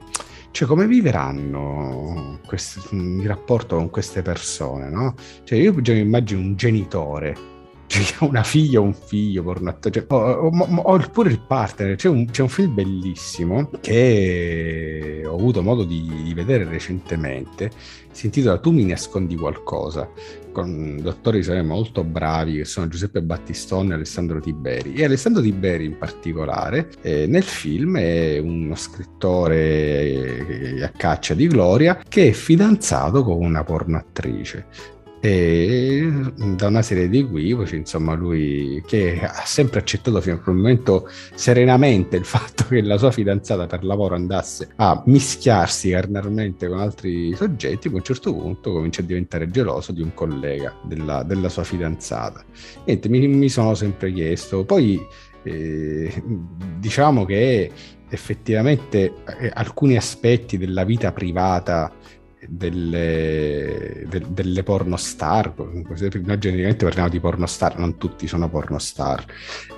cioè, 0.51 0.67
come 0.67 0.87
viveranno 0.87 2.39
questo, 2.45 2.81
il 2.95 3.27
rapporto 3.27 3.75
con 3.75 3.91
queste 3.91 4.23
persone, 4.23 4.89
no? 4.89 5.13
Cioè, 5.43 5.59
io 5.59 5.73
mi 5.73 5.99
immagino 5.99 6.41
un 6.41 6.55
genitore 6.55 7.56
cioè, 7.87 8.27
una 8.27 8.43
figlia 8.43 8.79
o 8.79 8.83
un 8.83 8.93
figlio 8.93 9.43
pornato, 9.43 9.89
cioè, 9.89 10.05
o, 10.09 10.15
o, 10.15 10.51
o, 10.75 10.99
pure 11.11 11.29
il 11.29 11.39
partner. 11.39 11.95
C'è 11.95 12.09
un, 12.09 12.29
c'è 12.29 12.41
un, 12.41 12.49
film 12.49 12.73
bellissimo 12.73 13.69
che 13.79 15.23
ho 15.25 15.33
avuto 15.33 15.63
modo 15.63 15.83
di, 15.83 16.23
di, 16.23 16.33
vedere 16.33 16.65
recentemente. 16.65 17.71
Si 18.11 18.25
intitola 18.25 18.57
Tu 18.57 18.71
mi 18.71 18.83
nascondi 18.83 19.35
qualcosa, 19.35 20.09
con 20.51 20.99
dottori 21.01 21.45
molto 21.63 22.03
bravi 22.03 22.57
che 22.57 22.65
sono 22.65 22.87
Giuseppe 22.87 23.21
Battistone 23.21 23.91
e 23.91 23.95
Alessandro 23.95 24.39
Tiberi. 24.39 24.95
E 24.95 25.05
Alessandro 25.05 25.41
Tiberi 25.41 25.85
in 25.85 25.97
particolare 25.97 26.89
eh, 27.01 27.25
nel 27.27 27.43
film 27.43 27.97
è 27.97 28.39
uno 28.39 28.75
scrittore 28.75 30.83
a 30.83 30.89
caccia 30.89 31.35
di 31.35 31.47
gloria 31.47 32.01
che 32.07 32.29
è 32.29 32.31
fidanzato 32.31 33.23
con 33.23 33.37
una 33.37 33.63
pornoattrice 33.63 34.95
e 35.19 36.09
da 36.55 36.67
una 36.67 36.81
serie 36.81 37.09
di 37.09 37.19
equivoci, 37.19 37.75
insomma, 37.75 38.13
lui 38.13 38.83
che 38.85 39.19
ha 39.21 39.43
sempre 39.45 39.79
accettato 39.79 40.21
fino 40.21 40.35
a 40.35 40.39
quel 40.39 40.55
momento 40.55 41.09
serenamente 41.33 42.17
il 42.17 42.25
fatto 42.25 42.65
che 42.67 42.81
la 42.81 42.97
sua 42.97 43.11
fidanzata 43.11 43.65
per 43.65 43.83
lavoro 43.83 44.15
andasse 44.15 44.69
a 44.75 45.01
mischiarsi 45.05 45.89
carnalmente 45.89 46.67
con 46.67 46.79
altri 46.79 47.33
soggetti, 47.35 47.87
a 47.87 47.91
un 47.93 48.03
certo 48.03 48.33
punto 48.33 48.71
comincia 48.71 49.01
a 49.01 49.05
diventare 49.05 49.49
geloso 49.49 49.91
di 49.91 50.01
un 50.01 50.13
collega 50.13 50.75
della, 50.83 51.23
della 51.23 51.49
sua 51.49 51.63
fidanzata. 51.63 52.43
Niente, 52.85 53.09
mi, 53.09 53.27
mi, 53.27 53.49
sono 53.49 53.73
sempre 53.73 54.11
chiesto, 54.11 54.65
poi 54.65 54.99
eh, 55.43 56.23
diciamo 56.77 57.25
che 57.25 57.71
effettivamente 58.09 59.13
eh, 59.39 59.51
alcuni 59.53 59.97
aspetti 59.97 60.57
della 60.57 60.83
vita 60.83 61.11
privata 61.11 61.91
delle, 62.45 64.05
de, 64.07 64.23
delle 64.29 64.63
pornostar, 64.63 65.53
noi 65.55 66.39
generalmente 66.39 66.85
parliamo 66.85 67.09
di 67.09 67.19
pornostar, 67.19 67.77
non 67.79 67.97
tutti 67.97 68.27
sono 68.27 68.49
pornostar. 68.49 69.25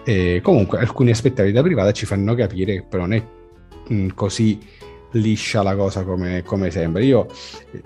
E 0.03 0.41
comunque 0.43 0.79
alcuni 0.79 1.11
aspetti 1.11 1.35
della 1.35 1.49
vita 1.49 1.61
privata 1.61 1.91
ci 1.91 2.05
fanno 2.05 2.35
capire 2.35 2.73
che 2.73 2.85
però 2.87 3.03
non 3.05 3.13
è 3.13 3.23
mh, 3.87 4.07
così 4.13 4.59
liscia 5.11 5.63
la 5.63 5.75
cosa 5.75 6.03
come, 6.03 6.43
come 6.43 6.69
sembra. 6.69 7.01
Io 7.01 7.27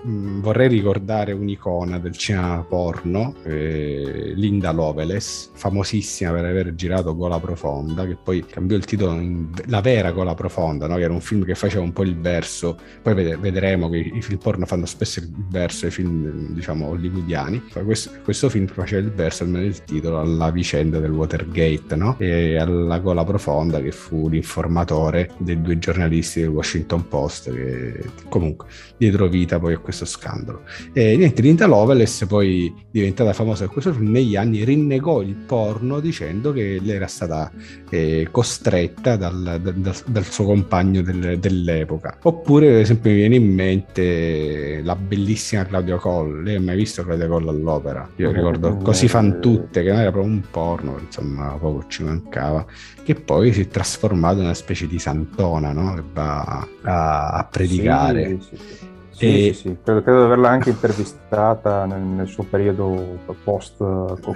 mh, 0.02 0.08
mm, 0.08 0.40
vorrei 0.40 0.68
ricordare 0.68 1.32
un'icona 1.32 1.98
del 1.98 2.16
cinema 2.16 2.64
porno, 2.68 3.34
eh, 3.44 4.32
Linda 4.34 4.72
Loveless, 4.72 5.50
famosissima 5.54 6.32
per 6.32 6.44
aver 6.44 6.74
girato 6.74 7.14
Gola 7.16 7.38
Profonda, 7.38 8.06
che 8.06 8.16
poi 8.22 8.44
cambiò 8.44 8.76
il 8.76 8.84
titolo 8.84 9.12
in 9.12 9.48
La 9.66 9.80
vera 9.80 10.12
Gola 10.12 10.34
Profonda, 10.34 10.86
no? 10.86 10.96
che 10.96 11.02
era 11.02 11.12
un 11.12 11.20
film 11.20 11.44
che 11.44 11.54
faceva 11.54 11.82
un 11.82 11.92
po' 11.92 12.02
il 12.02 12.18
verso, 12.18 12.78
poi 13.02 13.14
ved- 13.14 13.38
vedremo 13.38 13.88
che 13.88 13.98
i, 13.98 14.22
film 14.22 14.38
porno 14.38 14.66
fanno 14.66 14.86
spesso 14.86 15.20
il 15.20 15.30
verso 15.48 15.86
ai 15.86 15.92
film, 15.92 16.52
diciamo, 16.52 16.88
hollywoodiani. 16.88 17.62
Questo, 17.84 18.10
questo, 18.22 18.48
film 18.48 18.66
faceva 18.66 19.02
il 19.02 19.12
verso, 19.12 19.44
almeno 19.44 19.64
il 19.64 19.82
titolo, 19.84 20.20
alla 20.20 20.50
vicenda 20.50 20.98
del 20.98 21.10
Watergate, 21.10 21.96
no? 21.96 22.16
e 22.18 22.56
alla 22.56 22.98
Gola 22.98 23.24
Profonda, 23.24 23.80
che 23.80 23.92
fu 23.92 24.28
l'informatore 24.28 25.30
dei 25.38 25.60
due 25.60 25.78
giornalisti 25.78 26.40
del 26.40 26.50
Washington 26.50 27.08
Post 27.08 27.13
Post, 27.14 27.52
che 27.52 28.04
comunque 28.28 28.66
dietro 28.96 29.28
vita 29.28 29.60
poi 29.60 29.74
a 29.74 29.78
questo 29.78 30.04
scandalo. 30.04 30.62
E 30.92 31.16
niente, 31.16 31.42
Linda 31.42 31.66
Lovelace 31.66 32.26
poi 32.26 32.74
diventata 32.90 33.32
famosa 33.32 33.64
per 33.64 33.72
questo 33.72 33.92
film, 33.92 34.10
negli 34.10 34.34
anni 34.34 34.64
rinnegò 34.64 35.22
il 35.22 35.36
porno 35.36 36.00
dicendo 36.00 36.52
che 36.52 36.80
lei 36.82 36.96
era 36.96 37.06
stata 37.06 37.52
eh, 37.88 38.26
costretta 38.32 39.14
dal, 39.14 39.60
dal, 39.62 39.94
dal, 40.06 40.24
suo 40.24 40.44
compagno 40.44 41.02
del, 41.02 41.38
dell'epoca. 41.38 42.18
Oppure, 42.22 42.66
per 42.66 42.80
esempio, 42.80 43.10
mi 43.10 43.16
viene 43.16 43.36
in 43.36 43.54
mente 43.54 44.80
la 44.82 44.96
bellissima 44.96 45.64
Claudia 45.64 45.96
Coll. 45.96 46.42
Lei 46.42 46.56
ha 46.56 46.60
mai 46.60 46.76
visto 46.76 47.04
Claudia 47.04 47.28
Coll 47.28 47.48
all'opera? 47.48 48.08
Io 48.16 48.32
ricordo 48.32 48.76
Così 48.78 49.06
fan 49.06 49.40
tutte, 49.40 49.84
che 49.84 49.90
non 49.90 50.00
era 50.00 50.10
proprio 50.10 50.32
un 50.32 50.42
porno, 50.50 50.98
insomma, 50.98 51.50
poco 51.60 51.84
ci 51.86 52.02
mancava, 52.02 52.66
che 53.04 53.14
poi 53.14 53.52
si 53.52 53.60
è 53.60 53.68
trasformato 53.68 54.38
in 54.38 54.44
una 54.44 54.54
specie 54.54 54.86
di 54.88 54.98
santona, 54.98 55.72
no? 55.72 55.94
Che 55.94 56.02
va 56.12 56.66
a 56.82 57.03
a, 57.32 57.48
predicare. 57.50 58.38
Sì, 58.40 58.56
sì, 58.56 58.56
sì. 58.56 59.26
E... 59.26 59.52
sì, 59.52 59.54
sì. 59.54 59.76
Credo, 59.82 60.02
credo, 60.02 60.18
di 60.18 60.24
averla 60.24 60.48
anche 60.50 60.70
intervistata 60.70 61.84
nel, 61.86 62.00
nel 62.00 62.26
suo 62.26 62.44
periodo 62.44 63.18
post 63.44 63.76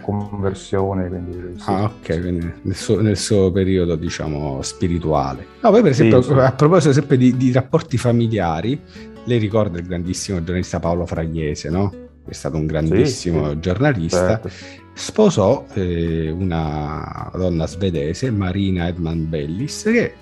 conversione. 0.00 1.09
Quindi, 1.09 1.57
ah, 1.64 1.85
ok, 1.85 2.20
quindi 2.20 2.52
nel, 2.62 2.74
suo, 2.74 3.00
nel, 3.00 3.16
suo, 3.16 3.50
periodo, 3.50 3.96
diciamo, 3.96 4.62
spirituale. 4.62 5.46
No, 5.61 5.70
poi 5.70 5.83
per 5.83 5.90
esempio, 5.90 6.18
a 6.40 6.52
proposito 6.52 6.92
sempre 6.92 7.16
di, 7.16 7.37
di, 7.37 7.52
rapporti 7.52 7.96
familiari, 7.96 8.81
lei 9.24 9.38
ricorda 9.38 9.78
il 9.78 9.87
grandissimo 9.87 10.38
giornalista 10.38 10.81
Paolo 10.81 11.07
Fragliese, 11.07 11.70
no? 11.70 11.92
È 12.26 12.33
stato 12.33 12.57
un 12.57 12.66
grandissimo 12.66 13.59
giornalista. 13.59 14.40
Certo 14.40 14.50
sposò 14.98 15.64
eh, 15.74 16.28
una 16.28 17.31
donna 17.33 17.68
svedese, 17.68 18.33
Marina 18.33 18.88
Edman 18.88 19.28
Bellis, 19.28 19.83
che 19.85 20.14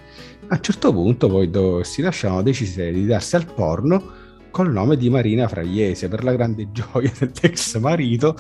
a 0.49 0.55
un 0.55 0.63
certo 0.63 0.93
punto 0.93 1.29
poi 1.29 1.51
do, 1.51 1.83
si 1.83 2.03
lasciano 2.03 2.43
decise 2.43 2.93
di 2.93 3.07
darsi 3.07 3.37
al 3.37 3.53
porno 3.53 4.25
col 4.57 4.73
nome 4.73 4.97
di 4.97 5.11
Marina 5.11 5.49
Fraiese 5.49 6.09
per 6.09 6.25
la 6.25 6.33
grande 6.33 6.71
gioia 6.73 7.13
dell'ex 7.19 7.77
marito 7.77 8.35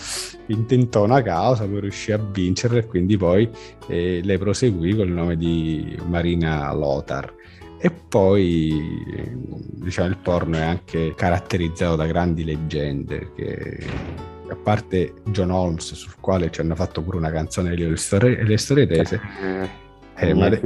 intentò 0.46 1.04
una 1.04 1.20
causa 1.20 1.66
poi 1.66 1.80
riuscì 1.80 2.12
a 2.12 2.16
vincere 2.18 2.78
e 2.78 2.86
quindi 2.86 3.18
poi 3.18 3.46
eh, 3.88 4.20
le 4.22 4.38
proseguì 4.38 4.94
col 4.94 5.10
nome 5.10 5.36
di 5.36 5.94
Marina 6.06 6.72
Lothar. 6.72 7.34
E 7.78 7.90
poi 7.90 8.72
diciamo 9.74 10.08
il 10.08 10.16
porno 10.16 10.56
è 10.56 10.62
anche 10.62 11.12
caratterizzato 11.14 11.96
da 11.96 12.06
grandi 12.06 12.42
leggende 12.44 13.32
che 13.36 13.86
a 14.48 14.56
parte 14.56 15.12
John 15.24 15.50
Holmes 15.50 15.92
sul 15.92 16.14
quale 16.18 16.50
ci 16.50 16.62
hanno 16.62 16.74
fatto 16.74 17.02
pure 17.02 17.18
una 17.18 17.30
canzone 17.30 17.76
le 17.76 17.96
storie, 17.96 18.42
le 18.42 18.56
storie 18.56 18.86
tese 18.86 19.20
eh 20.18 20.34
ma 20.34 20.48
le... 20.48 20.60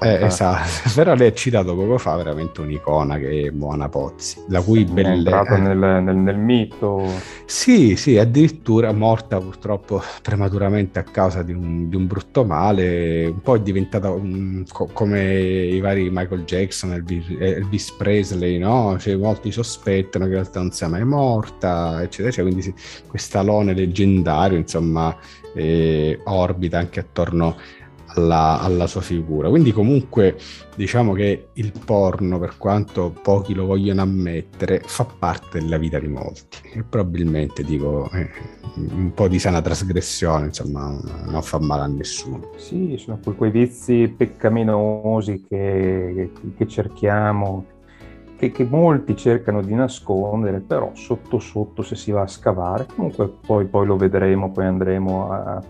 eh, 0.00 0.24
esatto, 0.24 0.90
però 0.94 1.14
lei 1.14 1.28
ha 1.28 1.32
citato 1.32 1.76
poco 1.76 1.96
fa 1.96 2.16
veramente 2.16 2.60
un'icona 2.60 3.18
che 3.18 3.46
è 3.46 3.50
Moana 3.50 3.88
Pozzi, 3.88 4.42
la 4.48 4.60
cui 4.60 4.84
bellezza... 4.84 5.42
È 5.42 5.54
eh. 5.54 5.58
nel, 5.58 6.02
nel, 6.02 6.16
nel, 6.16 6.36
mito... 6.36 7.04
Sì, 7.44 7.94
sì, 7.94 8.18
addirittura 8.18 8.92
morta 8.92 9.38
purtroppo 9.38 10.02
prematuramente 10.22 10.98
a 10.98 11.04
causa 11.04 11.42
di 11.42 11.52
un, 11.52 11.88
di 11.88 11.94
un 11.94 12.06
brutto 12.08 12.44
male, 12.44 13.26
un 13.26 13.40
po' 13.40 13.54
è 13.54 13.60
diventata 13.60 14.10
un, 14.10 14.64
co- 14.70 14.88
come 14.92 15.34
i 15.34 15.78
vari 15.78 16.10
Michael 16.10 16.42
Jackson, 16.42 16.92
Elvis, 16.92 17.24
Elvis 17.38 17.92
Presley, 17.92 18.58
no? 18.58 18.96
Cioè, 18.98 19.14
molti 19.14 19.52
sospettano 19.52 20.24
che 20.24 20.30
in 20.30 20.36
realtà 20.38 20.58
non 20.58 20.72
sia 20.72 20.88
mai 20.88 21.04
morta, 21.04 22.02
eccetera, 22.02 22.28
eccetera. 22.28 22.42
quindi 22.42 22.62
sì, 22.62 22.74
quest'alone 23.06 23.72
leggendario, 23.72 24.58
insomma, 24.58 25.16
eh, 25.54 26.20
orbita 26.24 26.78
anche 26.78 27.00
attorno 27.00 27.56
alla, 28.16 28.60
alla, 28.60 28.86
sua 28.86 29.00
figura. 29.00 29.48
Quindi 29.48 29.72
comunque 29.72 30.36
diciamo 30.74 31.12
che 31.12 31.48
il 31.54 31.72
porno, 31.84 32.38
per 32.38 32.56
quanto 32.56 33.14
pochi 33.22 33.54
lo 33.54 33.66
vogliono 33.66 34.02
ammettere, 34.02 34.80
fa 34.84 35.04
parte 35.04 35.60
della 35.60 35.78
vita 35.78 35.98
di 35.98 36.08
molti. 36.08 36.58
E 36.74 36.82
probabilmente 36.82 37.62
dico 37.62 38.10
eh, 38.12 38.28
un 38.74 39.12
po' 39.14 39.28
di 39.28 39.38
sana 39.38 39.60
trasgressione, 39.60 40.46
insomma, 40.46 40.98
non 41.26 41.42
fa 41.42 41.58
male 41.60 41.82
a 41.82 41.86
nessuno. 41.86 42.50
Sì, 42.56 42.96
sono 42.98 43.18
quei 43.36 43.50
vizi 43.50 44.12
peccaminosi 44.14 45.44
che, 45.48 46.30
che 46.56 46.66
cerchiamo. 46.66 47.74
Che, 48.36 48.50
che, 48.50 48.64
molti 48.64 49.16
cercano 49.16 49.62
di 49.62 49.72
nascondere, 49.72 50.60
però 50.60 50.90
sotto 50.92 51.38
sotto 51.38 51.80
se 51.80 51.96
si 51.96 52.10
va 52.10 52.20
a 52.20 52.26
scavare, 52.26 52.84
comunque 52.94 53.32
poi, 53.46 53.64
poi 53.64 53.86
lo 53.86 53.96
vedremo, 53.96 54.52
poi 54.52 54.66
andremo 54.66 55.32
a, 55.32 55.62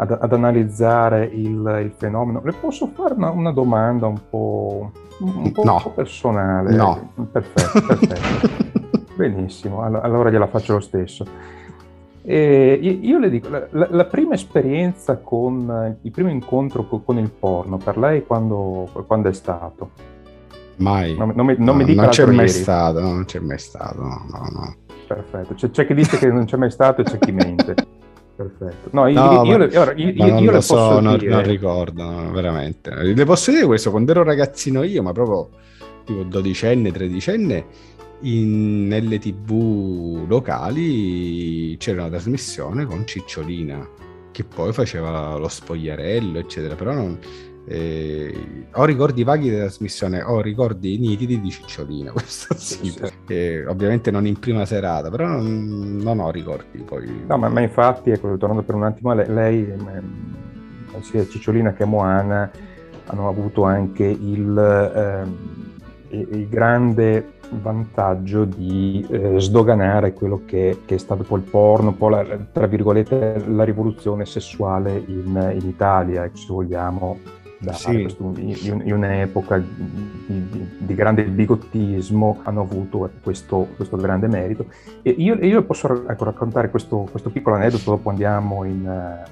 ad, 0.00 0.16
ad 0.20 0.32
analizzare 0.32 1.24
il, 1.24 1.80
il, 1.82 1.92
fenomeno. 1.96 2.40
Le 2.44 2.52
posso 2.52 2.90
fare 2.94 3.14
una, 3.14 3.30
una 3.30 3.52
domanda 3.52 4.06
un 4.06 4.20
po', 4.28 4.92
un 5.18 5.52
po', 5.52 5.64
no. 5.64 5.74
un 5.74 5.82
po 5.82 5.90
personale? 5.90 6.74
No. 6.74 7.12
Perfetto, 7.30 7.86
perfetto. 7.86 8.66
Benissimo, 9.16 9.82
allora 9.82 10.30
gliela 10.30 10.46
faccio 10.46 10.74
lo 10.74 10.80
stesso. 10.80 11.26
E 12.22 12.78
io 13.00 13.18
le 13.18 13.30
dico, 13.30 13.48
la, 13.48 13.66
la, 13.70 14.04
prima 14.04 14.34
esperienza 14.34 15.16
con, 15.16 15.96
il 16.02 16.10
primo 16.10 16.28
incontro 16.28 16.86
con, 16.86 17.18
il 17.18 17.30
porno, 17.30 17.78
per 17.78 17.96
lei 17.96 18.26
quando, 18.26 18.88
quando 19.06 19.28
è 19.28 19.32
stato? 19.32 19.90
Mai. 20.76 21.16
Non, 21.16 21.32
non, 21.34 21.46
mi, 21.46 21.54
non 21.56 21.64
no, 21.64 21.74
mi 21.74 21.84
dica 21.84 22.02
non 22.02 22.10
c'è 22.10 22.26
mai 22.26 22.48
stato, 22.48 23.00
non 23.00 23.24
c'è 23.24 23.40
mai 23.40 23.58
stato, 23.58 24.00
no, 24.02 24.26
no, 24.30 24.48
no. 24.52 24.74
Perfetto, 25.06 25.54
c'è, 25.54 25.70
c'è 25.70 25.86
chi 25.86 25.94
dice 25.94 26.18
che 26.18 26.26
non 26.28 26.44
c'è 26.44 26.56
mai 26.56 26.70
stato 26.70 27.00
e 27.00 27.04
c'è 27.04 27.18
chi 27.18 27.32
mente. 27.32 27.74
Perfetto. 28.38 28.90
No, 28.92 29.08
io, 29.08 29.42
io, 29.42 29.64
io, 29.64 29.92
io, 29.96 30.10
io 30.12 30.26
non 30.34 30.44
lo 30.44 30.60
so, 30.60 31.00
non, 31.00 31.18
non, 31.20 31.42
ricordo, 31.42 32.04
no, 32.04 32.30
veramente. 32.30 32.94
Le 32.94 33.24
posso 33.24 33.50
dire 33.50 33.66
questo, 33.66 33.90
quando 33.90 34.12
ero 34.12 34.22
ragazzino 34.22 34.84
io, 34.84 35.02
ma 35.02 35.10
proprio 35.10 35.48
tipo 36.04 36.22
dodicenne, 36.22 36.92
tredicenne, 36.92 37.66
in, 38.20 38.86
nelle 38.86 39.18
tv 39.18 40.24
locali 40.28 41.76
c'era 41.78 42.02
una 42.02 42.10
trasmissione 42.10 42.84
con 42.84 43.04
Cicciolina, 43.04 43.88
che 44.30 44.44
poi 44.44 44.72
faceva 44.72 45.36
lo 45.36 45.48
spogliarello, 45.48 46.38
eccetera, 46.38 46.76
però 46.76 46.92
non, 46.92 47.18
eh, 47.70 48.66
ho 48.72 48.84
ricordi 48.86 49.24
vaghi 49.24 49.50
della 49.50 49.64
trasmissione, 49.64 50.22
ho 50.22 50.40
ricordi 50.40 50.98
nitidi 50.98 51.38
di 51.38 51.50
Cicciolina, 51.50 52.12
questo 52.12 52.54
sì. 52.56 52.94
Eh, 53.26 53.66
ovviamente 53.66 54.10
non 54.10 54.26
in 54.26 54.38
prima 54.38 54.64
serata, 54.64 55.10
però 55.10 55.26
non, 55.26 55.98
non 56.00 56.18
ho 56.20 56.30
ricordi 56.30 56.78
poi. 56.78 57.24
No, 57.26 57.36
ma, 57.36 57.48
ma, 57.48 57.60
infatti, 57.60 58.10
ecco, 58.10 58.36
tornando 58.38 58.62
per 58.62 58.74
un 58.74 58.84
attimo, 58.84 59.12
lei, 59.12 59.28
lei 59.28 59.66
eh, 59.66 61.02
sia 61.02 61.26
Cicciolina 61.26 61.74
che 61.74 61.84
Moana 61.84 62.50
hanno 63.06 63.28
avuto 63.28 63.64
anche 63.64 64.04
il, 64.04 65.26
eh, 66.10 66.16
il 66.16 66.48
grande 66.48 67.36
vantaggio 67.50 68.44
di 68.44 69.06
eh, 69.10 69.40
sdoganare 69.40 70.12
quello 70.12 70.42
che, 70.44 70.80
che, 70.84 70.94
è 70.96 70.98
stato 70.98 71.22
poi 71.22 71.40
il 71.40 71.48
porno, 71.50 71.92
poi 71.92 72.10
la, 72.10 72.38
tra 72.52 72.66
virgolette 72.66 73.44
la 73.46 73.64
rivoluzione 73.64 74.26
sessuale 74.26 75.02
in, 75.06 75.56
in 75.58 75.66
Italia, 75.66 76.28
se 76.32 76.46
vogliamo, 76.48 77.18
da 77.58 77.72
sì. 77.72 78.02
questo, 78.02 78.32
in, 78.36 78.92
un'epoca 78.92 79.58
di, 79.58 80.48
di, 80.48 80.68
di, 80.78 80.94
grande 80.94 81.24
bigottismo 81.24 82.40
hanno 82.44 82.60
avuto 82.60 83.10
questo, 83.20 83.68
questo 83.76 83.96
grande 83.96 84.28
merito. 84.28 84.66
E 85.02 85.10
io, 85.10 85.34
io 85.34 85.62
posso 85.64 86.08
ecco, 86.08 86.24
raccontare 86.24 86.70
questo, 86.70 87.08
questo, 87.10 87.30
piccolo 87.30 87.56
aneddoto, 87.56 87.90
dopo 87.90 88.10
andiamo 88.10 88.64
in, 88.64 89.24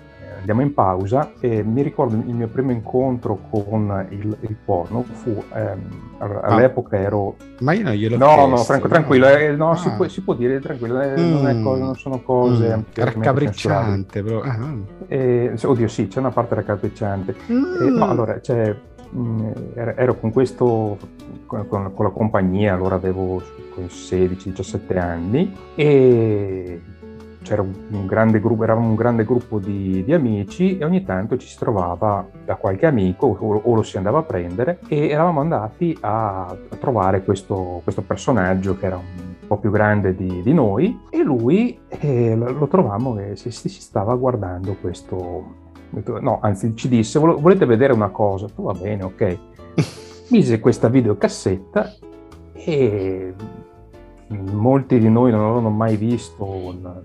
andiamo 0.46 0.62
in 0.62 0.74
pausa 0.74 1.32
e 1.40 1.64
mi 1.64 1.82
ricordo 1.82 2.14
il 2.14 2.34
mio 2.34 2.46
primo 2.46 2.70
incontro 2.70 3.40
con 3.50 4.06
il, 4.10 4.36
il 4.40 4.56
porno 4.64 5.02
fu 5.02 5.42
ehm, 5.52 6.18
all'epoca 6.18 6.96
ero 6.96 7.34
ma 7.60 7.72
io 7.72 7.82
non 7.82 7.92
glielo 7.94 8.16
no 8.16 8.26
chiesto, 8.26 8.46
no 8.46 8.56
Franco 8.58 8.88
tranquillo 8.88 9.26
eh, 9.26 9.50
no, 9.56 9.70
ah. 9.70 9.76
si, 9.76 9.90
può, 9.90 10.06
si, 10.06 10.20
può, 10.20 10.34
dire 10.34 10.60
tranquillo 10.60 11.00
eh, 11.00 11.18
mm. 11.18 11.42
non, 11.42 11.62
cosa, 11.64 11.84
non, 11.84 11.94
sono 11.96 12.22
cose 12.22 12.76
mm. 12.76 12.80
raccapricciante 12.94 14.22
però 14.22 14.40
ah. 14.42 14.74
eh, 15.08 15.58
oddio 15.60 15.88
sì 15.88 16.06
c'è 16.06 16.20
una 16.20 16.30
parte 16.30 16.54
raccapricciante 16.54 17.34
mm. 17.50 17.96
no 17.96 18.08
allora 18.08 18.40
cioè, 18.40 18.72
mh, 19.10 19.18
mm, 19.18 19.50
ero 19.74 20.16
con 20.16 20.30
questo 20.30 20.96
con, 21.46 21.66
con, 21.66 21.92
con 21.92 22.04
la 22.04 22.12
compagnia 22.12 22.74
allora 22.74 22.94
avevo 22.94 23.42
16-17 23.76 24.98
anni 24.98 25.52
e 25.74 26.80
un, 27.54 27.72
un, 27.90 28.06
grande 28.06 28.40
gruppo, 28.40 28.64
eravamo 28.64 28.88
un 28.88 28.94
grande 28.94 29.24
gruppo 29.24 29.58
di, 29.58 30.02
di, 30.04 30.12
amici 30.12 30.78
e 30.78 30.84
ogni 30.84 31.04
tanto 31.04 31.36
ci 31.36 31.48
si 31.48 31.58
trovava 31.58 32.26
da 32.44 32.56
qualche 32.56 32.86
amico 32.86 33.26
o, 33.26 33.60
o 33.62 33.74
lo 33.74 33.82
si 33.82 33.96
andava 33.96 34.18
a 34.18 34.22
prendere 34.22 34.80
e 34.88 35.08
eravamo 35.08 35.40
andati 35.40 35.96
a, 36.00 36.46
a 36.46 36.76
trovare 36.78 37.22
questo, 37.22 37.80
questo, 37.82 38.02
personaggio 38.02 38.76
che 38.76 38.86
era 38.86 38.96
un 38.96 39.46
po' 39.46 39.58
più 39.58 39.70
grande 39.70 40.14
di, 40.14 40.42
di 40.42 40.52
noi 40.52 40.98
e 41.10 41.22
lui 41.22 41.78
eh, 41.88 42.34
lo 42.34 42.66
trovavamo 42.66 43.14
che 43.14 43.36
si, 43.36 43.50
si, 43.50 43.68
stava 43.68 44.14
guardando 44.14 44.76
questo... 44.80 45.64
No, 46.20 46.40
anzi 46.42 46.74
ci 46.76 46.88
disse, 46.88 47.18
volete 47.18 47.64
vedere 47.64 47.92
una 47.92 48.08
cosa? 48.08 48.48
Tu 48.48 48.62
va 48.62 48.72
bene, 48.72 49.04
ok. 49.04 49.38
Mise 50.28 50.60
questa 50.60 50.88
videocassetta 50.88 51.94
e 52.52 53.34
molti 54.28 54.98
di 54.98 55.08
noi 55.08 55.30
non 55.30 55.40
avevano 55.40 55.70
mai 55.70 55.96
visto 55.96 56.44
un, 56.44 57.02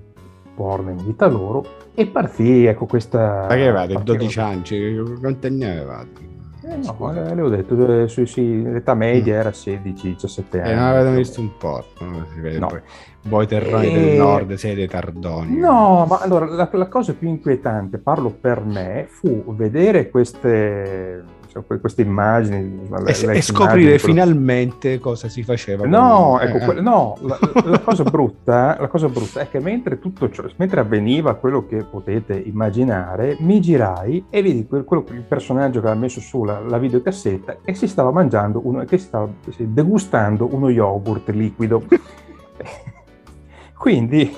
porno 0.56 0.92
in 0.92 1.04
vita 1.04 1.28
loro 1.28 1.66
e 1.94 2.08
partì, 2.08 2.66
ecco 2.66 2.86
questa... 2.86 3.46
Ma 3.48 3.56
che 3.56 3.68
avevate? 3.68 4.02
12 4.04 4.40
anni? 4.40 5.20
Quanti 5.20 5.48
anni 5.48 5.64
avevate? 5.66 6.30
Eh 6.64 6.78
no, 6.78 7.14
eh, 7.14 7.34
le 7.34 7.42
ho 7.42 7.50
detto, 7.50 8.04
eh, 8.04 8.08
sì, 8.08 8.28
sì, 8.28 8.62
l'età 8.62 8.94
media 8.94 9.36
mm. 9.36 9.40
era 9.40 9.50
16-17 9.50 10.60
anni. 10.60 10.70
E 10.70 10.76
non 10.76 10.84
avete 10.84 11.16
visto 11.16 11.42
un 11.42 11.58
po', 11.58 11.84
no? 12.00 12.26
si 12.34 12.40
vede 12.40 12.60
no. 12.60 12.68
poi. 12.68 12.82
Voi 13.24 13.48
terroni 13.48 13.88
e... 13.88 13.94
del 13.94 14.18
nord 14.18 14.54
siete 14.54 14.88
tardoni. 14.88 15.58
No, 15.58 16.06
ma 16.08 16.20
allora 16.20 16.46
la, 16.46 16.70
la 16.72 16.88
cosa 16.88 17.14
più 17.14 17.28
inquietante, 17.28 17.98
parlo 17.98 18.30
per 18.30 18.64
me, 18.64 19.08
fu 19.10 19.56
vedere 19.56 20.12
queste 20.12 21.24
cioè, 21.52 21.80
queste 21.80 22.02
immagini. 22.02 22.88
E, 23.06 23.12
e 23.12 23.42
scoprire 23.42 23.82
immagini, 23.82 24.00
finalmente 24.00 25.00
cosa 25.00 25.28
si 25.28 25.44
faceva. 25.44 25.86
No, 25.86 26.40
ecco, 26.40 26.58
eh, 26.58 26.66
que- 26.66 26.82
no 26.82 27.18
la, 27.22 27.38
la, 27.66 27.80
cosa 27.80 28.04
brutta, 28.04 28.78
la, 28.80 28.88
cosa 28.88 29.10
brutta, 29.10 29.42
è 29.42 29.50
che 29.50 29.60
mentre 29.60 30.00
tutto 30.00 30.30
ciò, 30.30 30.46
mentre 30.56 30.80
avveniva 30.80 31.36
quello 31.36 31.68
che 31.68 31.84
potete 31.84 32.36
immaginare, 32.36 33.36
mi 33.40 33.60
girai 33.60 34.28
e 34.30 34.42
vedi 34.42 34.66
quel, 34.66 34.86
quello, 34.86 35.06
il 35.12 35.24
personaggio 35.24 35.82
che 35.82 35.88
aveva 35.88 36.00
messo 36.00 36.22
su 36.22 36.46
la, 36.46 36.62
la 36.62 36.78
videocassetta 36.78 37.58
e 37.66 37.74
si 37.74 37.88
stava 37.88 38.12
mangiando, 38.12 38.62
uno, 38.64 38.86
che 38.86 38.98
stava 38.98 39.28
degustando 39.58 40.48
uno 40.54 40.70
yogurt 40.70 41.30
liquido. 41.32 41.84
Quindi 43.78 44.34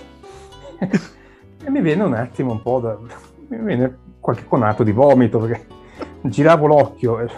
mi 1.69 1.81
viene 1.81 2.03
un 2.03 2.13
attimo 2.13 2.53
un 2.53 2.61
po' 2.61 2.79
da... 2.79 2.97
mi 3.49 3.57
viene 3.63 3.97
qualche 4.19 4.45
conato 4.47 4.83
di 4.83 4.93
vomito 4.93 5.37
perché 5.37 5.72
giravo 6.23 6.67
l'occhio, 6.67 7.19
e 7.19 7.29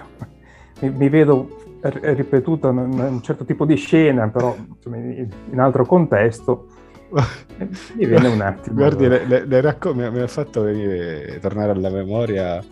mi, 0.81 0.89
mi 0.89 1.09
vedo 1.09 1.63
ripetuta 1.81 2.69
un, 2.69 2.99
un, 2.99 3.21
certo 3.21 3.45
tipo 3.45 3.65
di 3.65 3.75
scena, 3.75 4.27
però 4.29 4.55
insomma, 4.55 4.97
in 4.97 5.59
altro 5.59 5.85
contesto, 5.85 6.67
Mi 7.95 8.05
viene 8.05 8.27
un 8.27 8.41
attimo. 8.41 8.75
Guardi, 8.75 9.07
le, 9.07 9.25
le, 9.25 9.45
le 9.45 9.61
racco- 9.61 9.93
mi, 9.93 10.09
mi 10.09 10.19
ha 10.19 10.27
fatto 10.27 10.63
venire, 10.63 11.39
tornare 11.39 11.71
alla 11.71 11.89
memoria 11.89 12.63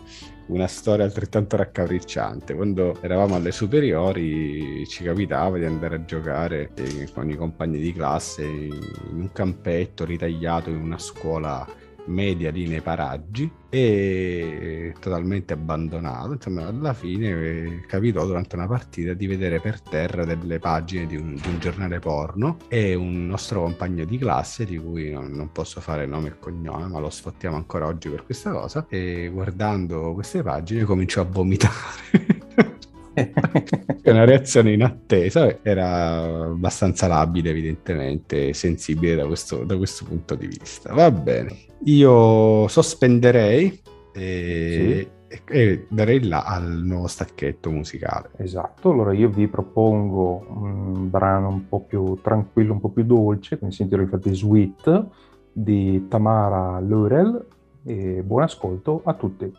una 0.46 0.66
storia 0.66 1.04
altrettanto 1.04 1.56
raccapricciante. 1.56 2.54
Quando 2.54 2.96
eravamo 3.00 3.36
alle 3.36 3.52
superiori 3.52 4.86
ci 4.86 5.04
capitava 5.04 5.56
di 5.56 5.64
andare 5.64 5.96
a 5.96 6.04
giocare 6.04 6.70
eh, 6.74 7.08
con 7.12 7.30
i 7.30 7.36
compagni 7.36 7.78
di 7.78 7.92
classe 7.92 8.44
in 8.44 8.80
un 9.12 9.30
campetto 9.32 10.04
ritagliato 10.04 10.68
in 10.68 10.76
una 10.76 10.98
scuola 10.98 11.66
media 12.06 12.50
lì 12.50 12.66
nei 12.66 12.80
paraggi 12.80 13.50
e 13.70 14.94
totalmente 15.00 15.52
abbandonato. 15.52 16.32
Insomma, 16.32 16.66
alla 16.66 16.94
fine 16.94 17.28
eh, 17.28 17.84
capitò 17.86 18.24
durante 18.24 18.54
una 18.56 18.66
partita 18.66 19.14
di 19.14 19.26
vedere 19.26 19.60
per 19.60 19.80
terra 19.80 20.24
delle 20.24 20.58
pagine 20.58 21.06
di 21.06 21.16
un, 21.16 21.34
di 21.34 21.48
un 21.48 21.58
giornale 21.58 21.98
porno 21.98 22.58
e 22.68 22.94
un 22.94 23.26
nostro 23.26 23.62
compagno 23.62 24.04
di 24.04 24.18
classe, 24.18 24.64
di 24.64 24.78
cui 24.78 25.10
non, 25.10 25.30
non, 25.32 25.50
posso 25.52 25.80
fare 25.80 26.06
nome 26.06 26.28
e 26.28 26.38
cognome, 26.38 26.86
ma 26.86 26.98
lo 26.98 27.10
sfottiamo 27.10 27.56
ancora 27.56 27.86
oggi 27.86 28.08
per 28.08 28.24
questa 28.24 28.52
cosa, 28.52 28.86
e 28.88 29.28
guardando 29.32 30.14
queste 30.14 30.42
pagine 30.42 30.84
cominciò 30.84 31.22
a 31.22 31.24
vomitare. 31.24 32.32
una 34.04 34.24
reazione 34.24 34.72
inattesa 34.72 35.58
era 35.62 36.44
abbastanza 36.44 37.06
labile 37.06 37.50
evidentemente 37.50 38.52
sensibile 38.52 39.14
da 39.14 39.26
questo, 39.26 39.64
da 39.64 39.76
questo 39.76 40.04
punto 40.04 40.34
di 40.34 40.46
vista. 40.46 40.92
Va 40.92 41.10
bene 41.10 41.72
io 41.84 42.66
sospenderei 42.68 43.80
e, 44.12 45.08
sì. 45.28 45.40
e 45.48 45.86
darei 45.88 46.26
là 46.26 46.44
al 46.44 46.82
nuovo 46.84 47.06
stacchetto 47.06 47.70
musicale. 47.70 48.30
Esatto 48.36 48.90
allora 48.90 49.12
io 49.12 49.28
vi 49.28 49.48
propongo 49.48 50.46
un 50.48 51.10
brano 51.10 51.48
un 51.48 51.68
po' 51.68 51.80
più 51.80 52.18
tranquillo 52.22 52.72
un 52.72 52.80
po' 52.80 52.90
più 52.90 53.04
dolce 53.04 53.58
quindi 53.58 53.74
sentirò 53.74 54.02
infatti 54.02 54.34
Sweet 54.34 55.06
di 55.52 56.06
Tamara 56.08 56.80
Laurel 56.80 57.46
e 57.84 58.22
buon 58.22 58.42
ascolto 58.42 59.02
a 59.04 59.14
tutti 59.14 59.52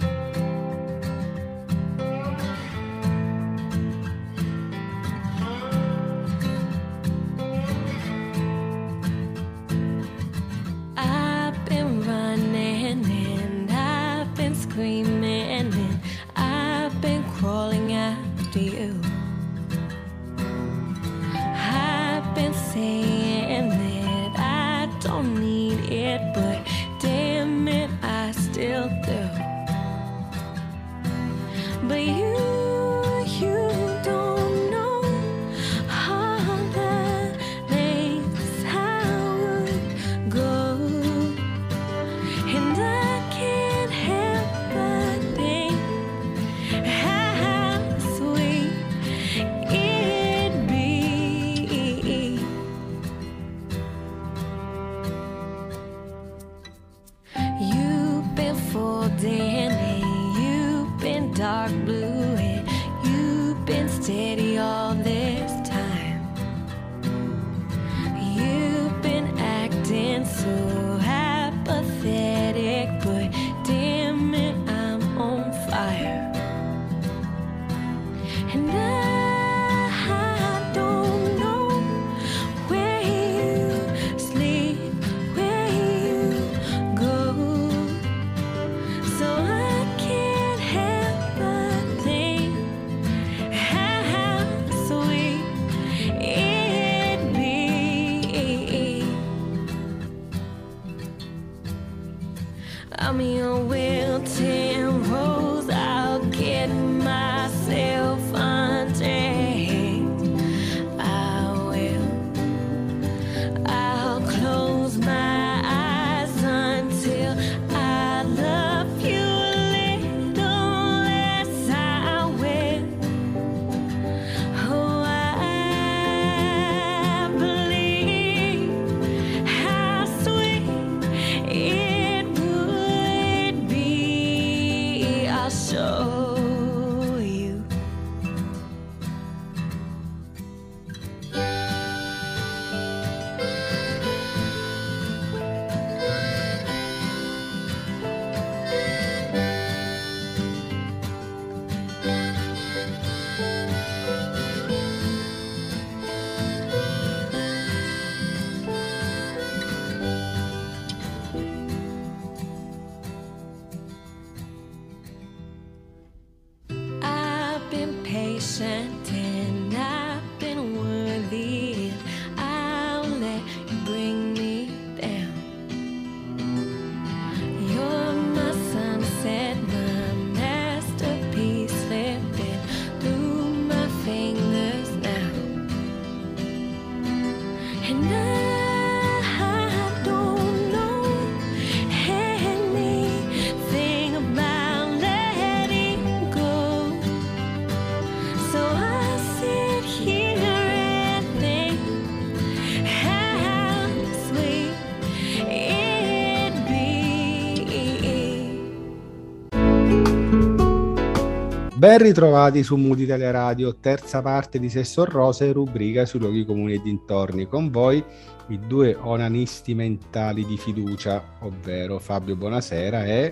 Ben 211.85 211.99
ritrovati 211.99 212.63
su 212.63 212.77
Mood 212.77 212.97
Italia 212.97 213.29
Radio, 213.29 213.75
terza 213.75 214.19
parte 214.23 214.57
di 214.57 214.71
Sesso 214.71 215.05
Rose, 215.05 215.51
rubrica 215.51 216.07
sui 216.07 216.19
luoghi 216.19 216.43
comuni 216.43 216.73
e 216.73 216.81
dintorni. 216.81 217.45
Con 217.45 217.69
voi 217.69 218.03
i 218.47 218.59
due 218.65 218.97
onanisti 218.99 219.75
mentali 219.75 220.43
di 220.47 220.57
fiducia, 220.57 221.21
ovvero 221.41 221.99
Fabio 221.99 222.35
Buonasera 222.35 223.05
e 223.05 223.31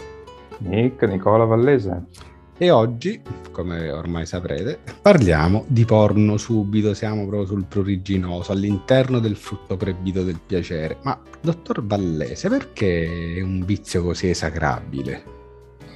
Nick 0.60 1.02
Nicola 1.08 1.46
Vallese. 1.46 2.04
E 2.56 2.70
oggi 2.70 3.20
come 3.50 3.90
ormai 3.90 4.28
saprete, 4.28 4.78
parliamo 5.02 5.66
di 5.68 5.84
porno 5.84 6.38
subito, 6.38 6.94
siamo 6.94 7.26
proprio 7.26 7.48
sul 7.48 7.66
pruriginoso, 7.66 8.52
all'interno 8.52 9.18
del 9.18 9.36
frutto 9.36 9.76
proibito 9.78 10.22
del 10.22 10.40
piacere. 10.46 10.98
Ma, 11.02 11.20
dottor 11.42 11.84
Vallese, 11.84 12.50
perché 12.50 13.34
è 13.36 13.42
un 13.42 13.66
vizio 13.66 14.04
così 14.04 14.30
esacrabile? 14.30 15.24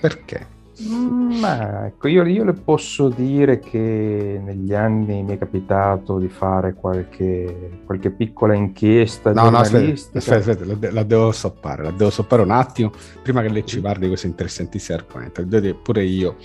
Perché? 0.01 0.55
Mm, 0.79 1.39
ma 1.39 1.87
ecco, 1.87 2.07
io, 2.07 2.23
io, 2.23 2.43
le 2.43 2.53
posso 2.53 3.09
dire 3.09 3.57
che 3.57 4.39
negli 4.43 4.73
anni 4.75 5.23
mi 5.23 5.33
è 5.33 5.37
capitato 5.37 6.19
di 6.19 6.27
fare 6.27 6.75
qualche, 6.75 7.81
qualche 7.83 8.11
piccola 8.11 8.53
inchiesta 8.53 9.33
no. 9.33 9.49
No, 9.49 9.57
aspetta, 9.57 10.17
aspetta, 10.19 10.51
aspetta, 10.51 10.91
la, 10.91 11.03
devo 11.03 11.31
stoppare, 11.31 11.83
la 11.83 11.91
devo 11.91 12.11
stoppare 12.11 12.43
un 12.43 12.51
attimo 12.51 12.91
prima 13.23 13.41
che 13.41 13.49
lei 13.49 13.65
ci 13.65 13.81
parli 13.81 14.01
di 14.01 14.07
questo 14.09 14.27
interessantissimo 14.27 14.99
argomento. 14.99 15.43
Pure 15.81 16.03
io 16.03 16.35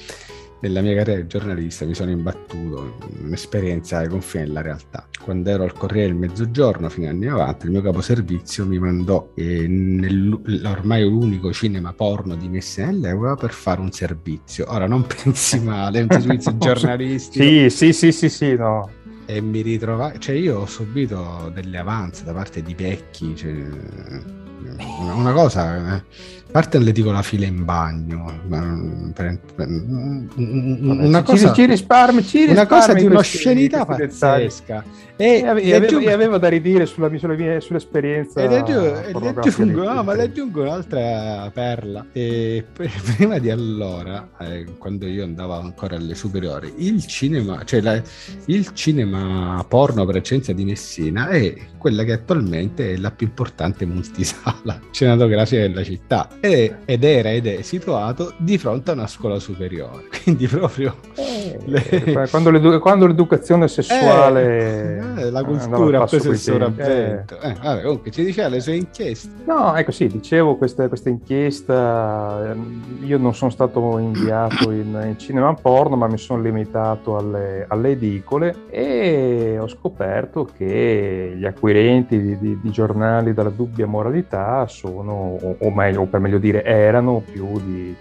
nella 0.62 0.80
mia 0.80 0.94
carriera 0.94 1.20
di 1.20 1.26
giornalista 1.26 1.84
mi 1.84 1.94
sono 1.94 2.10
imbattuto 2.10 2.96
in 3.18 3.26
un'esperienza 3.26 3.98
ai 3.98 4.08
confini 4.08 4.44
della 4.44 4.62
realtà. 4.62 5.06
Quando 5.20 5.50
ero 5.50 5.64
al 5.64 5.72
Corriere 5.72 6.08
del 6.08 6.16
Mezzogiorno, 6.16 6.88
fino 6.88 7.08
agli 7.08 7.14
anni 7.14 7.26
90, 7.26 7.66
il 7.66 7.72
mio 7.72 7.82
caposervizio 7.82 8.64
mi 8.64 8.78
mandò 8.78 9.32
eh, 9.34 9.66
nell'ormai 9.66 11.02
l'unico 11.02 11.52
cinema 11.52 11.92
porno 11.92 12.36
di 12.36 12.48
Messina 12.48 12.90
nell'Europa 12.90 13.42
per 13.42 13.52
fare 13.52 13.80
un 13.80 13.90
servizio. 13.90 14.66
Ora 14.68 14.86
non 14.86 15.04
pensi 15.06 15.60
male, 15.60 15.98
è 15.98 16.02
un 16.02 16.08
servizio 16.10 16.56
giornalistico. 16.58 17.44
sì, 17.44 17.68
sì, 17.68 17.92
sì, 17.92 18.12
sì, 18.12 18.28
sì, 18.28 18.54
no. 18.54 18.88
E 19.26 19.40
mi 19.40 19.62
ritrovai, 19.62 20.18
cioè 20.20 20.36
io 20.36 20.60
ho 20.60 20.66
subito 20.66 21.50
delle 21.52 21.78
avanze 21.78 22.24
da 22.24 22.32
parte 22.32 22.62
di 22.62 22.74
vecchi, 22.74 23.34
cioè, 23.34 23.52
una 25.14 25.32
cosa... 25.32 25.96
Eh 25.96 26.40
parte 26.52 26.78
le 26.78 26.92
dico 26.92 27.10
la 27.10 27.22
fila 27.22 27.46
in 27.46 27.64
bagno, 27.64 28.30
per, 29.14 29.40
per, 29.54 29.68
una 30.36 31.22
cosa, 31.22 31.48
ci, 31.48 31.54
ci 31.54 31.66
risparmi, 31.66 32.22
ci 32.22 32.44
risparmi 32.44 32.52
una 32.52 32.66
cosa 32.66 32.92
di 32.92 33.06
un'oscenità 33.06 33.86
pazzesca. 33.86 34.84
E, 35.16 35.24
e, 35.24 35.46
avevo, 35.46 35.76
aggiungo, 35.76 36.08
e, 36.08 36.12
avevo, 36.12 36.38
da 36.38 36.48
ridire 36.48 36.86
sulla, 36.86 37.10
sulla 37.16 37.34
mia, 37.34 37.60
sull'esperienza. 37.60 38.42
Ed 38.42 38.52
aggiungo, 38.52 39.84
no, 39.84 40.02
ma 40.02 40.14
le 40.14 40.22
aggiungo 40.22 40.62
un'altra 40.62 41.50
perla. 41.52 42.06
E 42.12 42.64
prima 43.16 43.38
di 43.38 43.50
allora, 43.50 44.30
eh, 44.40 44.64
quando 44.78 45.06
io 45.06 45.24
andavo 45.24 45.54
ancora 45.54 45.96
alle 45.96 46.14
superiori, 46.14 46.72
il 46.78 47.06
cinema, 47.06 47.62
cioè 47.64 47.80
la, 47.80 48.00
il 48.46 48.72
cinema 48.72 49.64
porno 49.68 50.04
per 50.06 50.16
eccellenza 50.16 50.52
di 50.52 50.64
Messina 50.64 51.28
è 51.28 51.54
quella 51.78 52.04
che 52.04 52.12
attualmente 52.12 52.92
è 52.92 52.96
la 52.96 53.10
più 53.10 53.26
importante 53.26 53.84
multisala 53.84 54.80
cinematografica 54.92 55.62
della 55.62 55.82
città 55.82 56.28
ed 56.40 57.04
era 57.04 57.32
ed 57.32 57.46
è 57.46 57.62
situato 57.62 58.34
di 58.38 58.56
fronte 58.56 58.90
a 58.90 58.94
una 58.94 59.06
scuola 59.06 59.38
superiore. 59.38 60.04
Quindi 60.22 60.46
proprio... 60.46 60.96
Eh, 61.16 61.58
le... 61.64 62.28
quando, 62.30 62.50
l'edu- 62.50 62.78
quando, 62.78 63.06
l'educazione 63.06 63.68
sessuale... 63.68 64.98
Eh, 64.98 65.01
la 65.30 65.44
cultura 65.44 66.02
ha 66.02 66.06
preso 66.06 66.30
il 66.30 66.38
sopravvento. 66.38 67.40
Eh. 67.40 67.54
vabbè, 67.54 67.82
comunque 67.82 68.10
ci 68.10 68.24
diceva 68.24 68.48
le 68.48 68.60
sue 68.60 68.76
inchieste. 68.76 69.30
No, 69.44 69.74
ecco 69.76 69.90
sì, 69.90 70.06
dicevo 70.06 70.56
questa, 70.56 70.88
questa 70.88 71.08
inchiesta, 71.08 72.50
ehm, 72.50 72.82
io 73.02 73.18
non 73.18 73.34
sono 73.34 73.50
stato 73.50 73.98
inviato 73.98 74.70
in, 74.70 74.98
in 75.06 75.18
cinema 75.18 75.54
porno, 75.54 75.96
ma 75.96 76.06
mi 76.06 76.18
sono 76.18 76.42
limitato 76.42 77.16
alle, 77.16 77.66
alle, 77.68 77.90
edicole 77.90 78.66
e 78.70 79.58
ho 79.58 79.68
scoperto 79.68 80.48
che 80.56 81.34
gli 81.36 81.44
acquirenti 81.44 82.20
di, 82.20 82.38
di, 82.38 82.58
di 82.60 82.70
giornali 82.70 83.32
dalla 83.32 83.50
dubbia 83.50 83.86
moralità 83.86 84.66
sono, 84.66 85.38
o, 85.40 85.56
o 85.58 85.70
meglio, 85.70 86.02
o 86.02 86.06
per 86.06 86.20
meglio 86.20 86.38
dire, 86.38 86.64
erano 86.64 87.22
più 87.24 87.60
di, 87.60 87.94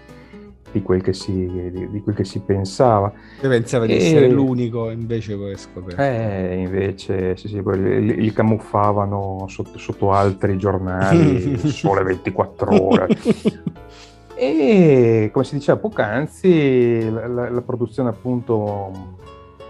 di, 0.72 0.82
quel, 0.82 1.02
che 1.02 1.12
si, 1.12 1.32
di, 1.32 1.90
di 1.90 2.00
quel 2.02 2.14
che 2.16 2.24
si 2.24 2.40
pensava. 2.40 3.12
Io 3.42 3.48
pensavo 3.48 3.86
di 3.86 3.94
essere 3.94 4.28
l'unico, 4.28 4.90
invece 4.90 5.36
poi 5.36 5.56
scoperto. 5.56 6.00
Eh, 6.00 6.56
invece 6.56 7.36
sì, 7.36 7.48
sì, 7.48 7.62
li, 7.62 8.20
li 8.20 8.32
camuffavano 8.32 9.44
sotto, 9.48 9.78
sotto, 9.78 10.12
altri 10.12 10.56
giornali, 10.56 11.56
sole 11.68 12.02
24 12.02 12.82
ore. 12.82 13.08
e 14.34 15.30
come 15.32 15.44
si 15.44 15.54
diceva 15.54 15.78
poc'anzi, 15.78 17.10
la, 17.10 17.26
la, 17.26 17.50
la 17.50 17.60
produzione 17.60 18.08
appunto 18.08 19.20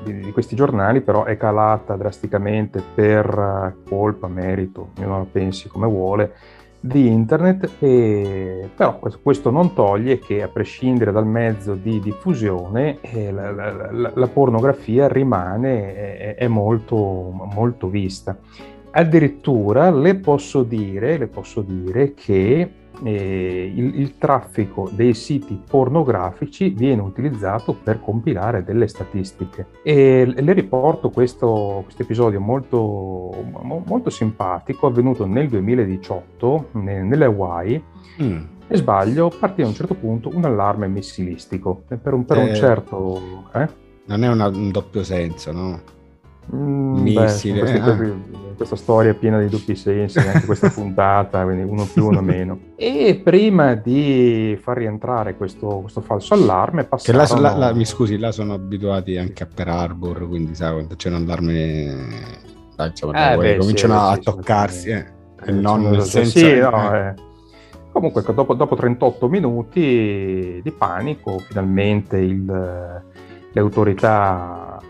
di, 0.02 0.20
di, 0.20 0.32
questi 0.32 0.56
giornali 0.56 1.00
però 1.00 1.24
è 1.24 1.36
calata 1.36 1.96
drasticamente 1.96 2.82
per 2.94 3.76
colpa, 3.88 4.28
merito, 4.28 4.90
ognuno 4.96 5.18
la 5.18 5.26
pensi 5.30 5.68
come 5.68 5.86
vuole, 5.86 6.34
di 6.84 7.06
internet, 7.06 7.70
e, 7.78 8.68
però 8.74 8.98
questo 9.22 9.50
non 9.50 9.72
toglie 9.72 10.18
che 10.18 10.42
a 10.42 10.48
prescindere 10.48 11.12
dal 11.12 11.26
mezzo 11.26 11.74
di 11.74 12.00
diffusione 12.00 12.98
eh, 13.00 13.30
la, 13.30 13.52
la, 13.52 14.10
la, 14.12 14.26
pornografia 14.26 15.06
rimane, 15.06 15.94
è, 15.94 16.34
è 16.34 16.48
molto, 16.48 17.30
molto 17.54 17.86
vista. 17.86 18.36
Addirittura 18.90 19.90
le 19.90 20.16
posso 20.16 20.64
dire, 20.64 21.18
le 21.18 21.28
posso 21.28 21.60
dire 21.60 22.14
che 22.14 22.68
eh, 23.02 23.72
il, 23.74 24.00
il, 24.00 24.18
traffico 24.18 24.88
dei 24.92 25.14
siti 25.14 25.60
pornografici 25.68 26.70
viene 26.70 27.02
utilizzato 27.02 27.74
per 27.74 28.00
compilare 28.00 28.62
delle 28.62 28.86
statistiche. 28.88 29.66
E 29.82 30.24
le 30.26 30.52
riporto 30.52 31.10
questo 31.10 31.84
episodio 31.96 32.40
molto, 32.40 33.30
molto 33.84 34.10
simpatico, 34.10 34.86
avvenuto 34.86 35.26
nel 35.26 35.48
2018 35.48 36.68
nelle 36.72 37.24
Hawaii. 37.24 37.82
Mm. 38.22 38.42
E 38.68 38.76
sbaglio, 38.76 39.30
partì 39.38 39.62
a 39.62 39.66
un 39.66 39.74
certo 39.74 39.94
punto 39.94 40.30
un 40.32 40.44
allarme 40.44 40.88
missilistico 40.88 41.82
per 41.86 42.12
un, 42.14 42.24
per 42.24 42.38
un 42.38 42.48
eh, 42.48 42.54
certo... 42.54 43.20
Eh? 43.54 43.68
Non 44.06 44.24
è 44.24 44.28
una, 44.28 44.48
un 44.48 44.70
doppio 44.70 45.04
senso, 45.04 45.52
no? 45.52 45.80
Mm, 46.54 47.00
missile. 47.00 47.62
Beh, 47.62 47.80
questi, 47.80 48.04
eh. 48.04 48.40
Questa 48.54 48.76
storia 48.76 49.10
è 49.10 49.14
piena 49.14 49.40
di 49.40 49.48
doppi 49.48 49.74
sensi, 49.74 50.18
anche 50.18 50.44
questa 50.44 50.68
puntata, 50.70 51.42
quindi 51.42 51.62
uno 51.62 51.84
più, 51.84 52.06
uno 52.06 52.20
meno. 52.20 52.58
E 52.76 53.20
prima 53.22 53.74
di 53.74 54.56
far 54.60 54.76
rientrare 54.76 55.36
questo, 55.36 55.80
questo 55.80 56.00
falso 56.00 56.34
allarme, 56.34 56.84
passarono... 56.84 57.24
Che 57.24 57.40
là, 57.40 57.56
là, 57.56 57.72
mi 57.72 57.84
scusi, 57.84 58.18
là 58.18 58.30
sono 58.30 58.52
abituati 58.52 59.16
anche 59.16 59.42
a 59.42 59.48
Per 59.52 59.66
Harbor, 59.66 60.28
quindi 60.28 60.54
sai, 60.54 60.74
quando 60.74 60.94
c'è 60.94 61.08
un 61.08 61.14
allarme, 61.14 61.96
dai, 62.76 62.88
insomma, 62.90 63.32
eh, 63.32 63.36
beh, 63.36 63.56
cominciano 63.56 63.94
sì, 63.94 64.00
a 64.00 64.14
sì, 64.14 64.20
toccarsi, 64.20 64.88
eh, 64.90 65.06
e 65.44 65.52
non 65.52 65.80
nel 65.82 66.02
senso... 66.02 66.38
Sì, 66.38 66.58
no, 66.58 66.94
eh. 66.94 67.06
eh. 67.08 67.14
Comunque, 67.90 68.22
dopo, 68.22 68.54
dopo, 68.54 68.76
38 68.76 69.28
minuti 69.28 70.60
di 70.62 70.70
panico, 70.70 71.38
finalmente 71.38 72.16
il, 72.18 72.44
le 72.44 73.60
autorità 73.60 74.80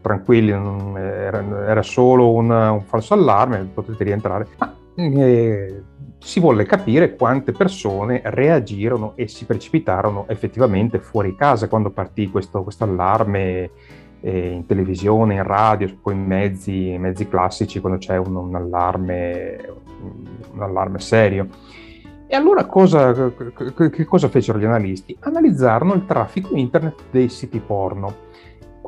tranquilli, 0.00 0.50
era, 0.50 1.82
solo 1.82 2.32
un, 2.32 2.50
un, 2.50 2.82
falso 2.82 3.14
allarme, 3.14 3.68
potete 3.72 4.04
rientrare. 4.04 4.46
Ma 4.58 4.74
eh, 4.94 5.82
si 6.18 6.40
volle 6.40 6.64
capire 6.64 7.14
quante 7.14 7.52
persone 7.52 8.20
reagirono 8.24 9.12
e 9.14 9.28
si 9.28 9.44
precipitarono 9.44 10.26
effettivamente 10.28 10.98
fuori 10.98 11.36
casa 11.36 11.68
quando 11.68 11.90
partì 11.90 12.28
questo, 12.28 12.62
questo 12.62 12.84
allarme 12.84 13.70
eh, 14.20 14.48
in 14.48 14.66
televisione, 14.66 15.34
in 15.34 15.44
radio, 15.44 15.94
poi 16.02 16.14
in 16.14 16.24
mezzi, 16.24 16.96
mezzi 16.98 17.28
classici 17.28 17.80
quando 17.80 17.98
c'è 17.98 18.16
un, 18.16 18.34
un, 18.34 18.54
allarme, 18.54 19.72
un 20.52 20.62
allarme 20.62 20.98
serio. 20.98 21.46
E 22.30 22.36
allora 22.36 22.66
cosa, 22.66 23.32
che 23.90 24.04
cosa 24.04 24.28
fecero 24.28 24.58
gli 24.58 24.64
analisti? 24.64 25.16
Analizzarono 25.20 25.94
il 25.94 26.04
traffico 26.04 26.54
internet 26.56 27.04
dei 27.10 27.30
siti 27.30 27.58
porno 27.58 28.26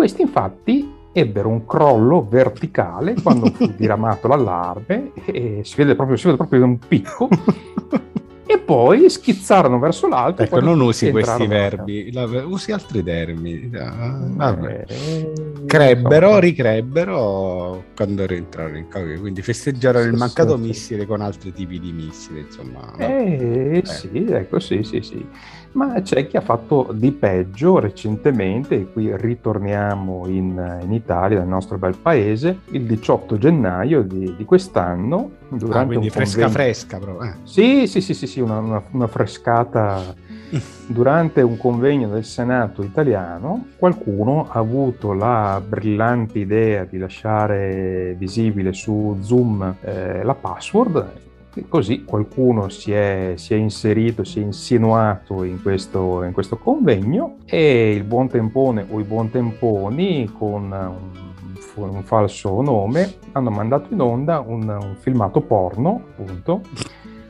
questi 0.00 0.22
infatti 0.22 0.90
ebbero 1.12 1.50
un 1.50 1.66
crollo 1.66 2.26
verticale 2.26 3.16
quando 3.22 3.50
fu 3.50 3.70
diramato 3.76 4.28
l'allarme 4.28 5.12
e 5.26 5.60
si 5.62 5.76
vede 5.76 5.94
proprio, 5.94 6.16
si 6.16 6.24
vede 6.24 6.38
proprio 6.38 6.64
un 6.64 6.78
picco 6.78 7.28
e 8.46 8.58
poi 8.58 9.10
schizzarono 9.10 9.78
verso 9.78 10.08
l'alto. 10.08 10.40
Ecco, 10.40 10.58
non 10.60 10.80
usi 10.80 11.10
questi 11.10 11.46
verbi, 11.46 12.10
la, 12.12 12.24
usi 12.46 12.72
altri 12.72 13.02
termini. 13.02 13.68
Vabbè. 13.68 14.84
Eh, 14.88 15.32
Crebbero, 15.66 16.38
ricrebbero 16.38 17.84
quando 17.94 18.24
rientrarono 18.24 18.78
in 18.78 18.88
causa, 18.88 19.20
quindi 19.20 19.42
festeggiarono 19.42 20.06
il 20.06 20.16
mancato 20.16 20.56
sì, 20.56 20.62
missile 20.62 21.04
con 21.04 21.20
altri 21.20 21.52
tipi 21.52 21.78
di 21.78 21.92
missili, 21.92 22.40
insomma. 22.40 22.90
Eh, 22.96 23.82
eh. 23.82 23.82
sì, 23.84 24.24
ecco, 24.30 24.58
sì, 24.60 24.82
sì, 24.82 25.02
sì 25.02 25.26
ma 25.72 26.00
c'è 26.02 26.26
chi 26.26 26.36
ha 26.36 26.40
fatto 26.40 26.90
di 26.92 27.12
peggio 27.12 27.78
recentemente, 27.78 28.74
e 28.74 28.92
qui 28.92 29.16
ritorniamo 29.16 30.26
in, 30.26 30.80
in 30.82 30.92
Italia, 30.92 31.38
nel 31.38 31.48
nostro 31.48 31.78
bel 31.78 31.96
paese, 31.96 32.60
il 32.70 32.82
18 32.82 33.38
gennaio 33.38 34.02
di, 34.02 34.34
di 34.36 34.44
quest'anno. 34.44 35.38
Durante 35.48 35.78
ah, 35.78 35.86
quindi 35.86 36.10
fresca 36.10 36.42
convegno... 36.42 36.52
fresca 36.52 36.98
però. 36.98 37.22
Eh. 37.22 37.34
Sì, 37.44 37.86
sì, 37.86 38.00
sì, 38.00 38.14
sì, 38.14 38.26
sì 38.26 38.40
una, 38.40 38.58
una, 38.58 38.82
una 38.90 39.06
frescata. 39.06 40.14
Durante 40.86 41.42
un 41.42 41.56
convegno 41.56 42.08
del 42.08 42.24
Senato 42.24 42.82
italiano 42.82 43.66
qualcuno 43.76 44.48
ha 44.50 44.58
avuto 44.58 45.12
la 45.12 45.62
brillante 45.64 46.40
idea 46.40 46.84
di 46.84 46.98
lasciare 46.98 48.16
visibile 48.18 48.72
su 48.72 49.16
Zoom 49.20 49.76
eh, 49.80 50.24
la 50.24 50.34
password 50.34 51.28
E 51.52 51.66
così 51.68 52.04
qualcuno 52.04 52.68
si 52.68 52.92
è, 52.92 53.32
si 53.36 53.54
è, 53.54 53.56
inserito, 53.56 54.22
si 54.22 54.38
è 54.38 54.42
insinuato 54.42 55.42
in 55.42 55.60
questo, 55.60 56.22
in 56.22 56.32
questo 56.32 56.58
convegno 56.58 57.38
e 57.44 57.92
il 57.92 58.04
buon 58.04 58.28
tempone 58.28 58.86
o 58.88 59.00
i 59.00 59.02
buon 59.02 59.30
temponi 59.30 60.30
con 60.32 60.70
un, 60.70 61.88
un 61.88 62.02
falso 62.04 62.62
nome 62.62 63.14
hanno 63.32 63.50
mandato 63.50 63.92
in 63.92 64.00
onda 64.00 64.38
un, 64.38 64.68
un 64.68 64.96
filmato 65.00 65.40
porno, 65.40 66.02
appunto, 66.10 66.60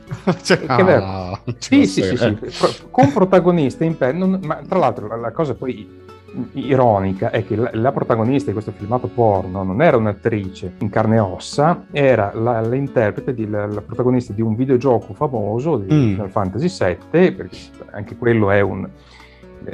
cioè, 0.43 0.59
che 0.59 0.67
ah, 0.67 1.39
sì, 1.57 1.87
sì, 1.87 2.03
sì, 2.03 2.15
sì, 2.15 2.87
con 2.91 3.11
protagonista 3.11 3.83
in 3.85 3.97
pe- 3.97 4.11
non, 4.11 4.39
ma 4.43 4.61
tra 4.67 4.77
l'altro 4.77 5.07
la, 5.07 5.15
la 5.15 5.31
cosa 5.31 5.55
poi 5.55 5.99
ironica 6.53 7.29
è 7.29 7.45
che 7.45 7.55
la, 7.55 7.69
la, 7.73 7.91
protagonista 7.91 8.47
di 8.47 8.53
questo 8.53 8.71
filmato 8.71 9.07
porno 9.07 9.63
non 9.63 9.81
era 9.81 9.97
un'attrice 9.97 10.75
in 10.79 10.89
carne 10.89 11.17
e 11.17 11.19
ossa, 11.19 11.85
era 11.91 12.31
la, 12.33 12.61
l'interprete, 12.61 13.33
di, 13.33 13.47
la, 13.47 13.65
la, 13.65 13.81
protagonista 13.81 14.33
di 14.33 14.41
un 14.41 14.55
videogioco 14.55 15.13
famoso 15.13 15.77
di 15.77 15.93
mm. 15.93 16.11
Final 16.13 16.29
Fantasy 16.29 16.97
VII, 17.11 17.31
perché 17.31 17.57
anche 17.91 18.15
quello 18.15 18.51
è 18.51 18.61
un... 18.61 18.87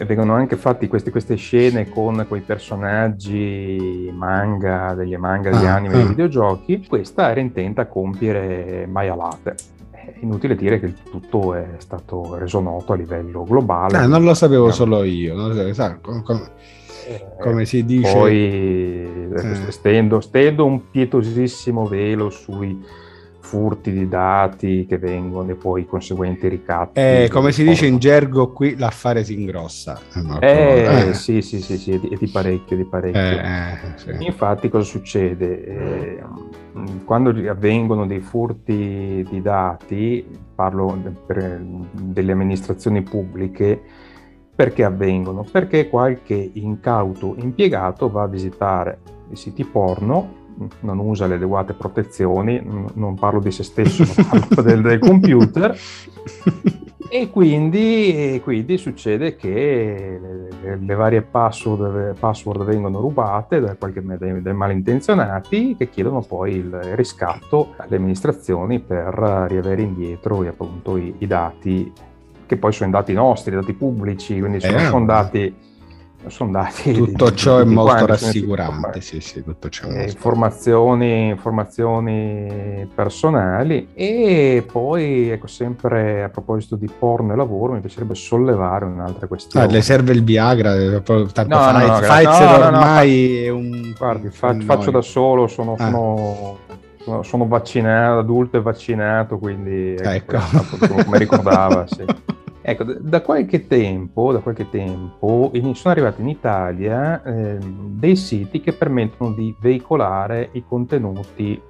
Vengono 0.05 0.34
anche 0.34 0.58
fatti 0.58 0.89
queste, 0.89 1.12
queste 1.12 1.36
scene 1.36 1.88
con 1.88 2.26
quei 2.28 2.41
personaggi 2.41 4.12
manga, 4.14 4.93
degli 4.95 5.16
manga, 5.16 5.49
degli 5.49 5.66
ah, 5.66 5.76
anime, 5.76 5.93
ah. 5.93 5.97
dei 5.97 6.08
videogiochi. 6.08 6.86
Questa 6.86 7.32
era 7.32 7.39
intenta 7.39 7.84
a 7.84 7.86
compiere 7.86 8.86
maialate 8.86 9.55
inutile 10.22 10.55
dire 10.55 10.80
che 10.80 10.86
il 10.88 10.95
tutto 11.09 11.53
è 11.53 11.76
stato 11.78 12.36
reso 12.36 12.59
noto 12.59 12.93
a 12.93 12.95
livello 12.95 13.43
globale. 13.43 14.03
Eh, 14.03 14.07
non 14.07 14.24
lo 14.24 14.34
sapevo 14.34 14.72
solo 14.72 15.03
io, 15.03 15.36
non 15.36 15.74
so, 15.74 15.97
com, 16.01 16.24
com, 16.24 16.49
eh, 17.07 17.26
come 17.39 17.65
si 17.65 17.86
dice. 17.86 18.13
Poi 18.13 19.32
eh. 19.34 19.72
stendo, 19.72 20.20
stendo 20.20 20.65
un 20.65 20.89
pietosissimo 20.89 21.88
velo 21.88 22.30
sui 22.30 22.80
furti 23.48 23.93
di 23.93 24.10
dati 24.10 24.86
che 24.86 24.98
vengono 24.98 25.52
e 25.52 25.56
poi 25.56 25.84
i 25.84 25.86
conseguenti 25.86 26.50
ricatti. 26.50 27.00
Eh, 27.00 27.30
come 27.32 27.54
si 27.54 27.64
dice 27.64 27.86
in 27.86 27.98
gergo 27.98 28.52
qui, 28.52 28.76
l'affare 28.76 29.24
si 29.24 29.39
ingrossa. 29.39 29.98
Eh, 30.41 31.08
eh. 31.08 31.14
Sì, 31.14 31.41
sì, 31.41 31.62
sì, 31.62 31.78
sì, 31.78 31.91
e 31.93 32.18
di 32.18 32.28
parecchio, 32.28 32.76
di 32.76 32.84
parecchio. 32.84 33.22
Eh, 33.22 33.72
eh, 33.72 34.18
sì. 34.18 34.26
Infatti 34.26 34.68
cosa 34.68 34.84
succede? 34.84 35.64
Eh, 35.66 36.24
quando 37.06 37.30
avvengono 37.50 38.06
dei 38.06 38.20
furti 38.20 39.26
di 39.30 39.41
dati, 39.41 40.26
parlo 40.54 41.00
per, 41.26 41.64
delle 41.93 42.34
amministrazioni 42.34 43.02
pubbliche, 43.02 43.82
perché 44.54 44.84
avvengono? 44.84 45.45
Perché 45.50 45.88
qualche 45.88 46.52
incauto 46.54 47.36
impiegato 47.38 48.10
va 48.10 48.24
a 48.24 48.28
visitare 48.28 49.00
i 49.30 49.38
siti 49.38 49.64
porno 49.64 50.37
non 50.82 50.99
usa 50.99 51.28
le 51.28 51.36
adeguate 51.36 51.74
protezioni, 51.74 52.62
non 52.93 53.16
parlo 53.16 53.39
di 53.39 53.51
se 53.51 53.64
stesso, 53.64 54.03
ma 54.18 54.39
parlo 54.39 54.62
del, 54.68 54.82
del 54.82 54.99
computer. 54.99 55.78
E 57.10 57.30
quindi, 57.30 58.34
e 58.34 58.41
quindi, 58.43 58.78
succede 58.78 59.38
che 59.38 60.20
le, 60.62 60.76
le 60.76 60.95
varie 60.95 61.22
password, 61.22 62.18
password, 62.20 62.66
vengono 62.66 62.99
rubate 62.99 63.62
da 63.62 63.76
qualche, 63.76 64.03
dai, 64.03 64.41
dai, 64.41 64.53
malintenzionati 64.53 65.76
che 65.78 65.89
chiedono 65.89 66.20
poi 66.22 66.55
il 66.55 66.74
riscatto 66.95 67.74
alle 67.78 67.95
amministrazioni 67.95 68.80
per 68.80 69.14
riavere 69.47 69.84
indietro 69.84 70.41
appunto, 70.41 70.97
i, 70.97 71.16
i 71.20 71.28
dati 71.28 71.93
che 72.45 72.58
poi 72.58 72.74
sono 72.74 72.91
dati 72.91 73.14
nostri, 73.14 73.55
dati 73.55 73.74
pubblici, 73.74 74.39
quindi 74.39 74.60
sono, 74.60 74.78
eh, 74.78 74.86
sono 74.86 75.05
dati 75.05 75.55
sono 76.30 76.52
dati 76.52 76.94
tutto 76.94 77.30
di, 77.30 77.36
ciò 77.36 77.64
di, 77.64 77.70
è 77.70 77.74
molto 77.74 78.06
quanti, 78.06 78.12
rassicurante 78.12 79.02
sì, 79.02 79.20
sì, 79.20 79.44
tutto 79.44 79.70
ciò 79.70 79.88
eh, 79.90 80.04
informazioni, 80.04 81.28
informazioni, 81.30 82.90
personali 82.94 83.90
e 83.94 84.66
poi 84.70 85.30
ecco 85.30 85.48
sempre 85.48 86.24
a 86.24 86.30
proposito 86.30 86.76
di 86.76 86.88
porno 86.88 87.34
e 87.34 87.36
lavoro 87.36 87.74
mi 87.74 87.80
piacerebbe 87.80 88.16
sollevare 88.16 88.86
un'altra 88.86 89.28
questione 89.28 89.66
ah, 89.66 89.70
le 89.70 89.82
serve 89.82 90.14
il 90.14 90.24
Viagra 90.24 90.76
eh, 90.76 91.02
tanto 91.02 91.48
no, 91.48 91.58
fai, 91.58 91.88
no, 91.88 91.94
no, 91.94 92.00
Pfizer 92.00 92.60
ormai 92.62 93.44
è 93.44 93.50
un 93.50 93.94
guardi 93.98 94.30
fa, 94.30 94.50
un 94.50 94.62
faccio 94.62 94.92
da 94.92 95.02
solo 95.02 95.48
sono, 95.48 95.76
ah. 95.78 96.58
sono, 97.04 97.24
sono, 97.24 97.48
vaccinato 97.48 98.20
adulto 98.20 98.58
e 98.58 98.62
vaccinato 98.62 99.38
quindi 99.38 99.96
ecco, 99.96 100.36
ecco. 100.36 101.04
come 101.04 101.18
ricordava 101.18 101.86
sì. 101.88 102.06
Ecco, 102.70 102.84
da 102.84 103.22
qualche 103.22 103.65
tempo, 103.65 104.34
da 104.34 104.39
qualche 104.39 104.70
tempo 104.70 105.51
sono 105.53 105.93
arrivati 105.93 106.20
in 106.20 106.28
Italia 106.28 107.24
eh, 107.24 107.59
dei 107.61 108.18
siti 108.18 108.59
che 108.59 108.74
permettono 108.74 109.32
di 109.32 109.55
veicolare 109.57 110.49
i 110.51 110.65
contenuti 110.68 111.61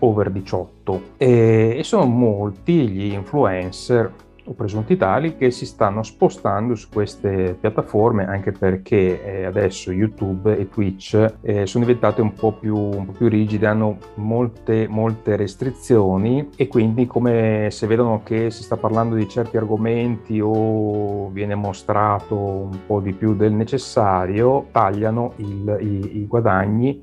over 0.00 0.30
18 0.30 1.02
e, 1.16 1.76
e 1.78 1.82
sono 1.84 2.04
molti 2.04 2.86
gli 2.86 3.14
influencer 3.14 4.12
o 4.52 4.54
presunti 4.54 4.96
tali 4.96 5.36
che 5.36 5.50
si 5.50 5.66
stanno 5.66 6.02
spostando 6.02 6.74
su 6.74 6.88
queste 6.90 7.56
piattaforme 7.58 8.26
anche 8.26 8.52
perché 8.52 9.24
eh, 9.24 9.44
adesso 9.44 9.90
YouTube 9.90 10.56
e 10.56 10.68
Twitch 10.68 11.34
eh, 11.40 11.66
sono 11.66 11.84
diventate 11.84 12.20
un 12.20 12.32
po, 12.34 12.52
più, 12.52 12.76
un 12.76 13.06
po' 13.06 13.12
più 13.12 13.28
rigide, 13.28 13.66
hanno 13.66 13.98
molte, 14.14 14.86
molte 14.88 15.36
restrizioni 15.36 16.50
e 16.56 16.68
quindi 16.68 17.06
come 17.06 17.68
se 17.70 17.86
vedono 17.86 18.22
che 18.22 18.50
si 18.50 18.62
sta 18.62 18.76
parlando 18.76 19.14
di 19.14 19.28
certi 19.28 19.56
argomenti 19.56 20.40
o 20.40 21.28
viene 21.30 21.54
mostrato 21.54 22.36
un 22.36 22.78
po' 22.86 23.00
di 23.00 23.12
più 23.12 23.34
del 23.34 23.52
necessario, 23.52 24.68
tagliano 24.70 25.32
il, 25.36 25.78
i, 25.80 26.18
i, 26.18 26.26
guadagni 26.26 27.02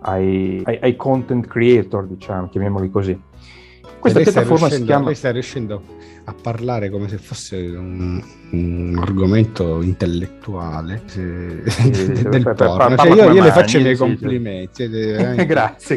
ai, 0.00 0.62
ai, 0.64 0.78
ai 0.80 0.96
content 0.96 1.46
creator, 1.46 2.06
diciamo, 2.06 2.48
chiamiamoli 2.48 2.90
così. 2.90 3.20
Questa 3.98 4.20
piattaforma 4.20 4.68
si 4.68 4.82
chiama... 4.82 5.06
Lei 5.06 5.14
sta 5.14 5.30
riuscendo 5.30 5.82
a 6.24 6.34
parlare 6.40 6.90
come 6.90 7.08
se 7.08 7.16
fosse 7.18 7.56
un, 7.56 8.22
un 8.50 8.98
argomento 9.00 9.82
intellettuale 9.82 11.02
se, 11.06 11.62
sì, 11.68 11.90
del 12.22 12.42
per, 12.42 12.54
porno. 12.54 12.96
Cioè, 12.96 13.08
io, 13.08 13.32
io 13.32 13.42
le 13.42 13.50
faccio 13.50 13.78
i 13.78 13.82
miei 13.82 13.96
complimenti. 13.96 14.88
Grazie, 14.88 15.44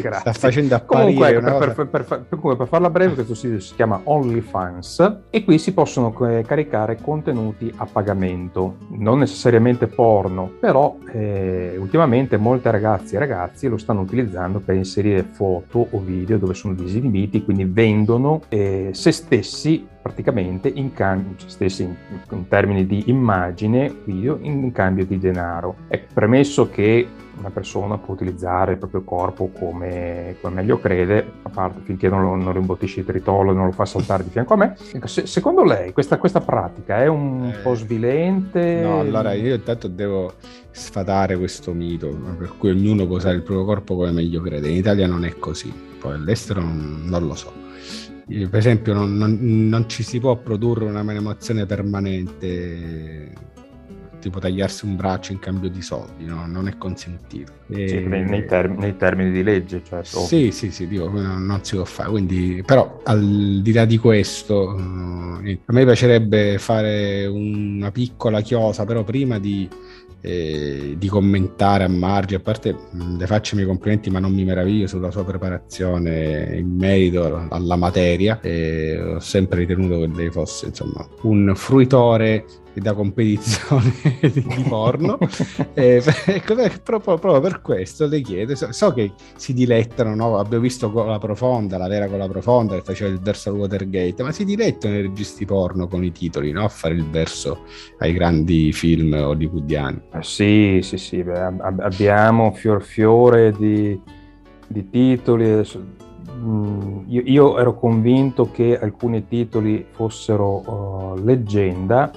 Sta 0.20 0.32
facendo 0.32 0.74
apparire 0.74 1.40
Comunque, 1.40 1.74
per, 1.74 1.88
per, 1.88 2.04
per, 2.28 2.56
per, 2.56 2.68
farla 2.68 2.90
breve, 2.90 3.14
questo 3.14 3.34
sito 3.34 3.60
si 3.60 3.74
chiama 3.74 4.00
OnlyFans 4.02 5.18
e 5.30 5.44
qui 5.44 5.58
si 5.58 5.72
possono 5.72 6.12
caricare 6.12 6.98
contenuti 7.00 7.72
a 7.76 7.86
pagamento, 7.86 8.76
non 8.90 9.18
necessariamente 9.18 9.86
porno, 9.86 10.50
però 10.60 10.98
eh, 11.12 11.76
ultimamente 11.78 12.36
molte 12.36 12.70
ragazze 12.70 13.16
e 13.16 13.18
ragazzi 13.18 13.68
lo 13.68 13.76
stanno 13.76 14.00
utilizzando 14.00 14.60
per 14.60 14.74
inserire 14.74 15.22
foto 15.22 15.86
o 15.90 16.00
video 16.00 16.38
dove 16.38 16.54
sono 16.54 16.74
disinibiti, 16.74 17.44
quindi 17.44 17.64
vendono 17.64 18.42
eh, 18.48 18.90
se 18.92 19.12
stessi 19.12 19.94
praticamente 20.06 20.68
in 20.68 20.92
cambio, 20.92 21.34
stessi 21.46 21.82
in, 21.82 21.94
in, 22.30 22.46
termini 22.46 22.86
di 22.86 23.04
immagine, 23.06 23.92
video, 24.04 24.38
in, 24.40 24.70
cambio 24.70 25.04
di 25.04 25.18
denaro. 25.18 25.78
È 25.88 25.98
premesso 25.98 26.70
che 26.70 27.08
una 27.38 27.50
persona 27.50 27.98
può 27.98 28.14
utilizzare 28.14 28.72
il 28.72 28.78
proprio 28.78 29.02
corpo 29.02 29.50
come, 29.50 30.36
come 30.40 30.54
meglio 30.54 30.78
crede, 30.78 31.32
a 31.42 31.48
parte 31.48 31.80
finché 31.82 32.08
non 32.08 32.22
lo, 32.22 32.36
non 32.36 32.52
lo 32.52 32.60
imbottisce 32.60 33.00
il 33.00 33.06
tritolo 33.06 33.50
e 33.50 33.54
non 33.54 33.66
lo 33.66 33.72
fa 33.72 33.84
saltare 33.84 34.22
di 34.22 34.30
fianco 34.30 34.54
a 34.54 34.56
me. 34.56 34.76
Ecco, 34.92 35.08
se, 35.08 35.26
secondo 35.26 35.64
lei 35.64 35.92
questa, 35.92 36.18
questa, 36.18 36.40
pratica 36.40 37.02
è 37.02 37.08
un 37.08 37.52
eh, 37.52 37.58
po' 37.62 37.74
svilente? 37.74 38.80
No, 38.82 39.00
allora 39.00 39.32
io 39.32 39.56
intanto 39.56 39.88
devo 39.88 40.34
sfatare 40.70 41.36
questo 41.36 41.72
mito 41.72 42.16
per 42.38 42.52
cui 42.56 42.70
ognuno 42.70 43.06
può 43.06 43.16
usare 43.16 43.34
il 43.34 43.42
proprio 43.42 43.66
corpo 43.66 43.96
come 43.96 44.12
meglio 44.12 44.40
crede. 44.40 44.68
In 44.68 44.76
Italia 44.76 45.08
non 45.08 45.24
è 45.24 45.36
così, 45.36 45.72
poi 45.98 46.14
all'estero 46.14 46.60
non, 46.60 47.02
non 47.04 47.26
lo 47.26 47.34
so 47.34 47.64
per 48.26 48.58
esempio 48.58 48.92
non, 48.92 49.16
non, 49.16 49.38
non, 49.68 49.88
ci 49.88 50.02
si 50.02 50.18
può 50.18 50.36
produrre 50.36 50.84
una 50.84 51.02
manutenzione 51.02 51.64
permanente 51.64 53.32
tipo 54.18 54.40
tagliarsi 54.40 54.84
un 54.84 54.96
braccio 54.96 55.30
in 55.30 55.38
cambio 55.38 55.68
di 55.68 55.80
soldi 55.80 56.24
no? 56.24 56.44
non 56.46 56.66
è 56.66 56.76
consentito 56.76 57.52
e... 57.68 57.86
sì, 57.86 57.98
nei, 58.00 58.44
term- 58.44 58.78
nei, 58.78 58.96
termini 58.96 59.30
di 59.30 59.44
legge 59.44 59.82
certo. 59.84 60.18
sì 60.20 60.50
sì 60.50 60.72
sì 60.72 60.88
dico, 60.88 61.08
non 61.08 61.60
si 61.62 61.76
può 61.76 61.84
fare 61.84 62.10
quindi 62.10 62.62
però 62.66 63.02
al 63.04 63.60
di 63.62 63.72
là 63.72 63.84
di 63.84 63.98
questo 63.98 64.74
uh, 64.74 65.58
a 65.64 65.72
me 65.72 65.84
piacerebbe 65.84 66.58
fare 66.58 67.26
una 67.26 67.92
piccola 67.92 68.40
chiosa 68.40 68.84
però 68.84 69.04
prima 69.04 69.38
di 69.38 69.68
eh, 70.26 70.96
di 70.98 71.08
commentare 71.08 71.84
a 71.84 71.88
margine, 71.88 72.40
a 72.40 72.42
parte 72.42 72.74
mm, 72.74 73.18
le 73.18 73.26
faccio 73.26 73.54
i 73.54 73.58
miei 73.58 73.68
complimenti 73.68 74.10
ma 74.10 74.18
non 74.18 74.32
mi 74.32 74.44
meraviglio 74.44 74.88
sulla 74.88 75.10
sua 75.10 75.24
preparazione 75.24 76.56
in 76.56 76.74
merito 76.76 77.46
alla 77.48 77.76
materia, 77.76 78.40
e 78.40 79.00
ho 79.00 79.20
sempre 79.20 79.60
ritenuto 79.60 80.00
che 80.00 80.10
lei 80.14 80.30
fosse 80.30 80.66
insomma 80.66 81.06
un 81.22 81.52
fruitore 81.54 82.44
da 82.80 82.94
competizione 82.94 83.92
di 84.20 84.64
porno. 84.68 85.18
eh, 85.74 86.02
ecco, 86.26 86.54
proprio, 86.82 87.18
proprio, 87.18 87.40
per 87.40 87.60
questo 87.60 88.06
le 88.06 88.20
chiedo, 88.20 88.54
so, 88.54 88.72
so, 88.72 88.92
che 88.92 89.12
si 89.36 89.52
dilettano, 89.52 90.14
no? 90.14 90.38
abbiamo 90.38 90.62
visto 90.62 90.92
la 90.92 91.18
profonda, 91.18 91.78
la 91.78 91.88
vera 91.88 92.06
con 92.06 92.18
la 92.18 92.28
profonda 92.28 92.74
che 92.74 92.82
faceva 92.82 93.10
il 93.10 93.20
verso 93.20 93.50
al 93.50 93.56
Watergate, 93.56 94.22
ma 94.22 94.32
si 94.32 94.44
dilettano 94.44 94.96
i 94.96 95.02
registi 95.02 95.44
porno 95.44 95.88
con 95.88 96.04
i 96.04 96.12
titoli, 96.12 96.52
no? 96.52 96.64
a 96.64 96.68
fare 96.68 96.94
il 96.94 97.08
verso 97.08 97.64
ai 97.98 98.12
grandi 98.12 98.72
film 98.72 99.12
hollywoodiani. 99.12 100.00
Ah, 100.10 100.22
sì, 100.22 100.80
sì, 100.82 100.98
sì, 100.98 101.22
beh, 101.22 101.52
abbiamo 101.78 102.52
fior 102.52 102.82
fiore 102.82 103.52
di, 103.52 103.98
di 104.66 104.88
titoli. 104.88 105.50
Adesso 105.50 105.84
mm, 106.32 106.98
io, 107.06 107.22
io, 107.24 107.58
ero 107.58 107.78
convinto 107.78 108.50
che 108.50 108.78
alcuni 108.78 109.26
titoli 109.26 109.86
fossero 109.90 111.14
uh, 111.14 111.24
leggenda, 111.24 112.10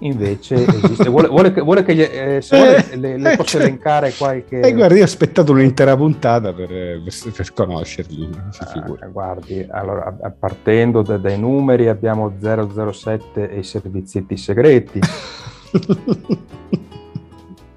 invece 0.00 0.54
esiste. 0.66 1.08
Vuole, 1.08 1.28
vuole, 1.28 1.52
che, 1.52 1.60
vuole 1.60 1.82
che 1.82 1.94
gli, 1.94 2.02
eh, 2.02 2.42
vuole, 2.50 2.90
eh, 2.90 2.96
le, 2.96 3.16
le 3.16 3.32
eh, 3.32 3.36
posso 3.36 3.50
cioè, 3.50 3.62
elencare 3.62 4.12
qualche... 4.12 4.60
Eh, 4.60 4.72
guardi, 4.72 4.96
io 4.96 5.02
ho 5.02 5.04
aspettato 5.04 5.52
un'intera 5.52 5.96
puntata 5.96 6.52
per, 6.52 6.68
per, 6.68 7.32
per 7.34 7.52
conoscerli. 7.52 8.30
Ah, 8.58 9.06
guardi, 9.06 9.66
allora, 9.70 10.14
partendo 10.38 11.02
da, 11.02 11.16
dai 11.16 11.38
numeri 11.38 11.88
abbiamo 11.88 12.32
007 12.40 13.50
e 13.50 13.58
i 13.58 13.64
servizietti 13.64 14.36
segreti. 14.36 15.00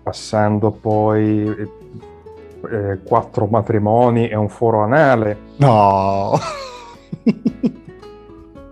passando 0.03 0.71
poi 0.71 1.47
eh, 2.69 2.99
quattro 3.03 3.45
matrimoni 3.45 4.27
e 4.27 4.35
un 4.35 4.49
foro 4.49 4.81
anale. 4.81 5.37
No! 5.57 6.37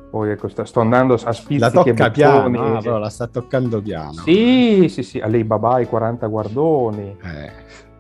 Poi 0.10 0.32
ecco, 0.32 0.48
sto 0.48 0.80
andando 0.80 1.14
a 1.14 1.32
spizzichi 1.32 1.60
La 1.60 1.70
tocca 1.70 2.10
piano, 2.10 2.78
ah, 2.78 2.82
però 2.82 2.98
la 2.98 3.10
sta 3.10 3.28
toccando 3.28 3.80
piano. 3.80 4.14
Sì, 4.26 4.88
sì, 4.90 5.04
sì, 5.04 5.20
Alibaba 5.20 5.80
i 5.80 5.86
40 5.86 6.26
guardoni. 6.26 7.16
Eh. 7.22 7.52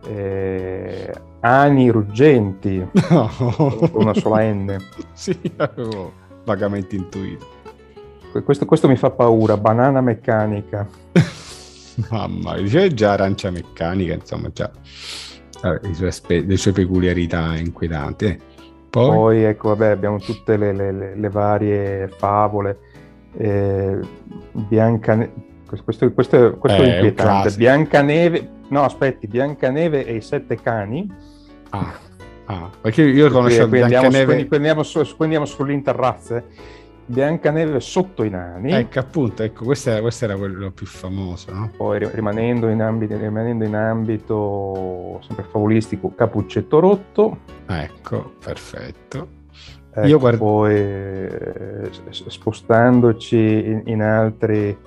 Eh, 0.07 1.13
ani 1.41 1.89
ruggenti. 1.91 2.87
No. 3.09 3.29
Una 3.93 4.13
sola 4.15 4.41
N. 4.41 4.75
sì, 5.13 5.39
avevo 5.57 6.13
vagamente 6.45 6.95
intuito. 6.95 7.57
Questo, 8.43 8.65
questo 8.65 8.87
mi 8.87 8.95
fa 8.95 9.11
paura, 9.11 9.57
banana 9.57 10.01
meccanica. 10.01 10.87
Mamma, 12.09 12.57
dicevi 12.57 12.93
già 12.93 13.11
arancia 13.11 13.51
meccanica, 13.51 14.13
insomma, 14.13 14.49
già 14.51 14.71
vabbè, 15.61 15.93
sue, 15.93 16.45
le 16.45 16.57
sue 16.57 16.71
peculiarità 16.71 17.55
inquietanti. 17.55 18.25
Eh. 18.25 18.39
Poi? 18.89 19.15
Poi? 19.15 19.43
ecco, 19.43 19.69
vabbè, 19.69 19.87
abbiamo 19.87 20.19
tutte 20.19 20.57
le, 20.57 20.73
le, 20.73 21.15
le 21.15 21.29
varie 21.29 22.07
favole. 22.07 22.79
Eh, 23.37 23.97
Bianca... 24.51 25.29
Questo, 25.67 26.11
questo, 26.13 26.57
questo 26.57 26.81
eh, 26.81 26.85
è 26.85 26.93
inquietante. 26.95 27.51
Biancaneve... 27.51 28.49
No, 28.69 28.83
aspetti, 28.83 29.27
Biancaneve 29.27 30.05
e 30.05 30.15
i 30.15 30.21
sette 30.21 30.59
cani. 30.59 31.07
Ah, 31.69 31.93
ah 32.45 32.69
perché 32.81 33.03
io 33.03 33.29
conosco 33.29 33.67
Biancaneve... 33.67 34.25
Quindi, 34.25 34.55
andiamo, 34.55 34.83
su, 34.83 35.03
andiamo 35.19 35.45
sull'interrazze. 35.45 36.45
Biancaneve 37.09 37.79
sotto 37.79 38.21
i 38.21 38.29
nani. 38.29 38.71
Ecco, 38.71 38.99
appunto, 38.99 39.41
ecco, 39.41 39.65
questo 39.65 39.89
era, 39.89 39.99
questo 39.99 40.25
era 40.25 40.35
quello 40.37 40.69
più 40.69 40.85
famoso. 40.85 41.51
No? 41.51 41.71
Poi 41.75 42.07
rimanendo 42.07 42.67
in, 42.67 42.83
ambito, 42.83 43.17
rimanendo 43.17 43.65
in 43.65 43.73
ambito 43.73 45.19
sempre 45.25 45.43
favolistico, 45.49 46.13
Capuccetto 46.13 46.79
Rotto. 46.79 47.37
Ecco, 47.65 48.33
perfetto. 48.43 49.27
Ecco, 49.91 50.07
Io 50.07 50.19
guardo... 50.19 50.37
Poi 50.37 50.75
eh, 50.75 51.89
spostandoci 52.11 53.37
in, 53.37 53.81
in, 53.85 54.03
altri, 54.03 54.77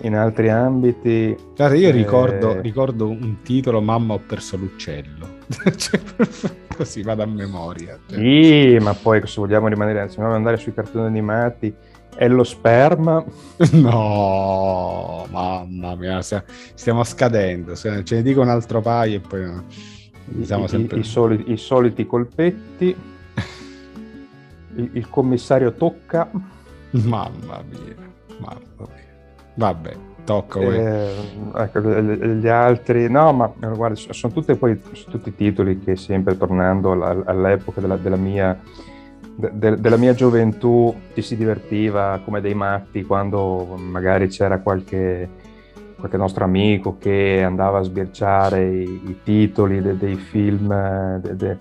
in 0.00 0.14
altri 0.14 0.50
ambiti. 0.50 1.36
Guarda, 1.54 1.76
io 1.76 1.88
eh... 1.88 1.92
ricordo, 1.92 2.60
ricordo 2.60 3.08
un 3.08 3.38
titolo, 3.42 3.80
Mamma 3.80 4.14
ho 4.14 4.20
perso 4.20 4.56
l'uccello. 4.56 5.36
cioè, 5.76 6.00
così 6.76 7.02
vado 7.02 7.22
a 7.22 7.26
memoria. 7.26 7.98
Cioè. 8.08 8.18
Sì, 8.18 8.78
ma 8.80 8.94
poi 8.94 9.26
se 9.26 9.40
vogliamo 9.40 9.68
rimanere, 9.68 10.08
se 10.08 10.16
vogliamo 10.16 10.34
andare 10.34 10.56
sui 10.56 10.74
cartoni 10.74 11.06
animati, 11.06 11.74
è 12.14 12.28
lo 12.28 12.44
sperma. 12.44 13.24
No, 13.72 15.26
mamma 15.30 15.94
mia, 15.96 16.20
stiamo 16.20 17.04
scadendo. 17.04 17.74
Ce 17.74 18.02
ne 18.04 18.22
dico 18.22 18.40
un 18.40 18.48
altro 18.48 18.80
paio 18.80 19.16
e 19.16 19.20
poi 19.20 19.62
siamo 20.42 20.64
I, 20.64 20.68
sempre... 20.68 20.96
I, 20.98 21.00
i, 21.00 21.04
soliti, 21.04 21.52
i 21.52 21.56
soliti 21.56 22.06
colpetti. 22.06 22.94
il, 24.76 24.90
il 24.92 25.08
commissario 25.08 25.72
tocca. 25.72 26.30
Mamma 26.90 27.62
mia, 27.68 27.94
mamma 28.38 28.60
mia. 28.78 29.07
Vabbè, 29.58 29.92
tocca. 30.22 30.60
Eh, 30.60 31.14
ecco, 31.56 31.80
gli 31.80 32.46
altri, 32.46 33.10
no, 33.10 33.32
ma 33.32 33.52
guarda, 33.74 33.96
sono, 34.12 34.32
poi, 34.32 34.80
sono 34.92 35.10
tutti 35.10 35.34
titoli 35.34 35.80
che 35.80 35.96
sempre 35.96 36.36
tornando 36.36 36.92
all'epoca 36.92 37.80
della, 37.80 37.96
della, 37.96 38.16
mia, 38.16 38.56
de, 39.34 39.80
della 39.80 39.96
mia 39.96 40.14
gioventù 40.14 40.94
ci 41.12 41.22
si 41.22 41.36
divertiva 41.36 42.20
come 42.24 42.40
dei 42.40 42.54
matti 42.54 43.02
quando 43.02 43.74
magari 43.76 44.28
c'era 44.28 44.60
qualche, 44.60 45.28
qualche 45.98 46.16
nostro 46.16 46.44
amico 46.44 46.96
che 46.96 47.42
andava 47.42 47.78
a 47.78 47.82
sbirciare 47.82 48.64
i, 48.64 49.02
i 49.06 49.18
titoli 49.24 49.82
de, 49.82 49.96
dei 49.96 50.14
film. 50.14 51.18
De, 51.18 51.58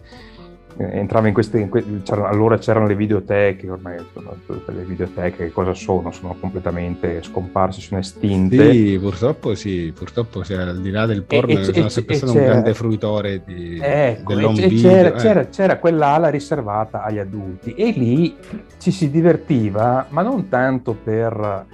entrava 0.78 1.28
in 1.28 1.34
queste, 1.34 1.60
in 1.60 1.70
que- 1.70 2.02
c'erano, 2.04 2.28
allora 2.28 2.58
c'erano 2.58 2.86
le 2.86 2.96
videoteche, 2.96 3.70
ormai 3.70 3.98
tutte 4.46 4.72
le 4.72 4.84
videoteche 4.84 5.46
che 5.46 5.52
cosa 5.52 5.74
sono? 5.74 6.12
Sono 6.12 6.36
completamente 6.40 7.22
scomparse, 7.24 7.82
sono 7.82 8.00
estinte. 8.00 8.72
Sì, 8.72 8.98
purtroppo 9.00 9.56
sì, 9.56 9.92
purtroppo 9.96 10.44
sì, 10.44 10.54
al 10.54 10.80
di 10.80 10.92
là 10.92 11.06
del 11.06 11.24
porno, 11.24 11.60
e, 11.60 11.64
sono 11.64 11.90
sempre 11.90 12.16
stato 12.16 12.34
un 12.34 12.44
grande 12.44 12.74
fruitore 12.74 13.42
di, 13.44 13.80
ecco, 13.82 14.36
c'era, 14.36 15.10
eh. 15.10 15.18
c'era, 15.20 15.48
c'era 15.48 15.78
quell'ala 15.78 16.30
riservata 16.30 17.04
agli 17.04 17.20
adulti 17.20 17.74
e 17.74 17.92
lì 17.92 18.36
ci 18.78 18.92
si 18.92 19.10
divertiva, 19.10 20.06
ma 20.10 20.22
non 20.22 20.48
tanto 20.48 20.94
per, 20.94 21.66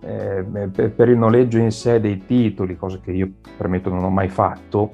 eh, 0.00 0.44
per, 0.72 0.90
per 0.92 1.08
il 1.08 1.16
noleggio 1.16 1.58
in 1.58 1.70
sé 1.70 2.00
dei 2.00 2.24
titoli, 2.26 2.76
cosa 2.76 3.00
che 3.00 3.12
io 3.12 3.30
permetto 3.56 3.88
non 3.90 4.04
ho 4.04 4.10
mai 4.10 4.28
fatto, 4.28 4.92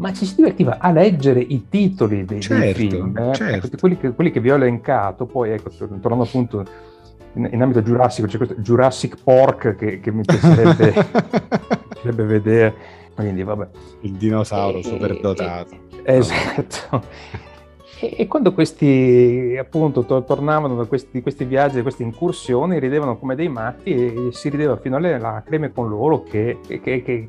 ma 0.00 0.14
ci 0.14 0.24
si 0.24 0.36
divertiva 0.36 0.78
a 0.78 0.90
leggere 0.90 1.40
i 1.40 1.68
titoli 1.68 2.24
dei, 2.24 2.40
certo, 2.40 2.64
dei 2.64 2.74
film, 2.88 3.16
eh? 3.18 3.34
certo. 3.34 3.76
quelli, 3.78 3.98
che, 3.98 4.12
quelli, 4.14 4.30
che, 4.30 4.40
vi 4.40 4.50
ho 4.50 4.54
elencato, 4.54 5.26
poi 5.26 5.50
ecco, 5.50 5.68
tornando 5.70 6.24
appunto 6.24 6.64
in, 7.34 7.48
in 7.52 7.60
ambito 7.60 7.82
giurassico, 7.82 8.26
c'è 8.26 8.38
questo 8.38 8.54
Jurassic 8.56 9.22
Pork 9.22 9.76
che, 9.76 10.00
che 10.00 10.10
mi 10.10 10.22
piacerebbe, 10.22 10.92
piacerebbe 11.90 12.24
vedere, 12.24 12.74
quindi 13.14 13.42
vabbè. 13.42 13.68
Il 14.00 14.12
dinosauro 14.12 14.80
superdotato. 14.82 15.88
Esatto. 16.02 17.04
E, 18.00 18.14
e, 18.16 18.26
quando 18.26 18.54
questi 18.54 19.54
appunto 19.60 20.04
to- 20.04 20.24
tornavano 20.24 20.74
da 20.74 20.86
questi, 20.86 21.20
questi, 21.20 21.44
viaggi, 21.44 21.76
da 21.76 21.82
queste 21.82 22.02
incursioni, 22.02 22.78
ridevano 22.78 23.18
come 23.18 23.34
dei 23.34 23.48
matti 23.48 23.92
e, 23.92 24.28
si 24.32 24.48
rideva 24.48 24.78
fino 24.78 24.96
alle 24.96 25.18
lacrime 25.18 25.70
con 25.70 25.88
loro 25.90 26.22
che, 26.22 26.58
che, 26.66 26.80
che, 26.80 27.28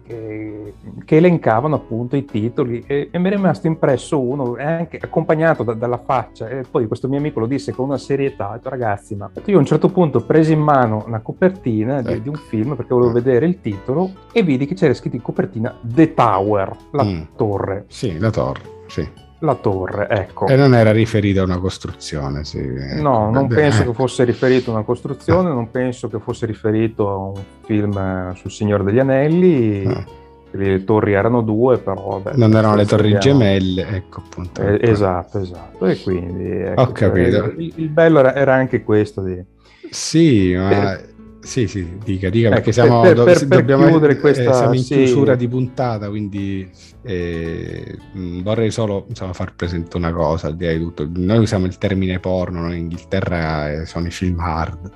che 1.03 1.15
elencavano 1.15 1.75
appunto 1.75 2.15
i 2.15 2.23
titoli 2.23 2.83
e, 2.87 3.09
e, 3.11 3.19
mi 3.19 3.27
è 3.27 3.31
rimasto 3.31 3.67
impresso 3.67 4.19
uno, 4.21 4.55
anche 4.57 4.97
accompagnato 5.01 5.63
da, 5.63 5.73
dalla 5.73 5.97
faccia 5.97 6.47
e 6.47 6.63
poi 6.69 6.87
questo 6.87 7.09
mio 7.09 7.17
amico 7.17 7.41
lo 7.41 7.47
disse 7.47 7.73
con 7.73 7.87
una 7.87 7.97
serietà, 7.97 8.57
ragazzi 8.63 9.15
ma 9.15 9.29
io 9.43 9.57
a 9.57 9.59
un 9.59 9.65
certo 9.65 9.89
punto 9.89 10.21
presi 10.21 10.53
in 10.53 10.61
mano 10.61 11.03
una 11.05 11.19
copertina 11.19 12.01
di, 12.01 12.13
ecco. 12.13 12.21
di 12.21 12.29
un 12.29 12.35
film 12.35 12.75
perché 12.75 12.93
volevo 12.93 13.11
vedere 13.11 13.45
il 13.45 13.59
titolo 13.59 14.09
e 14.31 14.41
vidi 14.41 14.65
che 14.65 14.75
c'era 14.75 14.93
scritto 14.93 15.17
in 15.17 15.21
copertina 15.21 15.77
The 15.81 16.13
Tower, 16.13 16.75
la 16.91 17.03
mm. 17.03 17.21
torre. 17.35 17.85
Sì, 17.87 18.17
la 18.17 18.29
torre, 18.29 18.61
sì 18.87 19.20
la 19.41 19.55
torre, 19.55 20.07
ecco. 20.09 20.47
E 20.47 20.55
non 20.55 20.75
era 20.75 20.91
riferito 20.91 21.41
a 21.41 21.43
una 21.43 21.59
costruzione, 21.59 22.43
sì. 22.43 22.61
No, 22.99 23.29
non 23.31 23.47
Beh, 23.47 23.55
penso 23.55 23.81
eh. 23.81 23.85
che 23.85 23.93
fosse 23.93 24.23
riferito 24.23 24.71
a 24.71 24.75
una 24.75 24.83
costruzione, 24.83 25.49
no. 25.49 25.55
non 25.55 25.71
penso 25.71 26.07
che 26.09 26.19
fosse 26.19 26.45
riferito 26.45 27.09
a 27.09 27.17
un 27.17 27.43
film 27.65 27.97
eh, 27.97 28.35
sul 28.35 28.51
Signore 28.51 28.83
degli 28.83 28.99
Anelli. 28.99 29.83
No. 29.85 30.19
Le 30.53 30.83
torri 30.83 31.13
erano 31.13 31.41
due, 31.41 31.77
però... 31.77 32.19
Vabbè, 32.19 32.35
non 32.35 32.53
erano 32.53 32.75
le 32.75 32.85
torri 32.85 33.15
abbiamo... 33.15 33.39
gemelle, 33.39 33.87
ecco 33.87 34.21
appunto. 34.25 34.61
Eh, 34.61 34.79
esatto, 34.81 35.39
esatto. 35.39 35.85
E 35.85 36.01
quindi... 36.01 36.51
Ecco, 36.51 36.81
Ho 36.81 36.91
capito. 36.91 37.53
Il, 37.57 37.73
il 37.77 37.87
bello 37.87 38.19
era, 38.19 38.35
era, 38.35 38.53
anche 38.53 38.83
questo 38.83 39.21
di... 39.21 39.41
Sì, 39.89 40.53
ma... 40.53 40.97
Eh, 40.97 41.10
sì, 41.41 41.67
sì, 41.67 41.97
dica, 42.03 42.29
dica, 42.29 42.47
ecco, 42.47 42.55
perché 42.55 42.71
siamo, 42.71 43.01
per, 43.01 43.15
per, 43.15 43.47
per 43.47 43.59
dobbiamo, 43.59 43.87
chiudere 43.87 44.19
questa, 44.19 44.51
eh, 44.51 44.53
siamo 44.53 44.73
in 44.73 44.83
sì. 44.83 44.95
chiusura 44.95 45.35
di 45.35 45.47
puntata, 45.47 46.07
quindi 46.07 46.69
eh, 47.03 47.97
vorrei 48.13 48.69
solo 48.69 49.05
insomma, 49.09 49.33
far 49.33 49.55
presente 49.55 49.97
una 49.97 50.13
cosa, 50.13 50.47
al 50.47 50.55
di 50.55 50.65
là 50.65 50.73
di 50.73 50.79
tutto. 50.79 51.09
Noi 51.11 51.39
usiamo 51.39 51.65
il 51.65 51.77
termine 51.77 52.19
porno, 52.19 52.61
no? 52.61 52.73
in 52.73 52.81
Inghilterra 52.81 53.71
eh, 53.71 53.85
sono 53.85 54.07
i 54.07 54.11
film 54.11 54.39
hard. 54.39 54.91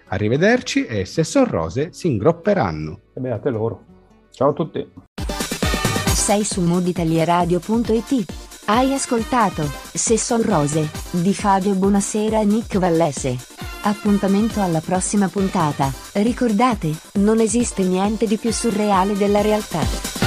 Arrivederci 0.09 0.87
e 0.87 1.05
sessorrose 1.05 1.93
si 1.93 2.09
ingropperanno. 2.09 3.01
E 3.15 3.21
beate 3.21 3.51
loro. 3.51 3.85
Ciao 4.31 4.51
a 4.51 4.53
tutti. 4.53 5.06
Sei 6.27 6.43
su 6.43 6.61
moditalieradio.it. 6.61 8.33
Hai 8.65 8.93
ascoltato 8.93 9.63
Se 9.93 10.19
son 10.19 10.43
rose 10.43 10.91
di 11.13 11.33
Fabio 11.33 11.75
Buonasera 11.75 12.41
e 12.41 12.45
Nick 12.45 12.79
Vallese. 12.79 13.39
Appuntamento 13.83 14.61
alla 14.61 14.81
prossima 14.81 15.29
puntata. 15.29 15.89
Ricordate, 16.15 16.93
non 17.21 17.39
esiste 17.39 17.85
niente 17.85 18.27
di 18.27 18.39
più 18.39 18.53
surreale 18.53 19.17
della 19.17 19.41
realtà. 19.41 20.26